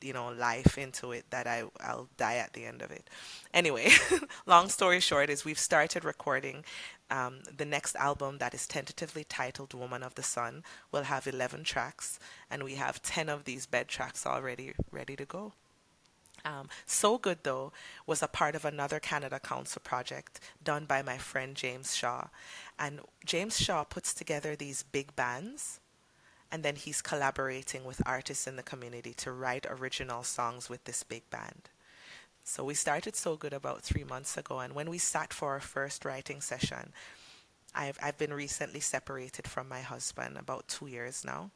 you 0.00 0.12
know, 0.12 0.32
life 0.32 0.78
into 0.78 1.12
it 1.12 1.24
that 1.30 1.46
I 1.46 1.64
I'll 1.80 2.08
die 2.16 2.36
at 2.36 2.52
the 2.52 2.64
end 2.64 2.82
of 2.82 2.90
it. 2.90 3.08
Anyway, 3.52 3.90
long 4.46 4.68
story 4.68 5.00
short 5.00 5.30
is 5.30 5.44
we've 5.44 5.58
started 5.58 6.04
recording 6.04 6.64
um, 7.10 7.40
the 7.56 7.64
next 7.64 7.96
album 7.96 8.38
that 8.38 8.54
is 8.54 8.66
tentatively 8.66 9.24
titled 9.24 9.74
Woman 9.74 10.02
of 10.02 10.14
the 10.14 10.22
Sun. 10.22 10.64
will 10.92 11.04
have 11.04 11.26
11 11.26 11.64
tracks, 11.64 12.18
and 12.50 12.62
we 12.62 12.74
have 12.74 13.02
10 13.02 13.28
of 13.28 13.44
these 13.44 13.66
bed 13.66 13.88
tracks 13.88 14.26
already 14.26 14.74
ready 14.90 15.16
to 15.16 15.24
go. 15.24 15.52
Um, 16.44 16.68
so 16.84 17.16
Good 17.16 17.38
Though 17.42 17.72
was 18.06 18.22
a 18.22 18.28
part 18.28 18.54
of 18.54 18.64
another 18.64 19.00
Canada 19.00 19.40
Council 19.40 19.80
project 19.82 20.40
done 20.62 20.84
by 20.84 21.00
my 21.00 21.16
friend 21.16 21.54
James 21.54 21.96
Shaw. 21.96 22.28
And 22.78 23.00
James 23.24 23.58
Shaw 23.58 23.84
puts 23.84 24.12
together 24.12 24.54
these 24.54 24.82
big 24.82 25.16
bands 25.16 25.80
and 26.54 26.62
then 26.62 26.76
he's 26.76 27.02
collaborating 27.02 27.82
with 27.84 28.00
artists 28.06 28.46
in 28.46 28.54
the 28.54 28.62
community 28.62 29.12
to 29.12 29.32
write 29.32 29.66
original 29.68 30.22
songs 30.22 30.70
with 30.70 30.84
this 30.84 31.02
big 31.02 31.28
band. 31.28 31.62
So 32.44 32.62
we 32.62 32.74
started 32.74 33.16
So 33.16 33.34
Good 33.34 33.52
about 33.52 33.82
three 33.82 34.04
months 34.04 34.36
ago, 34.36 34.60
and 34.60 34.72
when 34.72 34.88
we 34.88 34.98
sat 34.98 35.34
for 35.34 35.50
our 35.50 35.58
first 35.58 36.04
writing 36.04 36.40
session, 36.40 36.92
I've, 37.74 37.98
I've 38.00 38.18
been 38.18 38.32
recently 38.32 38.78
separated 38.78 39.48
from 39.48 39.68
my 39.68 39.80
husband 39.80 40.38
about 40.38 40.68
two 40.68 40.86
years 40.86 41.24
now, 41.26 41.50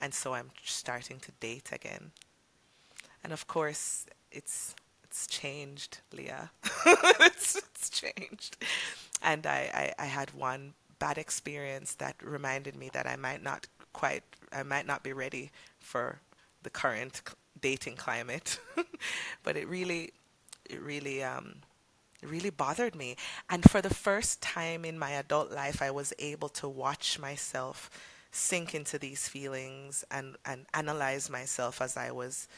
and 0.00 0.14
so 0.14 0.34
I'm 0.34 0.52
starting 0.62 1.18
to 1.18 1.32
date 1.40 1.70
again. 1.72 2.12
And 3.24 3.32
of 3.32 3.48
course, 3.48 4.06
it's 4.30 4.76
it's 5.02 5.26
changed, 5.26 5.98
Leah. 6.12 6.52
it's, 6.86 7.56
it's 7.56 7.90
changed. 7.90 8.56
And 9.20 9.46
I, 9.46 9.92
I, 9.98 10.04
I 10.04 10.06
had 10.06 10.32
one 10.32 10.74
bad 11.00 11.18
experience 11.18 11.94
that 11.94 12.14
reminded 12.22 12.76
me 12.76 12.88
that 12.92 13.06
I 13.06 13.16
might 13.16 13.42
not 13.42 13.66
quite, 13.94 14.24
I 14.54 14.62
might 14.62 14.86
not 14.86 15.02
be 15.02 15.12
ready 15.12 15.50
for 15.78 16.20
the 16.62 16.70
current 16.70 17.22
dating 17.60 17.96
climate. 17.96 18.58
but 19.42 19.56
it 19.56 19.68
really, 19.68 20.12
it 20.68 20.80
really, 20.80 21.22
um, 21.22 21.56
it 22.22 22.28
really 22.28 22.50
bothered 22.50 22.94
me. 22.94 23.16
And 23.50 23.68
for 23.68 23.80
the 23.80 23.94
first 23.94 24.40
time 24.40 24.84
in 24.84 24.98
my 24.98 25.12
adult 25.12 25.50
life, 25.50 25.82
I 25.82 25.90
was 25.90 26.12
able 26.18 26.48
to 26.50 26.68
watch 26.68 27.18
myself 27.18 27.90
sink 28.30 28.74
into 28.74 28.98
these 28.98 29.28
feelings 29.28 30.04
and, 30.10 30.36
and 30.44 30.66
analyze 30.74 31.30
myself 31.30 31.80
as 31.80 31.96
I 31.96 32.10
was 32.10 32.48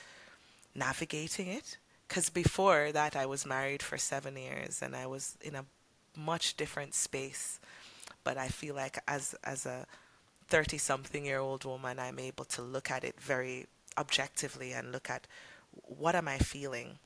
navigating 0.74 1.48
it. 1.48 1.78
Because 2.08 2.30
before 2.30 2.92
that, 2.92 3.16
I 3.16 3.26
was 3.26 3.44
married 3.44 3.82
for 3.82 3.98
seven 3.98 4.36
years 4.36 4.80
and 4.80 4.94
I 4.94 5.06
was 5.06 5.36
in 5.40 5.54
a 5.54 5.64
much 6.16 6.56
different 6.56 6.94
space. 6.94 7.60
But 8.24 8.38
I 8.38 8.48
feel 8.48 8.74
like 8.74 8.98
as, 9.06 9.34
as 9.44 9.66
a 9.66 9.86
30 10.48 10.78
something 10.78 11.24
year 11.24 11.38
old 11.38 11.64
woman, 11.64 11.98
I'm 11.98 12.18
able 12.18 12.44
to 12.46 12.62
look 12.62 12.90
at 12.90 13.04
it 13.04 13.20
very 13.20 13.66
objectively 13.98 14.72
and 14.72 14.92
look 14.92 15.10
at 15.10 15.26
what 15.72 16.14
am 16.14 16.28
I 16.28 16.38
feeling? 16.38 16.98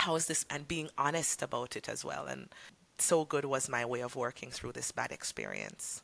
How 0.00 0.14
is 0.16 0.26
this? 0.26 0.44
And 0.50 0.66
being 0.66 0.90
honest 0.98 1.42
about 1.42 1.76
it 1.76 1.88
as 1.88 2.04
well. 2.04 2.26
And 2.26 2.48
so 2.98 3.24
good 3.24 3.44
was 3.44 3.68
my 3.68 3.84
way 3.84 4.00
of 4.00 4.16
working 4.16 4.50
through 4.50 4.72
this 4.72 4.92
bad 4.92 5.12
experience. 5.12 6.02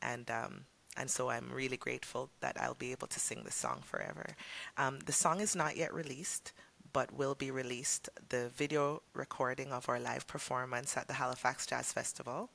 And, 0.00 0.30
um, 0.30 0.64
and 0.96 1.10
so 1.10 1.30
I'm 1.30 1.50
really 1.52 1.76
grateful 1.76 2.30
that 2.40 2.60
I'll 2.60 2.74
be 2.74 2.92
able 2.92 3.08
to 3.08 3.20
sing 3.20 3.42
this 3.44 3.54
song 3.54 3.80
forever. 3.84 4.36
Um, 4.76 5.00
the 5.00 5.12
song 5.12 5.40
is 5.40 5.56
not 5.56 5.76
yet 5.76 5.92
released, 5.92 6.52
but 6.92 7.12
will 7.12 7.34
be 7.34 7.50
released 7.50 8.08
the 8.28 8.50
video 8.50 9.02
recording 9.14 9.72
of 9.72 9.88
our 9.88 9.98
live 9.98 10.26
performance 10.26 10.96
at 10.96 11.08
the 11.08 11.14
Halifax 11.14 11.66
Jazz 11.66 11.92
Festival. 11.92 12.50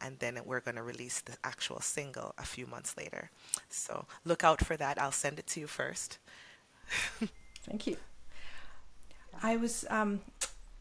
And 0.00 0.18
then 0.18 0.38
we're 0.44 0.60
going 0.60 0.76
to 0.76 0.82
release 0.82 1.20
the 1.20 1.36
actual 1.44 1.80
single 1.80 2.34
a 2.38 2.44
few 2.44 2.66
months 2.66 2.96
later. 2.96 3.30
So 3.68 4.06
look 4.24 4.44
out 4.44 4.64
for 4.64 4.76
that. 4.76 5.00
I'll 5.00 5.12
send 5.12 5.38
it 5.38 5.46
to 5.48 5.60
you 5.60 5.66
first. 5.66 6.18
Thank 7.66 7.86
you. 7.86 7.96
I 9.42 9.56
was 9.56 9.84
um, 9.90 10.20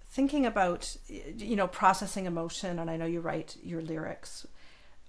thinking 0.09 0.45
about, 0.45 0.95
you 1.07 1.55
know, 1.55 1.67
processing 1.67 2.25
emotion, 2.25 2.79
and 2.79 2.89
I 2.89 2.97
know 2.97 3.05
you 3.05 3.21
write 3.21 3.57
your 3.63 3.81
lyrics. 3.81 4.45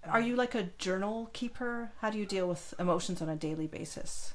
Are 0.08 0.20
you 0.20 0.34
like 0.34 0.54
a 0.54 0.64
journal 0.78 1.30
keeper? 1.32 1.92
How 2.00 2.10
do 2.10 2.18
you 2.18 2.26
deal 2.26 2.48
with 2.48 2.74
emotions 2.78 3.20
on 3.20 3.28
a 3.28 3.36
daily 3.36 3.66
basis? 3.66 4.34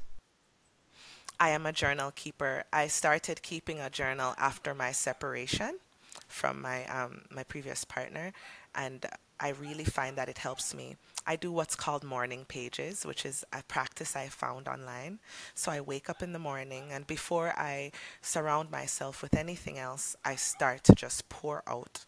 I 1.39 1.49
am 1.49 1.65
a 1.65 1.73
journal 1.73 2.11
keeper. 2.11 2.63
I 2.71 2.87
started 2.87 3.41
keeping 3.41 3.79
a 3.79 3.89
journal 3.89 4.35
after 4.37 4.73
my 4.73 4.91
separation 4.91 5.79
from 6.27 6.61
my 6.61 6.85
um, 6.87 7.23
my 7.29 7.43
previous 7.43 7.83
partner, 7.83 8.31
and 8.73 9.05
I 9.39 9.49
really 9.49 9.83
find 9.83 10.17
that 10.17 10.29
it 10.29 10.37
helps 10.37 10.73
me. 10.73 10.95
I 11.27 11.35
do 11.35 11.51
what's 11.51 11.75
called 11.75 12.03
morning 12.03 12.45
pages, 12.47 13.05
which 13.05 13.25
is 13.25 13.43
a 13.51 13.63
practice 13.63 14.15
I 14.15 14.27
found 14.27 14.67
online. 14.67 15.19
So 15.53 15.71
I 15.71 15.81
wake 15.81 16.09
up 16.09 16.21
in 16.21 16.33
the 16.33 16.39
morning, 16.39 16.85
and 16.91 17.07
before 17.07 17.53
I 17.57 17.91
surround 18.21 18.71
myself 18.71 19.21
with 19.21 19.35
anything 19.35 19.77
else, 19.77 20.15
I 20.23 20.35
start 20.35 20.83
to 20.85 20.95
just 20.95 21.27
pour 21.29 21.63
out 21.67 22.05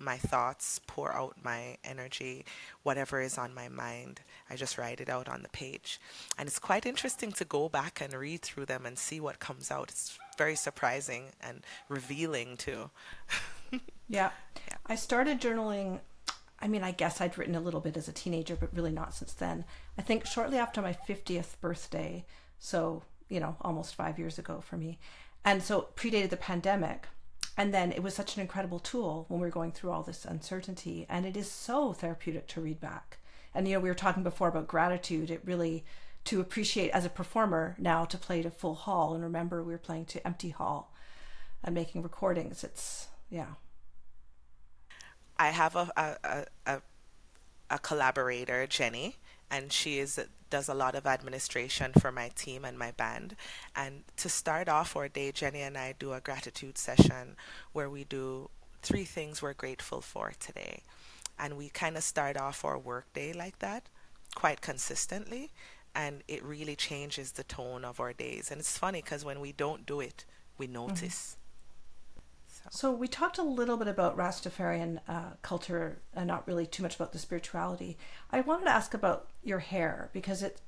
my 0.00 0.16
thoughts, 0.16 0.80
pour 0.86 1.12
out 1.14 1.36
my 1.44 1.76
energy, 1.84 2.44
whatever 2.82 3.20
is 3.20 3.36
on 3.36 3.54
my 3.54 3.68
mind. 3.68 4.20
I 4.48 4.56
just 4.56 4.78
write 4.78 5.00
it 5.00 5.10
out 5.10 5.28
on 5.28 5.42
the 5.42 5.48
page. 5.50 6.00
And 6.38 6.48
it's 6.48 6.58
quite 6.58 6.86
interesting 6.86 7.32
to 7.32 7.44
go 7.44 7.68
back 7.68 8.00
and 8.00 8.14
read 8.14 8.40
through 8.40 8.66
them 8.66 8.86
and 8.86 8.98
see 8.98 9.20
what 9.20 9.38
comes 9.38 9.70
out. 9.70 9.90
It's 9.90 10.18
very 10.38 10.56
surprising 10.56 11.26
and 11.40 11.60
revealing 11.88 12.56
too. 12.56 12.90
yeah. 14.08 14.30
yeah. 14.68 14.76
I 14.86 14.94
started 14.94 15.40
journaling. 15.40 16.00
I 16.62 16.68
mean, 16.68 16.82
I 16.82 16.92
guess 16.92 17.20
I'd 17.20 17.38
written 17.38 17.54
a 17.54 17.60
little 17.60 17.80
bit 17.80 17.96
as 17.96 18.08
a 18.08 18.12
teenager, 18.12 18.54
but 18.54 18.74
really 18.74 18.92
not 18.92 19.14
since 19.14 19.32
then. 19.32 19.64
I 19.96 20.02
think 20.02 20.26
shortly 20.26 20.58
after 20.58 20.82
my 20.82 20.92
50th 20.92 21.58
birthday, 21.60 22.26
so, 22.58 23.02
you 23.28 23.40
know, 23.40 23.56
almost 23.62 23.94
five 23.94 24.18
years 24.18 24.38
ago 24.38 24.60
for 24.60 24.76
me. 24.76 24.98
And 25.44 25.62
so 25.62 25.88
predated 25.96 26.30
the 26.30 26.36
pandemic. 26.36 27.08
And 27.56 27.74
then 27.74 27.92
it 27.92 28.02
was 28.02 28.14
such 28.14 28.36
an 28.36 28.42
incredible 28.42 28.78
tool 28.78 29.24
when 29.28 29.40
we 29.40 29.46
were 29.46 29.52
going 29.52 29.72
through 29.72 29.90
all 29.90 30.02
this 30.02 30.24
uncertainty 30.24 31.06
and 31.08 31.26
it 31.26 31.36
is 31.36 31.50
so 31.50 31.92
therapeutic 31.92 32.46
to 32.48 32.60
read 32.60 32.80
back. 32.80 33.18
And 33.54 33.66
you 33.66 33.74
know 33.74 33.80
we 33.80 33.88
were 33.88 33.94
talking 33.94 34.22
before 34.22 34.48
about 34.48 34.68
gratitude. 34.68 35.30
It 35.30 35.42
really 35.44 35.84
to 36.24 36.40
appreciate 36.40 36.90
as 36.90 37.04
a 37.04 37.10
performer 37.10 37.76
now 37.78 38.04
to 38.04 38.16
play 38.16 38.42
to 38.42 38.50
full 38.50 38.74
hall 38.74 39.14
and 39.14 39.22
remember 39.22 39.62
we 39.62 39.72
were 39.72 39.78
playing 39.78 40.04
to 40.06 40.26
empty 40.26 40.50
hall 40.50 40.94
and 41.62 41.74
making 41.74 42.02
recordings. 42.02 42.62
It's 42.64 43.08
yeah 43.28 43.54
i 45.40 45.48
have 45.48 45.74
a 45.74 45.90
a, 45.96 46.44
a, 46.66 46.82
a 47.70 47.78
collaborator 47.78 48.66
jenny 48.66 49.16
and 49.50 49.72
she 49.72 49.98
is 49.98 50.20
does 50.50 50.68
a 50.68 50.74
lot 50.74 50.94
of 50.94 51.06
administration 51.06 51.92
for 51.98 52.12
my 52.12 52.28
team 52.34 52.64
and 52.64 52.78
my 52.78 52.90
band. 52.90 53.36
And 53.74 54.02
to 54.16 54.28
start 54.28 54.68
off 54.68 54.96
our 54.96 55.08
day, 55.08 55.32
Jenny 55.32 55.62
and 55.62 55.78
I 55.78 55.94
do 55.98 56.12
a 56.12 56.20
gratitude 56.20 56.76
session 56.76 57.36
where 57.72 57.88
we 57.88 58.04
do 58.04 58.50
three 58.82 59.04
things 59.04 59.40
we're 59.40 59.54
grateful 59.54 60.00
for 60.00 60.32
today. 60.38 60.82
And 61.38 61.56
we 61.56 61.70
kind 61.70 61.96
of 61.96 62.02
start 62.02 62.36
off 62.36 62.64
our 62.64 62.78
work 62.78 63.12
day 63.14 63.32
like 63.32 63.60
that 63.60 63.88
quite 64.34 64.60
consistently. 64.60 65.50
And 65.94 66.22
it 66.28 66.44
really 66.44 66.76
changes 66.76 67.32
the 67.32 67.44
tone 67.44 67.84
of 67.84 67.98
our 67.98 68.12
days. 68.12 68.50
And 68.50 68.60
it's 68.60 68.76
funny 68.76 69.00
because 69.02 69.24
when 69.24 69.40
we 69.40 69.52
don't 69.52 69.86
do 69.86 70.00
it, 70.00 70.24
we 70.58 70.66
mm-hmm. 70.66 70.88
notice. 70.88 71.36
So 72.72 72.92
we 72.92 73.08
talked 73.08 73.36
a 73.36 73.42
little 73.42 73.76
bit 73.76 73.88
about 73.88 74.16
Rastafarian 74.16 75.00
uh, 75.08 75.32
culture 75.42 75.98
and 76.14 76.28
not 76.28 76.46
really 76.46 76.66
too 76.66 76.84
much 76.84 76.94
about 76.94 77.12
the 77.12 77.18
spirituality. 77.18 77.98
I 78.30 78.42
wanted 78.42 78.66
to 78.66 78.70
ask 78.70 78.94
about 78.94 79.28
your 79.42 79.58
hair 79.58 80.08
because 80.12 80.40
it 80.42 80.60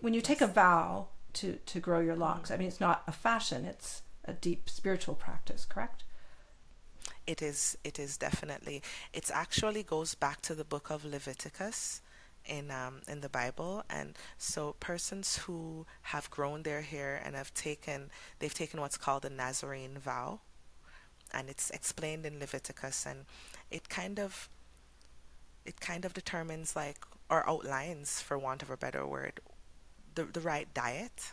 when 0.00 0.12
you 0.12 0.20
take 0.20 0.42
a 0.42 0.46
vow 0.46 1.08
to 1.34 1.54
to 1.54 1.80
grow 1.80 2.00
your 2.00 2.14
locks, 2.14 2.50
I 2.50 2.58
mean 2.58 2.68
it's 2.68 2.80
not 2.80 3.02
a 3.06 3.12
fashion; 3.12 3.64
it's 3.64 4.02
a 4.26 4.34
deep 4.34 4.68
spiritual 4.68 5.14
practice. 5.14 5.64
Correct? 5.64 6.04
It 7.26 7.40
is. 7.40 7.78
It 7.82 7.98
is 7.98 8.18
definitely. 8.18 8.82
It 9.14 9.30
actually 9.32 9.82
goes 9.82 10.14
back 10.14 10.42
to 10.42 10.54
the 10.54 10.64
book 10.64 10.90
of 10.90 11.06
Leviticus 11.06 12.02
in 12.44 12.70
um, 12.70 13.00
in 13.08 13.22
the 13.22 13.30
Bible, 13.30 13.82
and 13.88 14.16
so 14.36 14.76
persons 14.78 15.38
who 15.38 15.86
have 16.02 16.30
grown 16.30 16.64
their 16.64 16.82
hair 16.82 17.20
and 17.24 17.34
have 17.34 17.54
taken 17.54 18.10
they've 18.40 18.52
taken 18.52 18.80
what's 18.80 18.98
called 18.98 19.24
a 19.24 19.30
Nazarene 19.30 19.98
vow, 19.98 20.40
and 21.32 21.48
it's 21.48 21.70
explained 21.70 22.24
in 22.26 22.38
Leviticus 22.38 23.06
and 23.06 23.24
it 23.70 23.88
kind 23.88 24.18
of 24.18 24.48
it 25.64 25.80
kind 25.80 26.04
of 26.04 26.14
determines 26.14 26.76
like 26.76 26.98
or 27.28 27.48
outlines 27.48 28.20
for 28.20 28.38
want 28.38 28.62
of 28.62 28.70
a 28.70 28.76
better 28.76 29.06
word 29.06 29.40
the 30.14 30.24
the 30.24 30.40
right 30.40 30.72
diet 30.74 31.32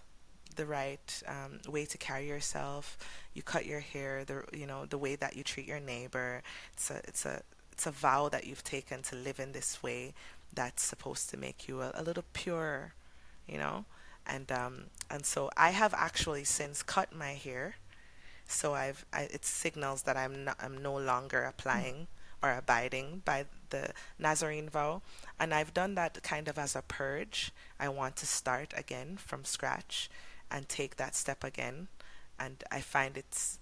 the 0.55 0.65
right 0.67 1.23
um, 1.27 1.59
way 1.67 1.83
to 1.83 1.97
carry 1.97 2.27
yourself. 2.27 2.95
You 3.33 3.41
cut 3.41 3.65
your 3.65 3.79
hair 3.79 4.23
the 4.23 4.43
you 4.53 4.67
know 4.67 4.85
the 4.85 4.99
way 4.99 5.15
that 5.15 5.35
you 5.35 5.43
treat 5.43 5.67
your 5.67 5.79
neighbor. 5.79 6.43
It's 6.73 6.91
a 6.91 6.97
it's 7.05 7.25
a 7.25 7.41
it's 7.71 7.87
a 7.87 7.91
vow 7.91 8.29
that 8.29 8.45
you've 8.45 8.63
taken 8.63 9.01
to 9.03 9.15
live 9.15 9.39
in 9.39 9.51
this 9.51 9.81
way 9.81 10.13
that's 10.53 10.83
supposed 10.83 11.31
to 11.31 11.37
make 11.37 11.67
you 11.67 11.81
a, 11.81 11.91
a 11.95 12.03
little 12.03 12.25
pure 12.33 12.93
you 13.47 13.57
know? 13.57 13.85
And 14.25 14.51
um 14.51 14.83
and 15.09 15.25
so 15.25 15.49
I 15.57 15.71
have 15.71 15.93
actually 15.93 16.43
since 16.43 16.81
cut 16.81 17.13
my 17.13 17.33
hair 17.33 17.75
so 18.53 18.73
I've 18.73 19.05
I, 19.13 19.23
it 19.23 19.45
signals 19.45 20.03
that 20.03 20.17
I'm 20.17 20.45
not, 20.45 20.57
I'm 20.61 20.81
no 20.81 20.95
longer 20.95 21.43
applying 21.43 22.07
or 22.41 22.51
abiding 22.51 23.21
by 23.25 23.45
the 23.69 23.91
Nazarene 24.19 24.69
vow, 24.69 25.01
and 25.39 25.53
I've 25.53 25.73
done 25.73 25.95
that 25.95 26.21
kind 26.23 26.47
of 26.47 26.57
as 26.57 26.75
a 26.75 26.81
purge. 26.81 27.51
I 27.79 27.89
want 27.89 28.15
to 28.17 28.27
start 28.27 28.73
again 28.75 29.17
from 29.17 29.45
scratch 29.45 30.09
and 30.51 30.67
take 30.67 30.97
that 30.97 31.15
step 31.15 31.43
again, 31.43 31.87
and 32.39 32.63
I 32.71 32.81
find 32.81 33.17
it's 33.17 33.59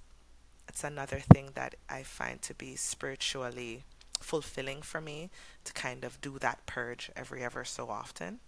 it's 0.68 0.84
another 0.84 1.20
thing 1.20 1.52
that 1.56 1.76
I 1.90 2.04
find 2.04 2.42
to 2.44 2.54
be 2.54 2.76
spiritually 2.76 3.84
fulfilling 4.20 4.82
for 4.82 5.02
me 5.02 5.30
to 5.66 5.74
kind 5.74 6.04
of 6.04 6.22
do 6.22 6.38
that 6.40 6.66
purge 6.66 7.12
every 7.16 7.44
ever 7.44 7.66
so 7.66 7.90
often. 7.90 8.40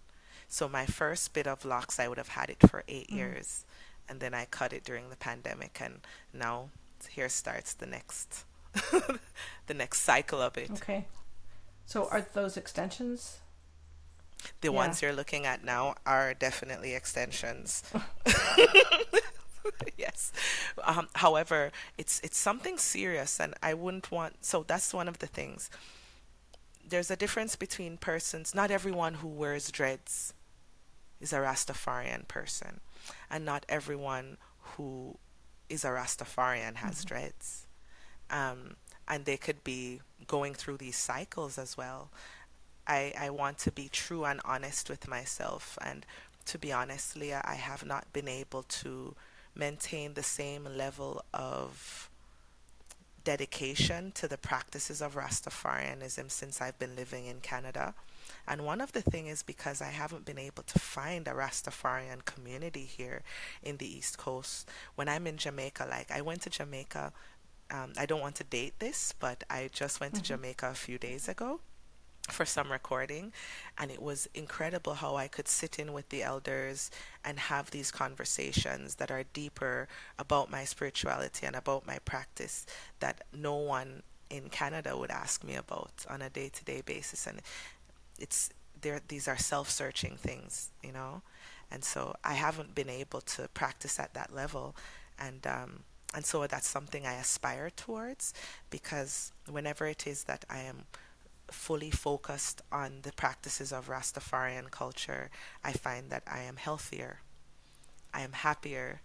So 0.48 0.68
my 0.68 0.86
first 0.86 1.32
bit 1.32 1.46
of 1.46 1.64
locks, 1.64 1.98
I 1.98 2.08
would 2.08 2.18
have 2.18 2.28
had 2.28 2.50
it 2.50 2.68
for 2.68 2.84
8 2.86 3.08
mm. 3.08 3.14
years 3.14 3.64
and 4.08 4.20
then 4.20 4.34
I 4.34 4.46
cut 4.46 4.72
it 4.72 4.84
during 4.84 5.10
the 5.10 5.16
pandemic, 5.16 5.78
and 5.80 6.00
now 6.32 6.70
here 7.08 7.28
starts 7.28 7.74
the 7.74 7.86
next 7.86 8.44
the 9.66 9.74
next 9.74 10.00
cycle 10.00 10.40
of 10.40 10.56
it. 10.58 10.70
Okay. 10.70 11.06
So 11.86 12.08
are 12.10 12.26
those 12.32 12.56
extensions? 12.56 13.38
The 14.60 14.68
yeah. 14.68 14.74
ones 14.74 15.00
you're 15.00 15.12
looking 15.12 15.46
at 15.46 15.64
now 15.64 15.94
are 16.04 16.34
definitely 16.34 16.94
extensions. 16.94 17.82
yes. 19.96 20.32
Um, 20.82 21.08
however, 21.14 21.72
it's 21.96 22.20
it's 22.22 22.38
something 22.38 22.78
serious, 22.78 23.40
and 23.40 23.54
I 23.62 23.74
wouldn't 23.74 24.10
want. 24.10 24.44
So 24.44 24.64
that's 24.66 24.92
one 24.92 25.08
of 25.08 25.18
the 25.18 25.26
things. 25.26 25.70
There's 26.86 27.10
a 27.10 27.16
difference 27.16 27.56
between 27.56 27.96
persons. 27.96 28.54
Not 28.54 28.70
everyone 28.70 29.14
who 29.14 29.28
wears 29.28 29.70
dreads 29.70 30.34
is 31.20 31.32
a 31.32 31.38
Rastafarian 31.38 32.28
person 32.28 32.80
and 33.34 33.44
not 33.44 33.66
everyone 33.68 34.36
who 34.60 35.18
is 35.68 35.84
a 35.84 35.88
Rastafarian 35.88 36.76
has 36.76 36.98
mm-hmm. 36.98 37.08
dreads. 37.08 37.66
Um, 38.30 38.76
and 39.08 39.24
they 39.24 39.36
could 39.36 39.64
be 39.64 40.00
going 40.28 40.54
through 40.54 40.76
these 40.76 40.96
cycles 40.96 41.58
as 41.58 41.76
well. 41.76 42.10
I, 42.86 43.12
I 43.18 43.30
want 43.30 43.58
to 43.58 43.72
be 43.72 43.88
true 43.90 44.24
and 44.24 44.40
honest 44.44 44.88
with 44.88 45.08
myself. 45.08 45.76
And 45.82 46.06
to 46.46 46.58
be 46.58 46.72
honest, 46.72 47.16
Leah, 47.16 47.42
I 47.44 47.56
have 47.56 47.84
not 47.84 48.12
been 48.12 48.28
able 48.28 48.62
to 48.62 49.16
maintain 49.56 50.14
the 50.14 50.22
same 50.22 50.68
level 50.76 51.24
of 51.34 52.08
dedication 53.24 54.12
to 54.12 54.28
the 54.28 54.38
practices 54.38 55.02
of 55.02 55.16
Rastafarianism 55.16 56.30
since 56.30 56.60
I've 56.60 56.78
been 56.78 56.94
living 56.94 57.26
in 57.26 57.40
Canada. 57.40 57.94
And 58.46 58.64
one 58.64 58.80
of 58.80 58.92
the 58.92 59.02
things 59.02 59.30
is 59.30 59.42
because 59.42 59.80
I 59.80 59.88
haven't 59.88 60.24
been 60.24 60.38
able 60.38 60.62
to 60.64 60.78
find 60.78 61.26
a 61.26 61.32
Rastafarian 61.32 62.24
community 62.24 62.84
here 62.84 63.22
in 63.62 63.78
the 63.78 63.86
East 63.86 64.18
Coast. 64.18 64.68
When 64.94 65.08
I'm 65.08 65.26
in 65.26 65.36
Jamaica, 65.36 65.86
like 65.88 66.10
I 66.10 66.20
went 66.20 66.42
to 66.42 66.50
Jamaica, 66.50 67.12
um, 67.70 67.92
I 67.96 68.06
don't 68.06 68.20
want 68.20 68.36
to 68.36 68.44
date 68.44 68.78
this, 68.78 69.14
but 69.18 69.44
I 69.48 69.70
just 69.72 70.00
went 70.00 70.14
mm-hmm. 70.14 70.22
to 70.22 70.28
Jamaica 70.28 70.70
a 70.70 70.74
few 70.74 70.98
days 70.98 71.28
ago 71.28 71.60
for 72.30 72.46
some 72.46 72.72
recording 72.72 73.32
and 73.76 73.90
it 73.90 74.00
was 74.00 74.28
incredible 74.34 74.94
how 74.94 75.14
I 75.16 75.28
could 75.28 75.46
sit 75.46 75.78
in 75.78 75.92
with 75.92 76.08
the 76.08 76.22
elders 76.22 76.90
and 77.22 77.38
have 77.38 77.70
these 77.70 77.90
conversations 77.90 78.94
that 78.94 79.10
are 79.10 79.24
deeper 79.34 79.88
about 80.18 80.50
my 80.50 80.64
spirituality 80.64 81.46
and 81.46 81.54
about 81.54 81.86
my 81.86 81.98
practice 81.98 82.64
that 83.00 83.24
no 83.32 83.56
one 83.56 84.02
in 84.30 84.48
Canada 84.48 84.96
would 84.96 85.10
ask 85.10 85.44
me 85.44 85.54
about 85.54 85.92
on 86.08 86.22
a 86.22 86.30
day-to-day 86.30 86.82
basis 86.86 87.26
and 87.26 87.42
it's 88.18 88.50
there 88.80 89.00
these 89.08 89.28
are 89.28 89.36
self-searching 89.38 90.16
things 90.16 90.70
you 90.82 90.92
know 90.92 91.22
and 91.70 91.84
so 91.84 92.14
i 92.24 92.34
haven't 92.34 92.74
been 92.74 92.88
able 92.90 93.20
to 93.20 93.48
practice 93.48 93.98
at 93.98 94.14
that 94.14 94.34
level 94.34 94.74
and 95.18 95.46
um, 95.46 95.80
and 96.14 96.24
so 96.24 96.46
that's 96.46 96.68
something 96.68 97.06
I 97.06 97.14
aspire 97.14 97.70
towards 97.70 98.32
because 98.70 99.32
whenever 99.50 99.86
it 99.86 100.06
is 100.06 100.24
that 100.24 100.44
I 100.48 100.60
am 100.60 100.84
fully 101.50 101.90
focused 101.90 102.62
on 102.72 103.00
the 103.02 103.12
practices 103.12 103.72
of 103.72 103.88
Rastafarian 103.88 104.70
culture, 104.70 105.30
I 105.64 105.72
find 105.72 106.10
that 106.10 106.22
I 106.26 106.40
am 106.42 106.56
healthier. 106.56 107.20
I 108.12 108.20
am 108.22 108.32
happier. 108.32 109.00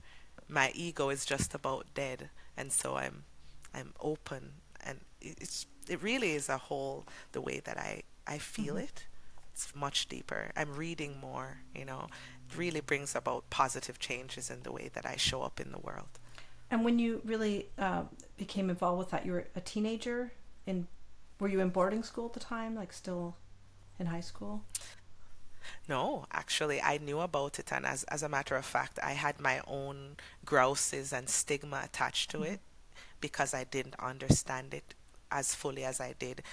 My 0.48 0.72
ego 0.76 1.10
is 1.10 1.26
just 1.26 1.54
about 1.54 1.88
dead, 1.94 2.30
and 2.58 2.72
so 2.72 2.96
I'm 2.96 3.24
I'm 3.74 3.94
open, 4.00 4.54
and 4.86 5.00
it's 5.22 5.66
it 5.88 6.02
really 6.02 6.32
is 6.32 6.50
a 6.50 6.58
whole 6.58 7.06
the 7.32 7.42
way 7.42 7.60
that 7.60 7.78
I 7.78 8.04
I 8.30 8.38
feel 8.38 8.76
mm-hmm. 8.76 8.84
it. 8.84 9.08
It's 9.52 9.76
much 9.76 10.08
deeper. 10.08 10.52
I'm 10.56 10.76
reading 10.76 11.20
more, 11.20 11.58
you 11.76 11.84
know. 11.84 12.08
It 12.48 12.58
really 12.58 12.80
brings 12.80 13.16
about 13.16 13.50
positive 13.50 14.00
changes 14.00 14.50
in 14.50 14.62
the 14.64 14.72
way 14.72 14.90
that 14.94 15.06
I 15.06 15.16
show 15.18 15.42
up 15.42 15.60
in 15.60 15.72
the 15.72 15.80
world. 15.80 16.08
And 16.72 16.86
when 16.86 17.00
you 17.00 17.22
really 17.26 17.68
uh, 17.78 18.04
became 18.38 18.70
involved 18.70 19.00
with 19.00 19.10
that, 19.10 19.26
you 19.26 19.34
were 19.34 19.48
a 19.56 19.62
teenager 19.62 20.32
in 20.66 20.88
were 21.40 21.48
you 21.48 21.62
in 21.62 21.70
boarding 21.70 22.04
school 22.04 22.28
at 22.28 22.34
the 22.34 22.40
time, 22.40 22.76
like 22.76 22.94
still 22.94 23.36
in 23.98 24.06
high 24.06 24.22
school? 24.22 24.64
No, 25.88 26.26
actually, 26.32 26.82
I 26.82 26.98
knew 26.98 27.20
about 27.20 27.60
it, 27.60 27.72
and 27.72 27.86
as 27.86 28.04
as 28.06 28.24
a 28.24 28.30
matter 28.30 28.56
of 28.56 28.66
fact, 28.66 29.00
I 29.02 29.14
had 29.14 29.40
my 29.40 29.62
own 29.68 30.18
grouses 30.46 31.12
and 31.14 31.28
stigma 31.30 31.82
attached 31.84 32.30
to 32.32 32.38
mm-hmm. 32.38 32.54
it 32.54 32.60
because 33.20 33.54
I 33.54 33.64
didn't 33.64 33.96
understand 34.00 34.74
it 34.74 34.94
as 35.32 35.56
fully 35.56 35.84
as 35.84 36.00
I 36.00 36.14
did 36.18 36.44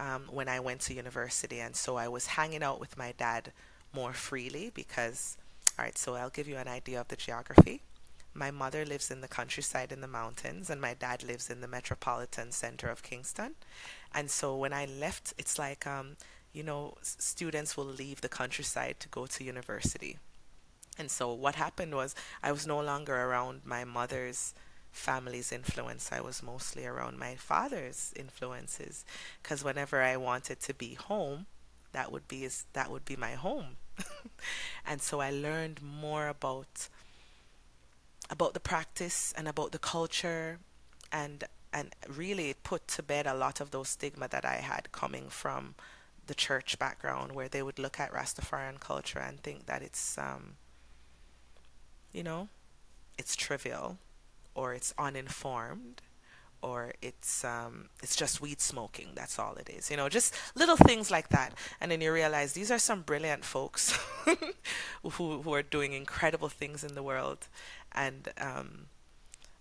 um, 0.00 0.22
when 0.30 0.48
I 0.48 0.58
went 0.60 0.80
to 0.82 0.94
university, 0.94 1.60
and 1.60 1.76
so 1.76 1.96
I 1.96 2.08
was 2.08 2.26
hanging 2.38 2.62
out 2.62 2.80
with 2.80 2.98
my 2.98 3.12
dad 3.16 3.52
more 3.92 4.12
freely 4.12 4.70
because. 4.74 5.36
All 5.78 5.84
right, 5.86 5.96
so 5.96 6.14
I'll 6.14 6.36
give 6.38 6.48
you 6.48 6.58
an 6.58 6.68
idea 6.68 7.00
of 7.00 7.08
the 7.08 7.16
geography. 7.16 7.80
My 8.34 8.50
mother 8.50 8.84
lives 8.84 9.10
in 9.10 9.22
the 9.22 9.28
countryside 9.28 9.92
in 9.92 10.02
the 10.02 10.06
mountains, 10.20 10.68
and 10.70 10.80
my 10.80 10.94
dad 10.94 11.22
lives 11.22 11.48
in 11.48 11.60
the 11.60 11.68
metropolitan 11.68 12.52
center 12.52 12.88
of 12.88 13.02
Kingston. 13.02 13.54
And 14.14 14.30
so 14.30 14.56
when 14.56 14.72
I 14.72 14.84
left, 14.84 15.32
it's 15.38 15.58
like, 15.58 15.86
um, 15.86 16.16
you 16.52 16.62
know, 16.62 16.96
students 17.02 17.76
will 17.76 17.86
leave 17.86 18.20
the 18.20 18.28
countryside 18.28 18.96
to 19.00 19.08
go 19.08 19.26
to 19.26 19.44
university. 19.44 20.18
And 20.98 21.10
so 21.10 21.32
what 21.32 21.54
happened 21.54 21.94
was 21.94 22.14
I 22.42 22.52
was 22.52 22.66
no 22.66 22.80
longer 22.80 23.16
around 23.16 23.62
my 23.64 23.84
mother's 23.84 24.54
family's 24.90 25.52
influence. 25.52 26.10
I 26.12 26.20
was 26.20 26.42
mostly 26.42 26.86
around 26.86 27.18
my 27.18 27.34
father's 27.36 28.12
influences 28.16 29.04
because 29.42 29.64
whenever 29.64 30.02
I 30.02 30.16
wanted 30.16 30.60
to 30.60 30.74
be 30.74 30.94
home, 30.94 31.46
that 31.92 32.12
would 32.12 32.28
be 32.28 32.48
that 32.72 32.90
would 32.90 33.04
be 33.04 33.16
my 33.16 33.32
home. 33.32 33.76
and 34.86 35.02
so 35.02 35.20
I 35.20 35.30
learned 35.30 35.80
more 35.82 36.28
about 36.28 36.88
about 38.30 38.54
the 38.54 38.60
practice 38.60 39.34
and 39.36 39.48
about 39.48 39.72
the 39.72 39.78
culture 39.78 40.58
and 41.12 41.44
and 41.72 41.94
really 42.08 42.54
put 42.54 42.86
to 42.88 43.02
bed 43.02 43.26
a 43.26 43.34
lot 43.34 43.60
of 43.60 43.70
those 43.70 43.90
stigma 43.90 44.28
that 44.28 44.44
I 44.44 44.56
had 44.56 44.92
coming 44.92 45.28
from 45.28 45.74
the 46.26 46.34
church 46.34 46.78
background 46.78 47.32
where 47.32 47.48
they 47.48 47.62
would 47.62 47.78
look 47.78 47.98
at 47.98 48.12
Rastafarian 48.12 48.78
culture 48.80 49.18
and 49.18 49.40
think 49.40 49.66
that 49.66 49.82
it's 49.82 50.16
um, 50.18 50.54
you 52.12 52.22
know 52.22 52.48
it's 53.18 53.34
trivial 53.36 53.98
or 54.54 54.74
it's 54.74 54.94
uninformed 54.98 56.02
or 56.62 56.92
it's 57.00 57.44
um, 57.44 57.88
it's 58.02 58.16
just 58.16 58.40
weed 58.40 58.60
smoking. 58.60 59.08
That's 59.14 59.38
all 59.38 59.54
it 59.54 59.70
is. 59.70 59.90
You 59.90 59.96
know, 59.96 60.08
just 60.08 60.34
little 60.54 60.76
things 60.76 61.10
like 61.10 61.30
that. 61.30 61.54
And 61.80 61.90
then 61.90 62.00
you 62.00 62.12
realize 62.12 62.52
these 62.52 62.70
are 62.70 62.78
some 62.78 63.02
brilliant 63.02 63.44
folks 63.44 63.98
who 65.02 65.42
who 65.42 65.54
are 65.54 65.62
doing 65.62 65.92
incredible 65.92 66.48
things 66.48 66.84
in 66.84 66.94
the 66.94 67.02
world, 67.02 67.48
and 67.92 68.28
um, 68.38 68.86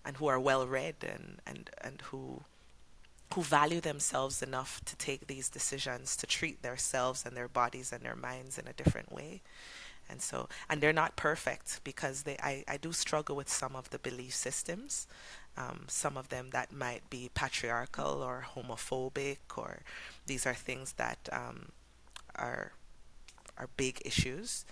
and 0.06 0.18
who 0.18 0.28
are 0.28 0.40
well 0.40 0.68
read 0.68 0.96
and, 1.02 1.40
and, 1.46 1.70
and 1.82 2.02
who 2.04 2.42
who 3.36 3.44
value 3.44 3.80
themselves 3.80 4.42
enough 4.42 4.82
to 4.86 4.96
take 4.96 5.28
these 5.28 5.50
decisions 5.50 6.16
to 6.18 6.26
treat 6.26 6.64
themselves 6.64 7.26
and 7.26 7.38
their 7.38 7.48
bodies 7.48 7.94
and 7.94 8.02
their 8.04 8.16
minds 8.16 8.58
in 8.58 8.68
a 8.68 8.74
different 8.74 9.12
way. 9.12 9.42
And 10.10 10.22
so, 10.22 10.50
and 10.70 10.82
they're 10.82 10.94
not 10.94 11.16
perfect 11.16 11.82
because 11.84 12.24
they, 12.24 12.38
I, 12.42 12.64
I 12.68 12.78
do 12.78 12.92
struggle 12.92 13.36
with 13.36 13.50
some 13.50 13.76
of 13.76 13.90
the 13.92 14.00
belief 14.00 14.34
systems, 14.34 15.08
um, 15.58 15.86
some 15.88 16.18
of 16.18 16.30
them 16.30 16.50
that 16.52 16.74
might 16.74 17.10
be 17.10 17.30
patriarchal 17.34 18.24
or 18.24 18.46
homophobic, 18.56 19.38
or 19.56 19.82
these 20.26 20.46
are 20.46 20.54
things 20.54 20.94
that 20.94 21.30
um, 21.32 21.70
are 22.36 22.74
are 23.58 23.70
big 23.78 24.02
issues. 24.06 24.66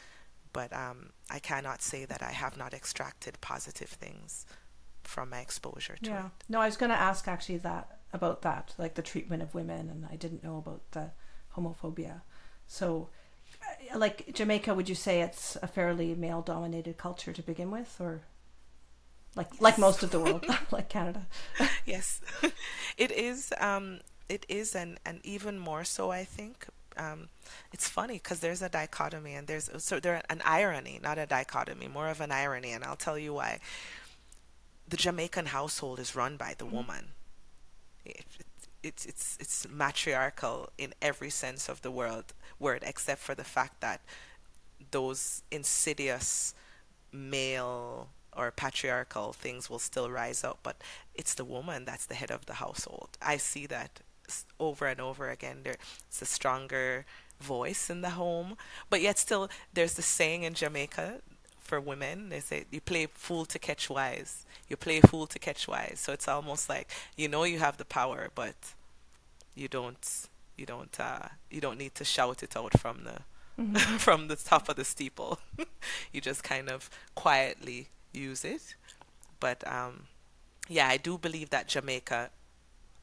But 0.54 0.74
um, 0.74 1.12
I 1.30 1.40
cannot 1.40 1.82
say 1.82 2.06
that 2.06 2.24
I 2.24 2.32
have 2.32 2.58
not 2.58 2.74
extracted 2.74 3.40
positive 3.42 3.90
things 3.90 4.46
from 5.04 5.30
my 5.30 5.40
exposure 5.40 5.98
to 6.04 6.10
yeah. 6.10 6.26
it. 6.28 6.32
No, 6.50 6.60
I 6.62 6.66
was 6.66 6.78
going 6.78 6.90
to 6.90 6.98
ask 6.98 7.28
actually 7.28 7.60
that 7.60 8.00
about 8.14 8.42
that, 8.42 8.74
like 8.78 8.96
the 8.96 9.02
treatment 9.02 9.44
of 9.44 9.54
women, 9.54 9.90
and 9.90 10.08
I 10.12 10.16
didn't 10.16 10.44
know 10.44 10.58
about 10.58 10.82
the 10.92 11.12
homophobia. 11.56 12.22
So, 12.68 13.10
like 13.96 14.34
Jamaica, 14.34 14.74
would 14.74 14.90
you 14.90 14.96
say 14.96 15.22
it's 15.22 15.58
a 15.62 15.68
fairly 15.68 16.16
male-dominated 16.16 16.98
culture 16.98 17.34
to 17.34 17.42
begin 17.42 17.72
with, 17.72 17.96
or 18.00 18.22
like 19.36 19.48
yes. 19.54 19.62
like 19.62 19.78
most 19.78 20.04
of 20.04 20.12
the 20.12 20.20
world, 20.20 20.46
like 20.72 20.90
Canada? 20.90 21.28
yes, 21.86 22.22
it 22.98 23.12
is. 23.12 23.54
Um, 23.60 24.00
it 24.30 24.46
is, 24.50 24.76
and 24.76 25.00
and 25.06 25.20
even 25.24 25.58
more 25.60 25.84
so, 25.84 26.12
I 26.12 26.24
think. 26.24 26.68
Um, 26.98 27.30
it's 27.72 27.88
funny 27.88 28.16
because 28.16 28.40
there's 28.40 28.64
a 28.64 28.70
dichotomy 28.70 29.36
and 29.36 29.46
there's 29.46 29.70
so 29.78 30.00
there 30.00 30.24
an 30.32 30.42
irony, 30.44 31.00
not 31.02 31.20
a 31.20 31.28
dichotomy, 31.28 31.88
more 31.88 32.10
of 32.10 32.22
an 32.22 32.32
irony, 32.32 32.72
and 32.72 32.84
I'll 32.84 32.96
tell 32.96 33.20
you 33.20 33.34
why 33.34 33.60
the 34.88 34.98
Jamaican 34.98 35.48
household 35.48 36.00
is 36.00 36.16
run 36.16 36.38
by 36.38 36.56
the 36.58 36.66
mm-hmm. 36.66 36.76
woman. 36.76 37.08
It, 38.06 38.26
it's 38.84 39.06
it's 39.06 39.38
it's 39.40 39.68
matriarchal 39.70 40.70
in 40.78 40.94
every 41.02 41.30
sense 41.30 41.70
of 41.70 41.82
the 41.82 41.92
word 41.92 42.26
word, 42.60 42.84
except 42.86 43.22
for 43.22 43.36
the 43.36 43.44
fact 43.44 43.82
that 43.82 44.02
those 44.92 45.44
insidious 45.52 46.54
male 47.12 48.10
or 48.36 48.52
patriarchal 48.52 49.34
things 49.34 49.70
will 49.70 49.80
still 49.80 50.10
rise 50.10 50.44
up, 50.44 50.60
but 50.62 50.78
it's 51.16 51.34
the 51.34 51.46
woman 51.46 51.86
that's 51.86 52.06
the 52.06 52.16
head 52.16 52.32
of 52.32 52.46
the 52.46 52.54
household. 52.56 53.10
I 53.22 53.38
see 53.38 53.66
that 53.68 54.00
over 54.60 54.86
and 54.86 55.02
over 55.02 55.30
again. 55.30 55.62
There's 55.64 55.78
a 56.22 56.26
stronger 56.26 57.06
voice 57.40 57.90
in 57.90 58.02
the 58.02 58.12
home, 58.12 58.56
but 58.90 59.02
yet 59.02 59.18
still 59.18 59.50
there's 59.74 59.94
the 59.94 60.02
saying 60.02 60.44
in 60.44 60.54
Jamaica 60.54 61.22
for 61.68 61.80
women. 61.80 62.30
They 62.30 62.40
say 62.40 62.66
you 62.72 62.82
play 62.82 63.08
fool 63.14 63.46
to 63.46 63.60
catch 63.60 63.90
wise. 63.90 64.46
You 64.70 64.78
play 64.78 65.02
fool 65.02 65.28
to 65.28 65.40
catch 65.40 65.68
wise. 65.68 66.00
So 66.04 66.14
it's 66.14 66.28
almost 66.28 66.70
like 66.70 66.90
you 67.16 67.28
know 67.28 67.44
you 67.44 67.60
have 67.60 67.78
the 67.78 67.86
power, 67.86 68.30
but 68.34 68.56
you 69.56 69.68
don't 69.68 70.28
you 70.58 70.66
don't 70.66 71.00
uh, 71.00 71.28
you 71.52 71.62
don't 71.62 71.78
need 71.78 71.96
to 71.96 72.06
shout 72.06 72.42
it 72.44 72.56
out 72.58 72.80
from 72.80 73.04
the 73.04 73.18
mm-hmm. 73.62 73.98
from 74.06 74.28
the 74.28 74.36
top 74.36 74.70
of 74.70 74.76
the 74.76 74.86
steeple. 74.86 75.40
you 76.14 76.22
just 76.22 76.44
kind 76.44 76.70
of 76.70 76.90
quietly 77.16 77.90
use 78.14 78.44
it. 78.46 78.76
But 79.40 79.68
um, 79.68 80.08
yeah, 80.68 80.88
I 80.88 80.98
do 80.98 81.18
believe 81.18 81.50
that 81.52 81.68
Jamaica 81.68 82.32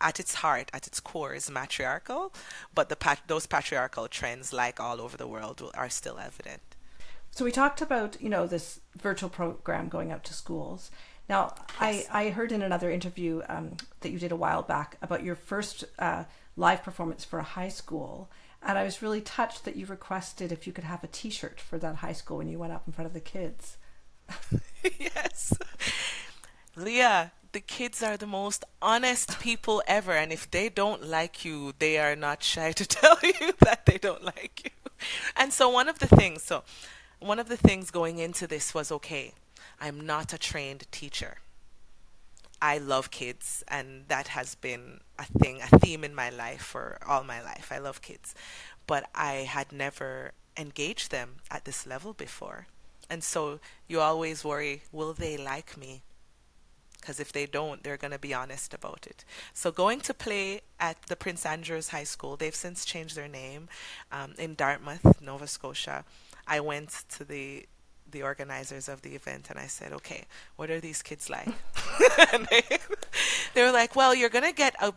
at 0.00 0.20
its 0.20 0.34
heart, 0.34 0.70
at 0.72 0.86
its 0.86 1.00
core, 1.00 1.34
is 1.34 1.50
matriarchal, 1.50 2.32
but 2.74 2.88
the 2.88 2.96
pat- 2.96 3.22
those 3.26 3.46
patriarchal 3.46 4.08
trends, 4.08 4.52
like 4.52 4.80
all 4.80 5.00
over 5.00 5.16
the 5.16 5.26
world, 5.26 5.62
are 5.74 5.88
still 5.88 6.18
evident. 6.18 6.73
So 7.34 7.44
we 7.44 7.50
talked 7.50 7.82
about 7.82 8.16
you 8.20 8.28
know 8.28 8.46
this 8.46 8.78
virtual 8.96 9.28
program 9.28 9.88
going 9.88 10.12
out 10.12 10.22
to 10.24 10.32
schools. 10.32 10.92
Now 11.28 11.52
yes. 11.80 12.06
I 12.12 12.26
I 12.26 12.30
heard 12.30 12.52
in 12.52 12.62
another 12.62 12.92
interview 12.92 13.42
um, 13.48 13.76
that 14.02 14.12
you 14.12 14.20
did 14.20 14.30
a 14.30 14.36
while 14.36 14.62
back 14.62 14.98
about 15.02 15.24
your 15.24 15.34
first 15.34 15.82
uh, 15.98 16.24
live 16.56 16.84
performance 16.84 17.24
for 17.24 17.40
a 17.40 17.42
high 17.42 17.70
school, 17.70 18.30
and 18.62 18.78
I 18.78 18.84
was 18.84 19.02
really 19.02 19.20
touched 19.20 19.64
that 19.64 19.74
you 19.74 19.84
requested 19.84 20.52
if 20.52 20.64
you 20.64 20.72
could 20.72 20.84
have 20.84 21.02
a 21.02 21.08
T-shirt 21.08 21.60
for 21.60 21.76
that 21.78 21.96
high 21.96 22.12
school 22.12 22.36
when 22.36 22.48
you 22.48 22.60
went 22.60 22.72
up 22.72 22.84
in 22.86 22.92
front 22.92 23.08
of 23.08 23.14
the 23.14 23.20
kids. 23.20 23.78
yes, 25.00 25.54
Leah. 26.76 27.32
The 27.50 27.60
kids 27.60 28.02
are 28.02 28.16
the 28.16 28.26
most 28.26 28.64
honest 28.82 29.38
people 29.38 29.80
ever, 29.86 30.10
and 30.12 30.32
if 30.32 30.50
they 30.50 30.68
don't 30.68 31.04
like 31.04 31.44
you, 31.44 31.72
they 31.78 31.98
are 31.98 32.16
not 32.16 32.42
shy 32.42 32.72
to 32.72 32.86
tell 33.00 33.16
you 33.22 33.52
that 33.60 33.86
they 33.86 33.98
don't 33.98 34.24
like 34.24 34.62
you. 34.64 34.90
And 35.36 35.52
so, 35.52 35.68
one 35.68 35.88
of 35.88 36.00
the 36.00 36.08
things, 36.08 36.42
so 36.42 36.64
one 37.20 37.38
of 37.38 37.48
the 37.48 37.56
things 37.56 37.90
going 37.90 38.18
into 38.18 38.46
this 38.46 38.74
was 38.74 38.92
okay, 38.92 39.32
I'm 39.80 40.06
not 40.06 40.32
a 40.32 40.38
trained 40.38 40.90
teacher. 40.90 41.38
I 42.60 42.78
love 42.78 43.10
kids, 43.10 43.62
and 43.68 44.04
that 44.08 44.28
has 44.28 44.54
been 44.54 45.00
a 45.18 45.24
thing, 45.24 45.60
a 45.60 45.78
theme 45.78 46.04
in 46.04 46.14
my 46.14 46.30
life 46.30 46.62
for 46.62 46.98
all 47.06 47.24
my 47.24 47.42
life. 47.42 47.70
I 47.70 47.78
love 47.78 48.00
kids, 48.00 48.34
but 48.86 49.08
I 49.14 49.46
had 49.48 49.72
never 49.72 50.32
engaged 50.56 51.10
them 51.10 51.36
at 51.50 51.64
this 51.64 51.86
level 51.86 52.12
before. 52.12 52.66
And 53.10 53.22
so 53.22 53.60
you 53.86 54.00
always 54.00 54.44
worry 54.44 54.82
will 54.92 55.12
they 55.12 55.36
like 55.36 55.76
me? 55.76 56.02
Because 57.00 57.20
if 57.20 57.32
they 57.32 57.44
don't, 57.44 57.82
they're 57.82 57.98
going 57.98 58.12
to 58.12 58.18
be 58.18 58.32
honest 58.32 58.72
about 58.72 59.06
it. 59.06 59.26
So 59.52 59.70
going 59.70 60.00
to 60.00 60.14
play 60.14 60.62
at 60.80 61.02
the 61.02 61.16
Prince 61.16 61.44
Andrews 61.44 61.90
High 61.90 62.04
School, 62.04 62.36
they've 62.36 62.54
since 62.54 62.86
changed 62.86 63.14
their 63.14 63.28
name 63.28 63.68
um, 64.10 64.32
in 64.38 64.54
Dartmouth, 64.54 65.20
Nova 65.20 65.46
Scotia. 65.46 66.04
I 66.46 66.60
went 66.60 67.04
to 67.16 67.24
the 67.24 67.66
the 68.10 68.22
organizers 68.22 68.88
of 68.88 69.02
the 69.02 69.16
event 69.16 69.50
and 69.50 69.58
I 69.58 69.66
said, 69.66 69.92
okay, 69.92 70.24
what 70.54 70.70
are 70.70 70.78
these 70.78 71.02
kids 71.02 71.28
like? 71.28 71.48
and 72.32 72.46
they, 72.46 72.62
they 73.54 73.62
were 73.62 73.72
like, 73.72 73.96
well, 73.96 74.14
you're 74.14 74.28
going 74.28 74.44
to 74.44 74.52
get 74.52 74.74
a 74.80 74.94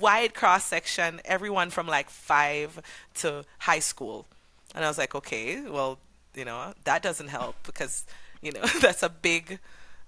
wide 0.00 0.34
cross 0.34 0.64
section, 0.64 1.20
everyone 1.24 1.70
from 1.70 1.86
like 1.86 2.10
five 2.10 2.80
to 3.14 3.44
high 3.60 3.78
school. 3.78 4.26
And 4.74 4.84
I 4.84 4.88
was 4.88 4.98
like, 4.98 5.14
okay, 5.14 5.60
well, 5.60 5.98
you 6.34 6.44
know, 6.44 6.74
that 6.84 7.02
doesn't 7.02 7.28
help 7.28 7.56
because, 7.62 8.04
you 8.42 8.52
know, 8.52 8.64
that's 8.80 9.02
a 9.02 9.08
big, 9.08 9.58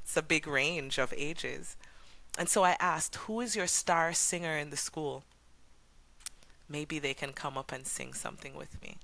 it's 0.02 0.16
a 0.16 0.22
big 0.22 0.46
range 0.46 0.98
of 0.98 1.14
ages. 1.16 1.76
And 2.38 2.48
so 2.48 2.64
I 2.64 2.76
asked, 2.78 3.16
who 3.16 3.40
is 3.40 3.56
your 3.56 3.66
star 3.66 4.12
singer 4.12 4.56
in 4.56 4.70
the 4.70 4.76
school? 4.76 5.24
Maybe 6.68 6.98
they 6.98 7.14
can 7.14 7.32
come 7.32 7.56
up 7.56 7.72
and 7.72 7.86
sing 7.86 8.12
something 8.12 8.54
with 8.54 8.80
me. 8.82 8.98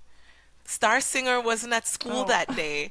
Star 0.64 1.00
singer 1.00 1.40
wasn't 1.40 1.72
at 1.72 1.86
school 1.86 2.22
oh. 2.22 2.24
that 2.24 2.54
day 2.56 2.90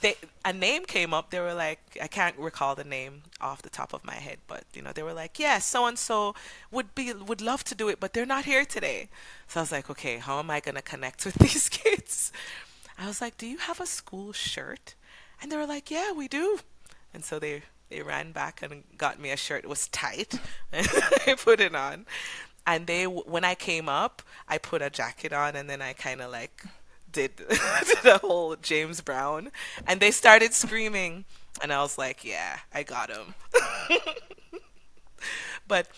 they 0.00 0.16
a 0.44 0.52
name 0.52 0.84
came 0.84 1.12
up. 1.12 1.30
They 1.30 1.40
were 1.40 1.54
like, 1.54 1.98
I 2.00 2.06
can't 2.06 2.36
recall 2.38 2.74
the 2.74 2.84
name 2.84 3.22
off 3.40 3.62
the 3.62 3.70
top 3.70 3.92
of 3.92 4.04
my 4.04 4.14
head, 4.14 4.38
but 4.46 4.64
you 4.74 4.82
know, 4.82 4.92
they 4.92 5.02
were 5.02 5.12
like, 5.12 5.38
yeah, 5.38 5.58
so 5.58 5.86
and 5.86 5.98
so 5.98 6.34
would 6.70 6.94
be 6.94 7.12
would 7.12 7.40
love 7.40 7.64
to 7.64 7.74
do 7.74 7.88
it, 7.88 8.00
but 8.00 8.12
they're 8.12 8.26
not 8.26 8.44
here 8.44 8.64
today. 8.64 9.08
So 9.46 9.60
I 9.60 9.62
was 9.62 9.72
like, 9.72 9.90
okay, 9.90 10.18
how 10.18 10.38
am 10.38 10.50
I 10.50 10.60
gonna 10.60 10.82
connect 10.82 11.24
with 11.24 11.34
these 11.38 11.68
kids? 11.68 12.32
I 12.98 13.06
was 13.06 13.20
like, 13.20 13.36
do 13.36 13.46
you 13.46 13.58
have 13.58 13.80
a 13.80 13.86
school 13.86 14.32
shirt? 14.32 14.94
And 15.40 15.52
they 15.52 15.56
were 15.56 15.66
like, 15.66 15.90
yeah, 15.90 16.12
we 16.12 16.28
do. 16.28 16.58
And 17.14 17.24
so 17.24 17.38
they 17.38 17.62
they 17.88 18.02
ran 18.02 18.32
back 18.32 18.62
and 18.62 18.84
got 18.96 19.20
me 19.20 19.30
a 19.30 19.36
shirt. 19.36 19.64
It 19.64 19.70
was 19.70 19.88
tight, 19.88 20.38
I 20.72 21.36
put 21.38 21.60
it 21.60 21.74
on. 21.74 22.06
And 22.66 22.86
they, 22.86 23.06
when 23.06 23.44
I 23.44 23.54
came 23.54 23.88
up, 23.88 24.20
I 24.46 24.58
put 24.58 24.82
a 24.82 24.90
jacket 24.90 25.32
on, 25.32 25.56
and 25.56 25.70
then 25.70 25.80
I 25.80 25.94
kind 25.94 26.20
of 26.20 26.30
like 26.30 26.64
did 27.10 27.36
the 27.38 28.18
whole 28.22 28.56
James 28.56 29.00
Brown, 29.00 29.50
and 29.86 30.00
they 30.00 30.10
started 30.10 30.54
screaming, 30.54 31.24
and 31.62 31.72
I 31.72 31.82
was 31.82 31.98
like, 31.98 32.24
"Yeah, 32.24 32.58
I 32.72 32.82
got 32.82 33.10
him." 33.10 33.34
but 35.68 35.88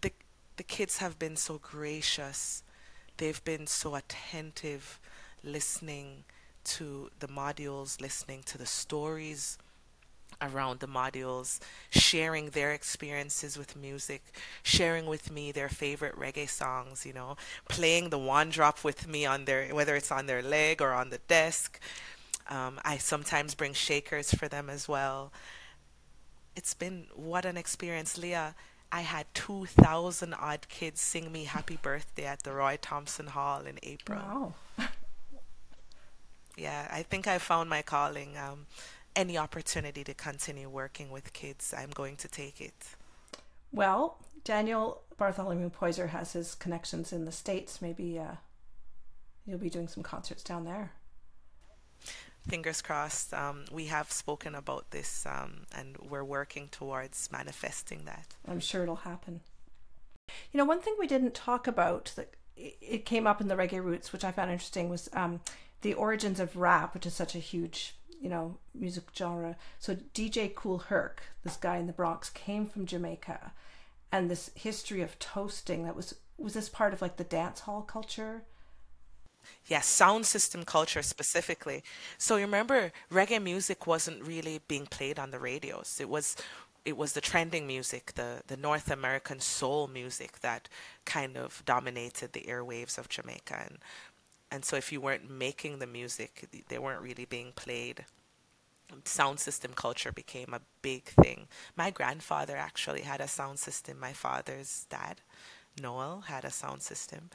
the 0.00 0.12
the 0.56 0.62
kids 0.62 0.98
have 0.98 1.18
been 1.18 1.36
so 1.36 1.58
gracious. 1.58 2.62
They've 3.18 3.42
been 3.44 3.66
so 3.66 3.94
attentive, 3.94 4.98
listening 5.44 6.24
to 6.64 7.10
the 7.18 7.28
modules, 7.28 8.00
listening 8.00 8.42
to 8.46 8.58
the 8.58 8.66
stories 8.66 9.58
around 10.42 10.80
the 10.80 10.88
modules, 10.88 11.60
sharing 11.90 12.50
their 12.50 12.72
experiences 12.72 13.56
with 13.56 13.76
music, 13.76 14.22
sharing 14.62 15.06
with 15.06 15.30
me 15.30 15.52
their 15.52 15.68
favorite 15.68 16.18
reggae 16.18 16.48
songs, 16.48 17.06
you 17.06 17.12
know, 17.12 17.36
playing 17.68 18.10
the 18.10 18.18
one 18.18 18.50
drop 18.50 18.84
with 18.84 19.06
me 19.06 19.24
on 19.24 19.44
their, 19.44 19.68
whether 19.74 19.94
it's 19.94 20.10
on 20.12 20.26
their 20.26 20.42
leg 20.42 20.82
or 20.82 20.92
on 20.92 21.10
the 21.10 21.18
desk. 21.28 21.80
Um, 22.50 22.80
I 22.84 22.98
sometimes 22.98 23.54
bring 23.54 23.72
shakers 23.72 24.34
for 24.34 24.48
them 24.48 24.68
as 24.68 24.88
well. 24.88 25.32
It's 26.56 26.74
been 26.74 27.06
what 27.14 27.44
an 27.44 27.56
experience, 27.56 28.18
Leah. 28.18 28.54
I 28.90 29.00
had 29.00 29.24
2,000 29.32 30.34
odd 30.34 30.68
kids 30.68 31.00
sing 31.00 31.32
me 31.32 31.44
happy 31.44 31.78
birthday 31.80 32.26
at 32.26 32.42
the 32.42 32.52
Roy 32.52 32.78
Thomson 32.80 33.28
Hall 33.28 33.62
in 33.62 33.78
April. 33.82 34.20
Wow. 34.20 34.54
yeah, 36.58 36.88
I 36.92 37.02
think 37.02 37.26
I 37.26 37.38
found 37.38 37.70
my 37.70 37.80
calling. 37.80 38.36
Um, 38.36 38.66
any 39.14 39.38
opportunity 39.38 40.04
to 40.04 40.14
continue 40.14 40.68
working 40.68 41.10
with 41.10 41.32
kids, 41.32 41.74
I'm 41.76 41.90
going 41.90 42.16
to 42.16 42.28
take 42.28 42.60
it. 42.60 42.74
Well, 43.72 44.18
Daniel 44.44 45.02
Bartholomew 45.16 45.70
Poyser 45.70 46.08
has 46.08 46.32
his 46.32 46.54
connections 46.54 47.12
in 47.12 47.24
the 47.24 47.32
States. 47.32 47.80
Maybe 47.80 48.18
uh, 48.18 48.36
you'll 49.46 49.58
be 49.58 49.70
doing 49.70 49.88
some 49.88 50.02
concerts 50.02 50.42
down 50.42 50.64
there. 50.64 50.92
Fingers 52.48 52.82
crossed. 52.82 53.32
Um, 53.32 53.64
we 53.70 53.86
have 53.86 54.10
spoken 54.10 54.54
about 54.54 54.90
this 54.90 55.24
um, 55.26 55.66
and 55.76 55.96
we're 55.98 56.24
working 56.24 56.68
towards 56.68 57.30
manifesting 57.30 58.04
that. 58.06 58.34
I'm 58.48 58.60
sure 58.60 58.82
it'll 58.82 58.96
happen. 58.96 59.40
You 60.50 60.58
know, 60.58 60.64
one 60.64 60.80
thing 60.80 60.96
we 60.98 61.06
didn't 61.06 61.34
talk 61.34 61.66
about 61.66 62.12
that 62.16 62.34
it 62.56 63.06
came 63.06 63.26
up 63.26 63.40
in 63.40 63.48
the 63.48 63.54
reggae 63.54 63.82
roots, 63.82 64.12
which 64.12 64.24
I 64.24 64.32
found 64.32 64.50
interesting, 64.50 64.88
was 64.88 65.08
um, 65.12 65.40
the 65.82 65.94
origins 65.94 66.40
of 66.40 66.56
rap, 66.56 66.94
which 66.94 67.06
is 67.06 67.14
such 67.14 67.34
a 67.34 67.38
huge 67.38 67.94
you 68.22 68.28
know, 68.28 68.56
music 68.72 69.04
genre. 69.16 69.56
So 69.80 69.96
DJ 70.14 70.54
Kool 70.54 70.78
Herc, 70.78 71.22
this 71.42 71.56
guy 71.56 71.76
in 71.78 71.88
the 71.88 71.92
Bronx, 71.92 72.30
came 72.30 72.66
from 72.66 72.86
Jamaica, 72.86 73.52
and 74.12 74.30
this 74.30 74.50
history 74.54 75.02
of 75.02 75.18
toasting 75.18 75.84
that 75.84 75.96
was 75.96 76.14
was 76.38 76.54
this 76.54 76.68
part 76.68 76.92
of 76.92 77.02
like 77.02 77.16
the 77.16 77.24
dance 77.24 77.60
hall 77.60 77.82
culture. 77.82 78.44
Yes, 79.66 79.86
sound 79.86 80.24
system 80.24 80.64
culture 80.64 81.02
specifically. 81.02 81.82
So 82.16 82.36
you 82.36 82.42
remember, 82.44 82.92
reggae 83.12 83.42
music 83.42 83.88
wasn't 83.88 84.24
really 84.24 84.60
being 84.68 84.86
played 84.86 85.18
on 85.18 85.32
the 85.32 85.40
radios. 85.40 85.98
It 86.00 86.08
was 86.08 86.36
it 86.84 86.96
was 86.96 87.12
the 87.12 87.20
trending 87.20 87.66
music, 87.66 88.12
the, 88.14 88.42
the 88.48 88.56
North 88.56 88.90
American 88.90 89.40
soul 89.40 89.86
music 89.86 90.40
that 90.40 90.68
kind 91.04 91.36
of 91.36 91.62
dominated 91.64 92.32
the 92.32 92.42
airwaves 92.48 92.98
of 92.98 93.08
Jamaica. 93.08 93.66
And 93.68 93.78
and 94.52 94.66
so 94.66 94.76
if 94.76 94.92
you 94.92 95.00
weren't 95.00 95.30
making 95.30 95.78
the 95.78 95.86
music, 95.86 96.46
they 96.68 96.78
weren't 96.78 97.00
really 97.00 97.24
being 97.24 97.52
played. 97.56 98.04
Sound 99.04 99.40
system 99.40 99.72
culture 99.74 100.12
became 100.12 100.52
a 100.52 100.60
big 100.82 101.04
thing. 101.04 101.48
My 101.74 101.90
grandfather 101.90 102.58
actually 102.58 103.00
had 103.00 103.22
a 103.22 103.28
sound 103.28 103.58
system. 103.58 103.98
My 103.98 104.12
father's 104.12 104.86
dad, 104.90 105.22
Noel, 105.80 106.24
had 106.26 106.44
a 106.44 106.50
sound 106.50 106.82
system. 106.82 107.30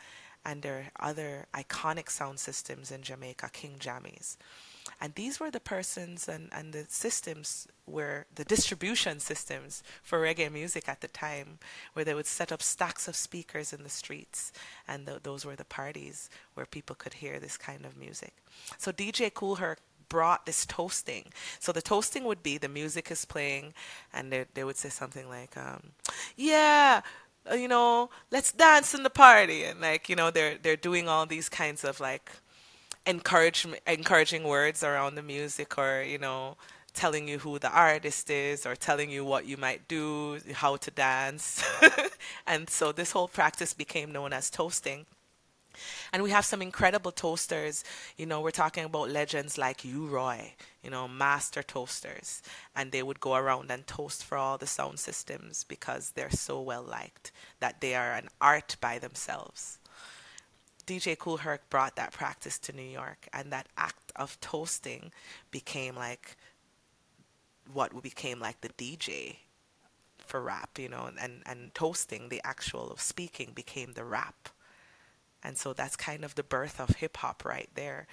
And 0.45 0.61
there 0.61 0.91
are 0.95 1.09
other 1.09 1.47
iconic 1.55 2.11
sound 2.11 2.39
systems 2.39 2.91
in 2.91 3.01
Jamaica, 3.01 3.49
King 3.51 3.78
Jammies. 3.80 4.38
And 5.01 5.13
these 5.15 5.39
were 5.39 5.51
the 5.51 5.59
persons 5.59 6.27
and, 6.27 6.49
and 6.51 6.73
the 6.73 6.85
systems 6.88 7.67
where 7.85 8.25
the 8.35 8.43
distribution 8.43 9.19
systems 9.19 9.83
for 10.03 10.21
reggae 10.21 10.51
music 10.51 10.88
at 10.89 11.01
the 11.01 11.07
time, 11.07 11.59
where 11.93 12.05
they 12.05 12.13
would 12.13 12.25
set 12.25 12.51
up 12.51 12.61
stacks 12.61 13.07
of 13.07 13.15
speakers 13.15 13.73
in 13.73 13.83
the 13.83 13.89
streets, 13.89 14.51
and 14.88 15.05
th- 15.05 15.23
those 15.23 15.45
were 15.45 15.55
the 15.55 15.65
parties 15.65 16.29
where 16.53 16.65
people 16.65 16.95
could 16.95 17.15
hear 17.15 17.39
this 17.39 17.57
kind 17.57 17.85
of 17.85 17.97
music. 17.97 18.33
So 18.77 18.91
DJ 18.91 19.33
Kool 19.33 19.55
Herc 19.55 19.79
brought 20.09 20.45
this 20.45 20.65
toasting. 20.65 21.25
So 21.59 21.71
the 21.71 21.81
toasting 21.81 22.23
would 22.25 22.43
be 22.43 22.57
the 22.57 22.69
music 22.69 23.11
is 23.11 23.25
playing, 23.25 23.73
and 24.13 24.31
they, 24.31 24.45
they 24.53 24.63
would 24.63 24.77
say 24.77 24.89
something 24.89 25.29
like, 25.29 25.55
um, 25.57 25.91
"Yeah." 26.35 27.01
Uh, 27.49 27.55
you 27.55 27.69
know, 27.69 28.09
let's 28.29 28.51
dance 28.51 28.93
in 28.93 29.03
the 29.03 29.09
party, 29.09 29.63
and 29.63 29.79
like, 29.79 30.09
you 30.09 30.15
know, 30.17 30.29
they're 30.31 30.57
they're 30.57 30.75
doing 30.75 31.07
all 31.07 31.25
these 31.25 31.47
kinds 31.47 31.85
of 31.85 31.99
like 32.01 32.29
encourage, 33.07 33.65
encouraging 33.87 34.43
words 34.43 34.83
around 34.83 35.15
the 35.15 35.23
music 35.23 35.77
or, 35.77 36.03
you 36.03 36.17
know, 36.17 36.57
telling 36.93 37.27
you 37.27 37.39
who 37.39 37.59
the 37.59 37.69
artist 37.69 38.29
is 38.29 38.65
or 38.65 38.75
telling 38.75 39.09
you 39.09 39.23
what 39.23 39.45
you 39.45 39.55
might 39.55 39.87
do, 39.87 40.39
how 40.53 40.75
to 40.77 40.91
dance. 40.91 41.63
and 42.47 42.69
so 42.69 42.91
this 42.91 43.11
whole 43.11 43.27
practice 43.27 43.73
became 43.73 44.11
known 44.11 44.33
as 44.33 44.49
toasting. 44.49 45.05
And 46.11 46.23
we 46.23 46.31
have 46.31 46.45
some 46.45 46.61
incredible 46.61 47.11
toasters. 47.11 47.83
You 48.17 48.25
know, 48.25 48.41
we're 48.41 48.51
talking 48.51 48.83
about 48.83 49.11
legends 49.11 49.59
like 49.59 49.85
U-Roy, 49.85 50.53
you 50.83 50.89
know, 50.89 51.07
master 51.07 51.61
toasters. 51.61 52.41
And 52.75 52.91
they 52.91 53.03
would 53.03 53.19
go 53.19 53.35
around 53.35 53.69
and 53.69 53.85
toast 53.85 54.23
for 54.23 54.37
all 54.37 54.57
the 54.57 54.67
sound 54.67 54.99
systems 54.99 55.63
because 55.63 56.11
they're 56.11 56.31
so 56.31 56.59
well 56.61 56.83
liked 56.83 57.31
that 57.59 57.79
they 57.79 57.93
are 57.93 58.13
an 58.13 58.29
art 58.41 58.75
by 58.81 58.97
themselves. 58.97 59.77
DJ 60.88 61.17
Kool 61.17 61.38
Herc 61.38 61.69
brought 61.69 61.97
that 61.97 62.13
practice 62.13 62.57
to 62.59 62.73
New 62.73 62.81
York, 62.81 63.27
and 63.33 63.51
that 63.51 63.67
act 63.77 64.11
of 64.15 64.39
toasting 64.39 65.11
became 65.51 65.95
like 65.95 66.38
what 67.71 68.01
became 68.01 68.39
like 68.39 68.61
the 68.61 68.69
DJ 68.69 69.35
for 70.17 70.41
rap, 70.41 70.79
you 70.79 70.88
know, 70.89 71.09
and, 71.19 71.41
and 71.45 71.73
toasting, 71.75 72.29
the 72.29 72.41
actual 72.43 72.89
of 72.89 73.01
speaking, 73.01 73.51
became 73.53 73.93
the 73.93 74.05
rap. 74.05 74.49
And 75.43 75.57
so 75.57 75.73
that's 75.73 75.95
kind 75.95 76.23
of 76.23 76.35
the 76.35 76.43
birth 76.43 76.79
of 76.79 76.97
hip 76.97 77.17
hop 77.17 77.45
right 77.45 77.69
there. 77.75 78.07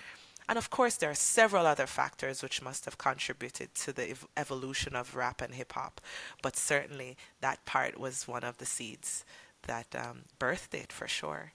And 0.49 0.59
of 0.59 0.69
course, 0.69 0.97
there 0.97 1.11
are 1.11 1.15
several 1.15 1.67
other 1.67 1.87
factors 1.87 2.43
which 2.43 2.61
must 2.61 2.85
have 2.85 2.99
contributed 2.99 3.75
to 3.77 3.93
the 3.93 4.11
ev- 4.11 4.27
evolution 4.37 4.95
of 4.95 5.17
rap 5.17 5.41
and 5.41 5.55
hip 5.55 5.73
hop, 5.73 6.01
but 6.43 6.57
certainly 6.57 7.17
that 7.41 7.65
part 7.65 7.99
was 7.99 8.29
one 8.29 8.45
of 8.45 8.59
the 8.59 8.67
seeds 8.67 9.25
that 9.63 9.87
um, 9.97 10.23
birthed 10.39 10.75
it 10.75 10.93
for 10.93 11.09
sure. 11.09 11.53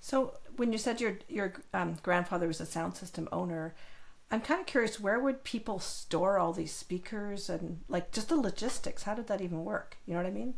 So 0.00 0.34
when 0.56 0.72
you 0.72 0.78
said 0.78 1.00
your 1.00 1.18
your 1.28 1.52
um, 1.72 1.96
grandfather 2.02 2.46
was 2.46 2.60
a 2.60 2.66
sound 2.66 2.96
system 2.96 3.28
owner, 3.30 3.74
I'm 4.30 4.40
kind 4.40 4.60
of 4.60 4.66
curious 4.66 5.00
where 5.00 5.20
would 5.20 5.44
people 5.44 5.78
store 5.78 6.38
all 6.38 6.52
these 6.52 6.72
speakers 6.72 7.50
and 7.50 7.80
like 7.88 8.12
just 8.12 8.28
the 8.28 8.36
logistics? 8.36 9.02
How 9.04 9.14
did 9.14 9.26
that 9.28 9.40
even 9.40 9.64
work? 9.64 9.96
You 10.06 10.14
know 10.14 10.20
what 10.20 10.26
I 10.26 10.32
mean? 10.32 10.54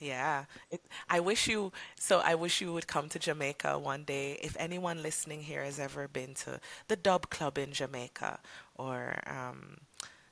Yeah, 0.00 0.44
it, 0.70 0.82
I 1.08 1.20
wish 1.20 1.48
you. 1.48 1.72
So 1.98 2.20
I 2.20 2.34
wish 2.34 2.60
you 2.60 2.72
would 2.72 2.86
come 2.86 3.08
to 3.10 3.18
Jamaica 3.18 3.78
one 3.78 4.04
day. 4.04 4.38
If 4.42 4.56
anyone 4.58 5.02
listening 5.02 5.42
here 5.42 5.64
has 5.64 5.78
ever 5.78 6.08
been 6.08 6.34
to 6.34 6.60
the 6.88 6.96
Dub 6.96 7.30
Club 7.30 7.56
in 7.56 7.72
Jamaica, 7.72 8.40
or 8.76 9.20
um, 9.26 9.78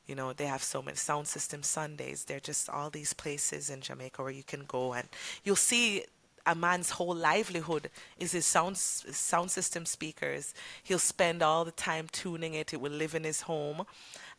you 0.06 0.14
know, 0.14 0.32
they 0.32 0.46
have 0.46 0.62
so 0.62 0.82
many 0.82 0.96
sound 0.96 1.28
system 1.28 1.62
Sundays. 1.62 2.24
They're 2.24 2.40
just 2.40 2.68
all 2.68 2.90
these 2.90 3.12
places 3.14 3.70
in 3.70 3.80
Jamaica 3.80 4.20
where 4.22 4.32
you 4.32 4.42
can 4.42 4.64
go 4.66 4.92
and 4.92 5.08
you'll 5.44 5.56
see 5.56 6.04
a 6.46 6.54
man's 6.54 6.90
whole 6.90 7.14
livelihood 7.14 7.90
is 8.18 8.32
his 8.32 8.46
sound 8.46 8.76
sound 8.76 9.50
system 9.50 9.86
speakers. 9.86 10.54
He'll 10.82 10.98
spend 10.98 11.42
all 11.42 11.64
the 11.64 11.70
time 11.70 12.06
tuning 12.10 12.54
it. 12.54 12.72
It 12.72 12.80
will 12.80 12.92
live 12.92 13.14
in 13.14 13.24
his 13.24 13.42
home, 13.42 13.84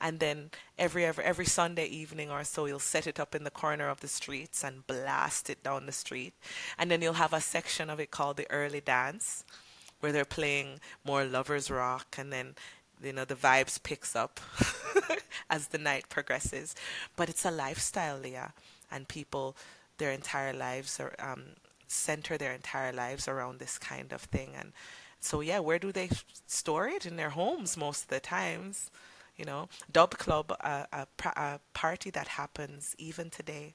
and 0.02 0.20
then 0.20 0.52
every 0.78 1.06
every 1.06 1.24
every 1.24 1.46
Sunday 1.46 1.86
evening 1.86 2.30
or 2.30 2.44
so, 2.44 2.66
he'll 2.66 2.80
set 2.80 3.08
it 3.08 3.20
up 3.20 3.34
in 3.36 3.44
the 3.44 3.52
corner 3.52 3.90
of 3.90 4.02
the 4.02 4.08
streets 4.08 4.64
and 4.64 4.86
blast 4.88 5.50
it 5.50 5.64
down 5.64 5.86
the 5.86 5.92
street. 5.92 6.34
And 6.78 6.92
then 6.92 7.02
you'll 7.02 7.14
have 7.14 7.34
a 7.34 7.42
section 7.42 7.90
of 7.90 8.00
it 8.00 8.12
called 8.12 8.38
the 8.38 8.52
early 8.52 8.82
dance, 8.82 9.44
where 10.00 10.12
they're 10.12 10.26
playing 10.26 10.80
more 11.06 11.24
lovers 11.24 11.72
rock, 11.72 12.16
and 12.18 12.34
then 12.34 12.56
you 13.02 13.14
know 13.14 13.26
the 13.26 13.36
vibes 13.36 13.82
picks 13.82 14.16
up 14.16 14.40
as 15.50 15.70
the 15.70 15.78
night 15.78 16.10
progresses. 16.10 16.76
But 17.16 17.30
it's 17.30 17.46
a 17.46 17.52
lifestyle, 17.52 18.18
Leah, 18.18 18.54
and 18.92 19.08
people 19.08 19.56
their 19.98 20.12
entire 20.12 20.54
lives 20.54 21.00
are 21.00 21.14
um, 21.20 21.44
center 21.94 22.38
their 22.38 22.54
entire 22.54 22.92
lives 22.92 23.28
around 23.28 23.60
this 23.60 23.78
kind 23.78 24.12
of 24.12 24.22
thing. 24.22 24.50
And 24.58 24.74
so, 25.20 25.42
yeah, 25.42 25.60
where 25.60 25.80
do 25.80 25.92
they 25.92 26.10
store 26.48 26.88
it? 26.88 27.06
In 27.06 27.16
their 27.16 27.30
homes 27.30 27.78
most 27.78 28.04
of 28.04 28.10
the 28.10 28.20
times. 28.20 28.92
You 29.38 29.46
know, 29.46 29.68
Dub 29.92 30.18
Club, 30.18 30.56
uh, 30.62 30.86
a, 30.92 31.08
a 31.26 31.60
party 31.74 32.12
that 32.12 32.28
happens 32.28 32.96
even 33.00 33.30
today. 33.30 33.74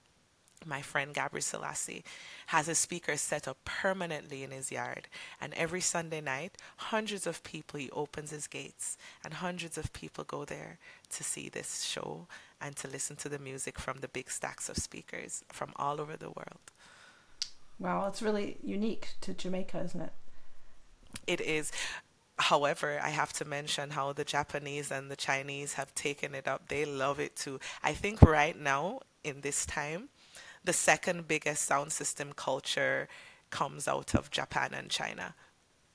My 0.67 0.83
friend 0.83 1.15
Gabriel 1.15 1.43
Selassie 1.43 2.05
has 2.47 2.69
a 2.69 2.75
speaker 2.75 3.17
set 3.17 3.47
up 3.47 3.59
permanently 3.65 4.43
in 4.43 4.51
his 4.51 4.71
yard. 4.73 5.09
And 5.41 5.55
every 5.55 5.81
Sunday 5.81 6.21
night, 6.21 6.57
hundreds 6.77 7.27
of 7.27 7.43
people, 7.45 7.79
he 7.79 7.91
opens 7.91 8.31
his 8.31 8.47
gates, 8.49 8.99
and 9.25 9.35
hundreds 9.35 9.79
of 9.79 9.93
people 9.93 10.25
go 10.25 10.45
there 10.45 10.79
to 11.11 11.25
see 11.25 11.49
this 11.49 11.83
show 11.83 12.27
and 12.61 12.75
to 12.77 12.89
listen 12.89 13.17
to 13.17 13.29
the 13.29 13.39
music 13.39 13.79
from 13.79 13.99
the 13.99 14.09
big 14.09 14.31
stacks 14.31 14.69
of 14.69 14.77
speakers 14.79 15.45
from 15.49 15.73
all 15.77 16.01
over 16.01 16.17
the 16.17 16.31
world. 16.31 16.73
Wow, 17.79 18.09
it's 18.09 18.23
really 18.23 18.57
unique 18.63 19.11
to 19.21 19.35
Jamaica, 19.35 19.81
isn't 19.85 20.01
it? 20.01 20.13
It 21.27 21.41
is. 21.41 21.73
However, 22.39 23.01
I 23.03 23.11
have 23.11 23.33
to 23.35 23.45
mention 23.45 23.91
how 23.91 24.13
the 24.13 24.25
Japanese 24.25 24.91
and 24.91 25.11
the 25.11 25.17
Chinese 25.17 25.75
have 25.75 25.95
taken 25.95 26.35
it 26.35 26.47
up. 26.47 26.69
They 26.69 26.85
love 26.85 27.19
it 27.21 27.37
too. 27.37 27.59
I 27.83 27.93
think 27.93 28.23
right 28.23 28.59
now, 28.59 29.01
in 29.25 29.41
this 29.41 29.67
time, 29.67 30.09
the 30.65 30.73
second 30.73 31.29
biggest 31.29 31.65
sound 31.65 31.93
system 31.93 32.33
culture 32.35 33.09
comes 33.51 33.89
out 33.89 34.15
of 34.15 34.31
Japan 34.31 34.71
and 34.75 34.91
China 34.91 35.35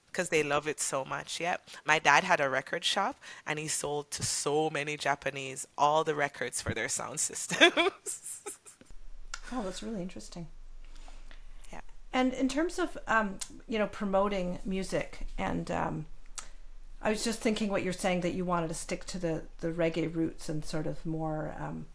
because 0.07 0.29
they 0.29 0.43
love 0.43 0.67
it 0.67 0.79
so 0.79 1.03
much. 1.03 1.39
Yep. 1.39 1.69
My 1.85 1.99
dad 1.99 2.23
had 2.23 2.39
a 2.39 2.49
record 2.49 2.83
shop 2.83 3.19
and 3.47 3.57
he 3.57 3.67
sold 3.67 4.11
to 4.11 4.23
so 4.23 4.69
many 4.69 4.95
Japanese 4.97 5.67
all 5.77 6.03
the 6.03 6.15
records 6.15 6.61
for 6.61 6.73
their 6.73 6.89
sound 6.89 7.19
systems. 7.29 8.41
oh, 9.51 9.63
that's 9.63 9.81
really 9.81 10.01
interesting. 10.01 10.47
And 12.13 12.31
in 12.33 12.47
terms 12.47 12.77
of 12.77 12.97
um, 13.07 13.37
you 13.67 13.79
know 13.79 13.87
promoting 13.87 14.59
music, 14.63 15.25
and 15.37 15.69
um, 15.71 16.05
I 17.01 17.09
was 17.09 17.23
just 17.23 17.39
thinking 17.39 17.69
what 17.69 17.83
you're 17.83 17.91
saying 17.91 18.21
that 18.21 18.35
you 18.35 18.45
wanted 18.45 18.67
to 18.67 18.75
stick 18.75 19.05
to 19.07 19.17
the 19.17 19.41
the 19.59 19.71
reggae 19.71 20.13
roots 20.13 20.47
and 20.47 20.63
sort 20.63 20.85
of 20.85 21.03
more 21.05 21.55
um, 21.59 21.87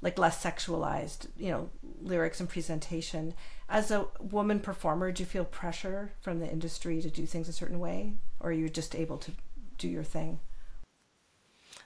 like 0.00 0.18
less 0.18 0.42
sexualized, 0.42 1.26
you 1.36 1.50
know, 1.50 1.68
lyrics 2.00 2.38
and 2.38 2.48
presentation. 2.48 3.34
As 3.68 3.90
a 3.90 4.06
woman 4.20 4.60
performer, 4.60 5.10
do 5.10 5.22
you 5.22 5.26
feel 5.26 5.44
pressure 5.44 6.12
from 6.20 6.38
the 6.38 6.48
industry 6.48 7.02
to 7.02 7.10
do 7.10 7.26
things 7.26 7.48
a 7.48 7.52
certain 7.52 7.80
way, 7.80 8.12
or 8.38 8.50
are 8.50 8.52
you 8.52 8.68
just 8.68 8.94
able 8.94 9.18
to 9.18 9.32
do 9.78 9.88
your 9.88 10.04
thing? 10.04 10.38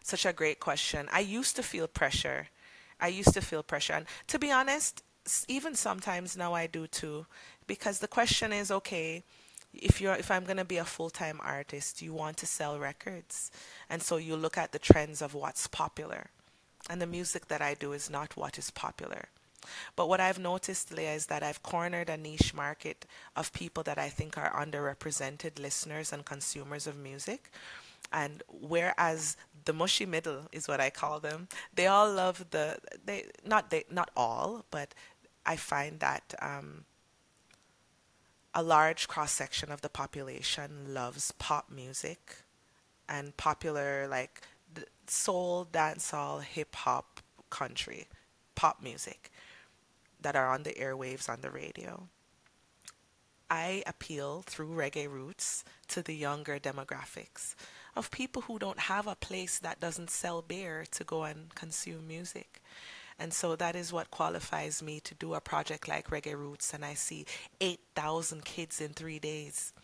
Such 0.02 0.26
a 0.26 0.34
great 0.34 0.60
question. 0.60 1.08
I 1.12 1.20
used 1.20 1.56
to 1.56 1.62
feel 1.62 1.88
pressure. 1.88 2.48
I 3.00 3.08
used 3.08 3.32
to 3.32 3.40
feel 3.40 3.62
pressure, 3.62 3.94
and 3.94 4.06
to 4.26 4.38
be 4.38 4.50
honest, 4.50 5.02
even 5.48 5.74
sometimes 5.74 6.36
now 6.36 6.54
I 6.54 6.66
do 6.66 6.86
too 6.86 7.26
because 7.70 8.00
the 8.00 8.08
question 8.08 8.52
is 8.52 8.68
okay 8.72 9.22
if 9.72 10.00
you're 10.00 10.16
if 10.24 10.28
I'm 10.28 10.44
going 10.50 10.56
to 10.64 10.74
be 10.74 10.78
a 10.78 10.92
full-time 10.96 11.38
artist 11.40 12.02
you 12.02 12.12
want 12.12 12.36
to 12.38 12.46
sell 12.58 12.80
records. 12.80 13.52
And 13.88 14.02
so 14.02 14.16
you 14.16 14.34
look 14.34 14.58
at 14.58 14.72
the 14.72 14.80
trends 14.80 15.22
of 15.22 15.34
what's 15.34 15.68
popular. 15.68 16.30
And 16.88 17.00
the 17.00 17.06
music 17.18 17.46
that 17.46 17.62
I 17.62 17.74
do 17.74 17.92
is 17.92 18.10
not 18.10 18.36
what 18.36 18.58
is 18.58 18.72
popular. 18.72 19.22
But 19.94 20.08
what 20.08 20.18
I've 20.26 20.40
noticed 20.52 20.92
Leah 20.92 21.14
is 21.14 21.26
that 21.26 21.44
I've 21.44 21.62
cornered 21.62 22.10
a 22.10 22.16
niche 22.16 22.52
market 22.52 23.06
of 23.36 23.52
people 23.52 23.84
that 23.84 23.98
I 23.98 24.08
think 24.08 24.36
are 24.36 24.52
underrepresented 24.62 25.60
listeners 25.60 26.12
and 26.12 26.24
consumers 26.24 26.88
of 26.88 26.96
music. 26.96 27.52
And 28.12 28.42
whereas 28.48 29.36
the 29.64 29.72
mushy 29.72 30.06
middle 30.06 30.48
is 30.50 30.66
what 30.66 30.80
I 30.80 30.90
call 30.90 31.20
them 31.20 31.46
they 31.78 31.86
all 31.86 32.10
love 32.10 32.36
the 32.50 32.78
they 33.04 33.26
not 33.44 33.70
they 33.70 33.84
not 33.90 34.10
all 34.16 34.64
but 34.70 34.94
I 35.44 35.56
find 35.56 36.00
that 36.00 36.34
um, 36.42 36.84
a 38.54 38.62
large 38.62 39.06
cross 39.08 39.32
section 39.32 39.70
of 39.70 39.80
the 39.80 39.88
population 39.88 40.92
loves 40.92 41.32
pop 41.32 41.70
music 41.70 42.36
and 43.08 43.36
popular 43.36 44.06
like 44.08 44.42
soul, 45.06 45.66
dancehall, 45.70 46.42
hip 46.42 46.74
hop, 46.74 47.20
country, 47.50 48.06
pop 48.54 48.82
music 48.82 49.30
that 50.20 50.36
are 50.36 50.52
on 50.52 50.62
the 50.62 50.72
airwaves 50.74 51.28
on 51.28 51.40
the 51.40 51.50
radio. 51.50 52.08
I 53.50 53.82
appeal 53.86 54.44
through 54.46 54.68
reggae 54.68 55.10
roots 55.10 55.64
to 55.88 56.02
the 56.02 56.14
younger 56.14 56.60
demographics 56.60 57.56
of 57.96 58.12
people 58.12 58.42
who 58.42 58.60
don't 58.60 58.78
have 58.78 59.08
a 59.08 59.16
place 59.16 59.58
that 59.58 59.80
doesn't 59.80 60.10
sell 60.10 60.40
beer 60.40 60.84
to 60.92 61.02
go 61.02 61.24
and 61.24 61.52
consume 61.56 62.06
music. 62.06 62.62
And 63.20 63.34
so 63.34 63.54
that 63.56 63.76
is 63.76 63.92
what 63.92 64.10
qualifies 64.10 64.82
me 64.82 64.98
to 65.00 65.14
do 65.14 65.34
a 65.34 65.40
project 65.40 65.86
like 65.86 66.08
Reggae 66.08 66.34
Roots. 66.34 66.72
And 66.72 66.84
I 66.84 66.94
see 66.94 67.26
8,000 67.60 68.44
kids 68.46 68.80
in 68.80 68.94
three 68.94 69.18
days 69.18 69.74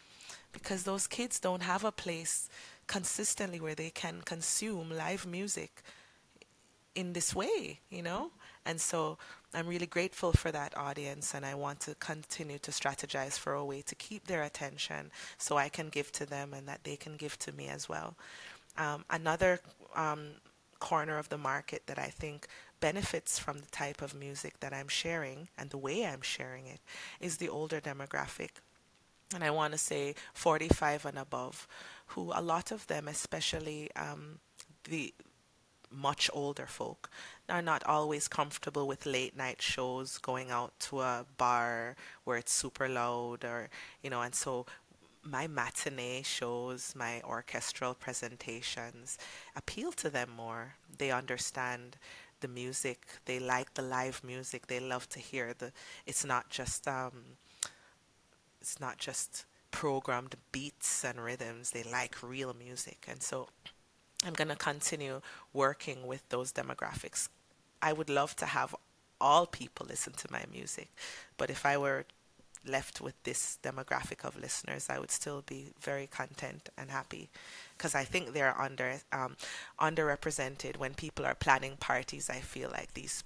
because 0.52 0.84
those 0.84 1.06
kids 1.06 1.38
don't 1.38 1.62
have 1.62 1.84
a 1.84 1.92
place 1.92 2.48
consistently 2.86 3.60
where 3.60 3.74
they 3.74 3.90
can 3.90 4.22
consume 4.24 4.90
live 4.90 5.26
music 5.26 5.82
in 6.94 7.12
this 7.12 7.34
way, 7.34 7.80
you 7.90 8.02
know? 8.02 8.30
And 8.64 8.80
so 8.80 9.18
I'm 9.52 9.68
really 9.68 9.86
grateful 9.86 10.32
for 10.32 10.50
that 10.50 10.76
audience, 10.76 11.34
and 11.34 11.44
I 11.44 11.54
want 11.54 11.80
to 11.80 11.94
continue 11.96 12.58
to 12.60 12.70
strategize 12.70 13.38
for 13.38 13.52
a 13.52 13.64
way 13.64 13.82
to 13.82 13.94
keep 13.94 14.26
their 14.26 14.42
attention 14.42 15.10
so 15.36 15.58
I 15.58 15.68
can 15.68 15.88
give 15.90 16.10
to 16.12 16.26
them 16.26 16.54
and 16.54 16.66
that 16.68 16.84
they 16.84 16.96
can 16.96 17.16
give 17.16 17.38
to 17.40 17.52
me 17.52 17.68
as 17.68 17.88
well. 17.88 18.16
Um, 18.78 19.04
another 19.10 19.60
um, 19.94 20.32
corner 20.78 21.18
of 21.18 21.28
the 21.28 21.38
market 21.38 21.82
that 21.86 21.98
I 21.98 22.08
think 22.08 22.48
benefits 22.80 23.38
from 23.38 23.58
the 23.58 23.66
type 23.66 24.02
of 24.02 24.14
music 24.14 24.60
that 24.60 24.72
I'm 24.72 24.88
sharing 24.88 25.48
and 25.58 25.70
the 25.70 25.78
way 25.78 26.06
I'm 26.06 26.22
sharing 26.22 26.66
it 26.66 26.80
is 27.20 27.36
the 27.36 27.48
older 27.48 27.80
demographic. 27.80 28.50
And 29.34 29.42
I 29.42 29.50
want 29.50 29.72
to 29.72 29.78
say 29.78 30.14
45 30.34 31.06
and 31.06 31.18
above, 31.18 31.66
who 32.08 32.32
a 32.34 32.40
lot 32.40 32.70
of 32.70 32.86
them, 32.86 33.08
especially 33.08 33.90
um, 33.96 34.38
the 34.84 35.12
much 35.90 36.30
older 36.32 36.66
folk, 36.66 37.10
are 37.48 37.62
not 37.62 37.84
always 37.84 38.28
comfortable 38.28 38.86
with 38.86 39.06
late 39.06 39.36
night 39.36 39.60
shows, 39.60 40.18
going 40.18 40.50
out 40.50 40.78
to 40.80 41.00
a 41.00 41.26
bar 41.38 41.96
where 42.24 42.36
it's 42.36 42.52
super 42.52 42.88
loud, 42.88 43.44
or, 43.44 43.68
you 44.02 44.10
know, 44.10 44.22
and 44.22 44.34
so 44.34 44.66
my 45.24 45.46
matinee 45.46 46.22
shows, 46.22 46.94
my 46.96 47.20
orchestral 47.22 47.94
presentations 47.94 49.18
appeal 49.56 49.92
to 49.92 50.10
them 50.10 50.30
more. 50.36 50.74
They 50.98 51.10
understand 51.10 51.96
the 52.40 52.48
music. 52.48 53.06
They 53.24 53.38
like 53.38 53.74
the 53.74 53.82
live 53.82 54.22
music. 54.24 54.66
They 54.66 54.80
love 54.80 55.08
to 55.10 55.20
hear 55.20 55.54
the. 55.56 55.72
It's 56.06 56.24
not 56.24 56.50
just 56.50 56.86
um, 56.88 57.36
it's 58.60 58.80
not 58.80 58.98
just 58.98 59.44
programmed 59.70 60.36
beats 60.52 61.04
and 61.04 61.22
rhythms. 61.22 61.70
They 61.70 61.82
like 61.82 62.22
real 62.22 62.54
music, 62.54 63.06
and 63.08 63.22
so 63.22 63.48
I'm 64.24 64.32
gonna 64.32 64.56
continue 64.56 65.20
working 65.52 66.06
with 66.06 66.28
those 66.28 66.52
demographics. 66.52 67.28
I 67.82 67.92
would 67.92 68.10
love 68.10 68.34
to 68.36 68.46
have 68.46 68.74
all 69.20 69.46
people 69.46 69.86
listen 69.88 70.12
to 70.14 70.28
my 70.30 70.44
music, 70.52 70.88
but 71.36 71.50
if 71.50 71.64
I 71.64 71.76
were 71.78 72.04
left 72.64 73.00
with 73.00 73.14
this 73.22 73.58
demographic 73.62 74.24
of 74.24 74.38
listeners, 74.38 74.88
I 74.90 74.98
would 74.98 75.10
still 75.10 75.42
be 75.42 75.72
very 75.80 76.06
content 76.06 76.68
and 76.76 76.90
happy 76.90 77.30
because 77.76 77.94
I 77.94 78.04
think 78.04 78.32
they're 78.32 78.58
under 78.60 79.00
um, 79.12 79.36
underrepresented 79.80 80.76
when 80.76 80.94
people 80.94 81.26
are 81.26 81.34
planning 81.34 81.76
parties. 81.78 82.30
I 82.30 82.40
feel 82.40 82.70
like 82.70 82.94
these 82.94 83.24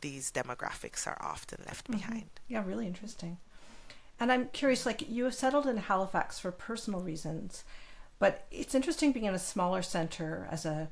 these 0.00 0.30
demographics 0.30 1.06
are 1.06 1.18
often 1.20 1.62
left 1.66 1.88
mm-hmm. 1.88 1.98
behind. 1.98 2.30
Yeah, 2.48 2.64
really 2.66 2.86
interesting. 2.86 3.38
And 4.20 4.30
I'm 4.30 4.48
curious, 4.48 4.86
like 4.86 5.08
you 5.08 5.24
have 5.24 5.34
settled 5.34 5.66
in 5.66 5.76
Halifax 5.76 6.38
for 6.38 6.52
personal 6.52 7.00
reasons, 7.00 7.64
but 8.18 8.46
it's 8.50 8.74
interesting 8.74 9.12
being 9.12 9.26
in 9.26 9.34
a 9.34 9.38
smaller 9.38 9.82
center 9.82 10.46
as 10.50 10.64
a 10.64 10.88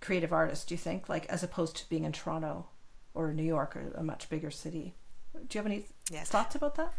creative 0.00 0.32
artist. 0.32 0.68
Do 0.68 0.74
you 0.74 0.78
think, 0.78 1.08
like, 1.08 1.26
as 1.26 1.42
opposed 1.42 1.76
to 1.76 1.88
being 1.88 2.04
in 2.04 2.12
Toronto 2.12 2.66
or 3.14 3.32
New 3.32 3.42
York, 3.42 3.76
or 3.76 3.92
a 3.94 4.02
much 4.02 4.28
bigger 4.28 4.50
city? 4.50 4.94
Do 5.34 5.40
you 5.52 5.58
have 5.58 5.66
any 5.66 5.86
yes. 6.10 6.28
thoughts 6.28 6.54
about 6.54 6.76
that? 6.76 6.94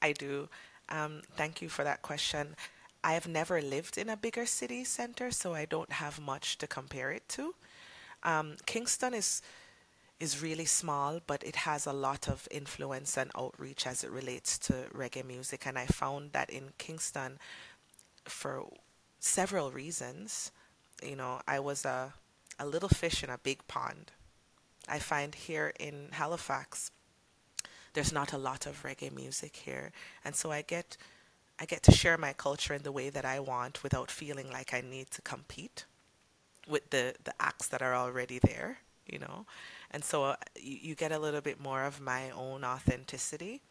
I 0.00 0.12
do. 0.12 0.48
Um, 0.88 1.22
thank 1.36 1.62
you 1.62 1.68
for 1.68 1.84
that 1.84 2.02
question. 2.02 2.56
I 3.04 3.14
have 3.14 3.26
never 3.26 3.60
lived 3.60 3.98
in 3.98 4.08
a 4.08 4.16
bigger 4.16 4.46
city 4.46 4.84
center, 4.84 5.30
so 5.30 5.54
I 5.54 5.64
don't 5.64 5.92
have 5.92 6.20
much 6.20 6.58
to 6.58 6.66
compare 6.66 7.10
it 7.10 7.28
to. 7.30 7.54
Um, 8.22 8.56
Kingston 8.66 9.14
is 9.14 9.42
is 10.20 10.40
really 10.40 10.66
small, 10.66 11.18
but 11.26 11.42
it 11.42 11.56
has 11.56 11.84
a 11.84 11.92
lot 11.92 12.28
of 12.28 12.46
influence 12.48 13.16
and 13.18 13.28
outreach 13.36 13.88
as 13.88 14.04
it 14.04 14.10
relates 14.10 14.56
to 14.56 14.72
reggae 14.94 15.26
music. 15.26 15.66
And 15.66 15.76
I 15.76 15.86
found 15.86 16.30
that 16.30 16.48
in 16.48 16.70
Kingston, 16.78 17.40
for 18.24 18.68
several 19.18 19.72
reasons, 19.72 20.52
you 21.02 21.16
know, 21.16 21.40
I 21.48 21.58
was 21.58 21.84
a, 21.84 22.14
a 22.60 22.66
little 22.66 22.88
fish 22.88 23.24
in 23.24 23.30
a 23.30 23.38
big 23.38 23.66
pond. 23.66 24.12
I 24.88 25.00
find 25.00 25.34
here 25.34 25.72
in 25.80 26.10
Halifax, 26.12 26.92
there's 27.94 28.12
not 28.12 28.32
a 28.32 28.38
lot 28.38 28.66
of 28.66 28.84
reggae 28.84 29.12
music 29.12 29.56
here, 29.56 29.90
and 30.24 30.36
so 30.36 30.52
I 30.52 30.62
get 30.62 30.96
I 31.62 31.64
get 31.64 31.84
to 31.84 31.92
share 31.92 32.18
my 32.18 32.32
culture 32.32 32.74
in 32.74 32.82
the 32.82 32.90
way 32.90 33.08
that 33.08 33.24
I 33.24 33.38
want 33.38 33.84
without 33.84 34.10
feeling 34.10 34.50
like 34.50 34.74
I 34.74 34.80
need 34.80 35.12
to 35.12 35.22
compete 35.22 35.84
with 36.68 36.90
the 36.90 37.14
the 37.22 37.34
acts 37.38 37.68
that 37.68 37.80
are 37.80 37.94
already 37.94 38.40
there, 38.40 38.78
you 39.06 39.20
know. 39.20 39.46
And 39.92 40.02
so 40.04 40.24
uh, 40.24 40.36
you, 40.60 40.78
you 40.82 40.94
get 40.96 41.12
a 41.12 41.20
little 41.20 41.40
bit 41.40 41.60
more 41.60 41.84
of 41.84 42.00
my 42.00 42.30
own 42.30 42.64
authenticity. 42.64 43.62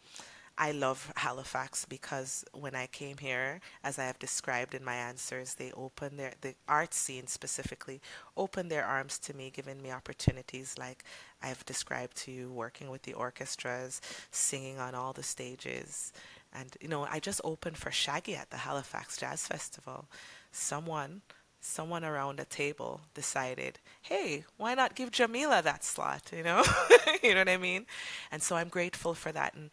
I 0.58 0.72
love 0.72 1.12
Halifax 1.18 1.86
because 1.86 2.46
when 2.54 2.76
I 2.76 2.88
came 2.88 3.18
here, 3.18 3.60
as 3.84 4.00
I 4.00 4.06
have 4.06 4.20
described 4.20 4.74
in 4.74 4.86
my 4.86 4.96
answers, 4.96 5.56
they 5.56 5.74
opened 5.74 6.18
their 6.18 6.34
the 6.40 6.56
art 6.70 6.94
scene 6.94 7.28
specifically 7.28 8.00
opened 8.38 8.72
their 8.72 8.86
arms 8.86 9.20
to 9.20 9.36
me, 9.36 9.50
giving 9.50 9.82
me 9.82 9.92
opportunities 9.92 10.76
like 10.80 11.04
I've 11.44 11.66
described 11.66 12.16
to 12.24 12.32
you, 12.32 12.54
working 12.54 12.90
with 12.90 13.02
the 13.02 13.14
orchestras, 13.16 14.00
singing 14.32 14.80
on 14.80 14.96
all 14.96 15.12
the 15.12 15.24
stages, 15.24 16.14
and 16.54 16.76
you 16.82 16.88
know 16.88 17.08
I 17.10 17.20
just 17.20 17.42
opened 17.44 17.78
for 17.78 17.92
Shaggy 17.92 18.36
at 18.36 18.50
the 18.50 18.58
Halifax 18.58 19.18
Jazz 19.18 19.48
Festival. 19.48 20.06
Someone 20.52 21.22
someone 21.62 22.04
around 22.04 22.40
a 22.40 22.46
table 22.46 23.02
decided, 23.14 23.80
hey, 24.02 24.44
why 24.58 24.74
not 24.74 24.96
give 24.96 25.12
Jah'Mila 25.12 25.62
that 25.62 25.84
slot? 25.84 26.32
You 26.36 26.42
know, 26.44 26.64
you 27.24 27.34
know 27.34 27.42
what 27.42 27.50
I 27.50 27.58
mean? 27.58 27.86
And 28.32 28.42
so 28.42 28.56
I'm 28.56 28.68
grateful 28.68 29.14
for 29.14 29.32
that. 29.32 29.54
And 29.54 29.70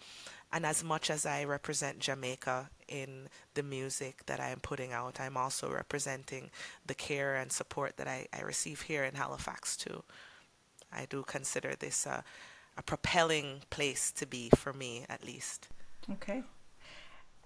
and 0.50 0.64
as 0.64 0.82
much 0.82 1.10
as 1.10 1.26
I 1.26 1.44
represent 1.44 1.98
Jamaica 1.98 2.70
in 2.88 3.28
the 3.52 3.62
music 3.62 4.24
that 4.26 4.40
I 4.40 4.48
am 4.48 4.60
putting 4.60 4.92
out, 4.92 5.20
I'm 5.20 5.36
also 5.36 5.70
representing 5.70 6.50
the 6.86 6.94
care 6.94 7.36
and 7.36 7.52
support 7.52 7.98
that 7.98 8.08
I, 8.08 8.28
I 8.32 8.40
receive 8.40 8.82
here 8.82 9.04
in 9.04 9.14
Halifax 9.14 9.76
too. 9.76 10.04
I 10.90 11.04
do 11.04 11.22
consider 11.22 11.74
this 11.78 12.06
a, 12.06 12.24
a 12.78 12.82
propelling 12.82 13.60
place 13.68 14.10
to 14.12 14.26
be 14.26 14.48
for 14.56 14.72
me, 14.72 15.04
at 15.10 15.22
least. 15.22 15.68
Okay. 16.12 16.42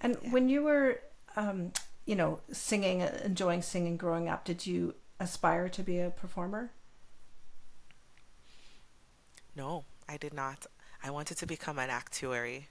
And 0.03 0.16
yeah. 0.22 0.30
when 0.30 0.48
you 0.48 0.64
were 0.64 1.00
um, 1.36 1.72
you 2.05 2.16
know, 2.16 2.40
singing, 2.50 3.00
enjoying 3.24 3.62
singing 3.62 3.96
growing 3.96 4.28
up, 4.28 4.44
did 4.44 4.66
you 4.66 4.94
aspire 5.20 5.68
to 5.68 5.82
be 5.82 6.00
a 6.00 6.11
performer? 6.11 6.72
No, 9.55 9.84
I 10.09 10.16
did 10.16 10.34
not. 10.34 10.66
I 11.05 11.11
wanted 11.11 11.36
to 11.38 11.46
become 11.46 11.78
an 11.78 11.90
actuary. 11.90 12.68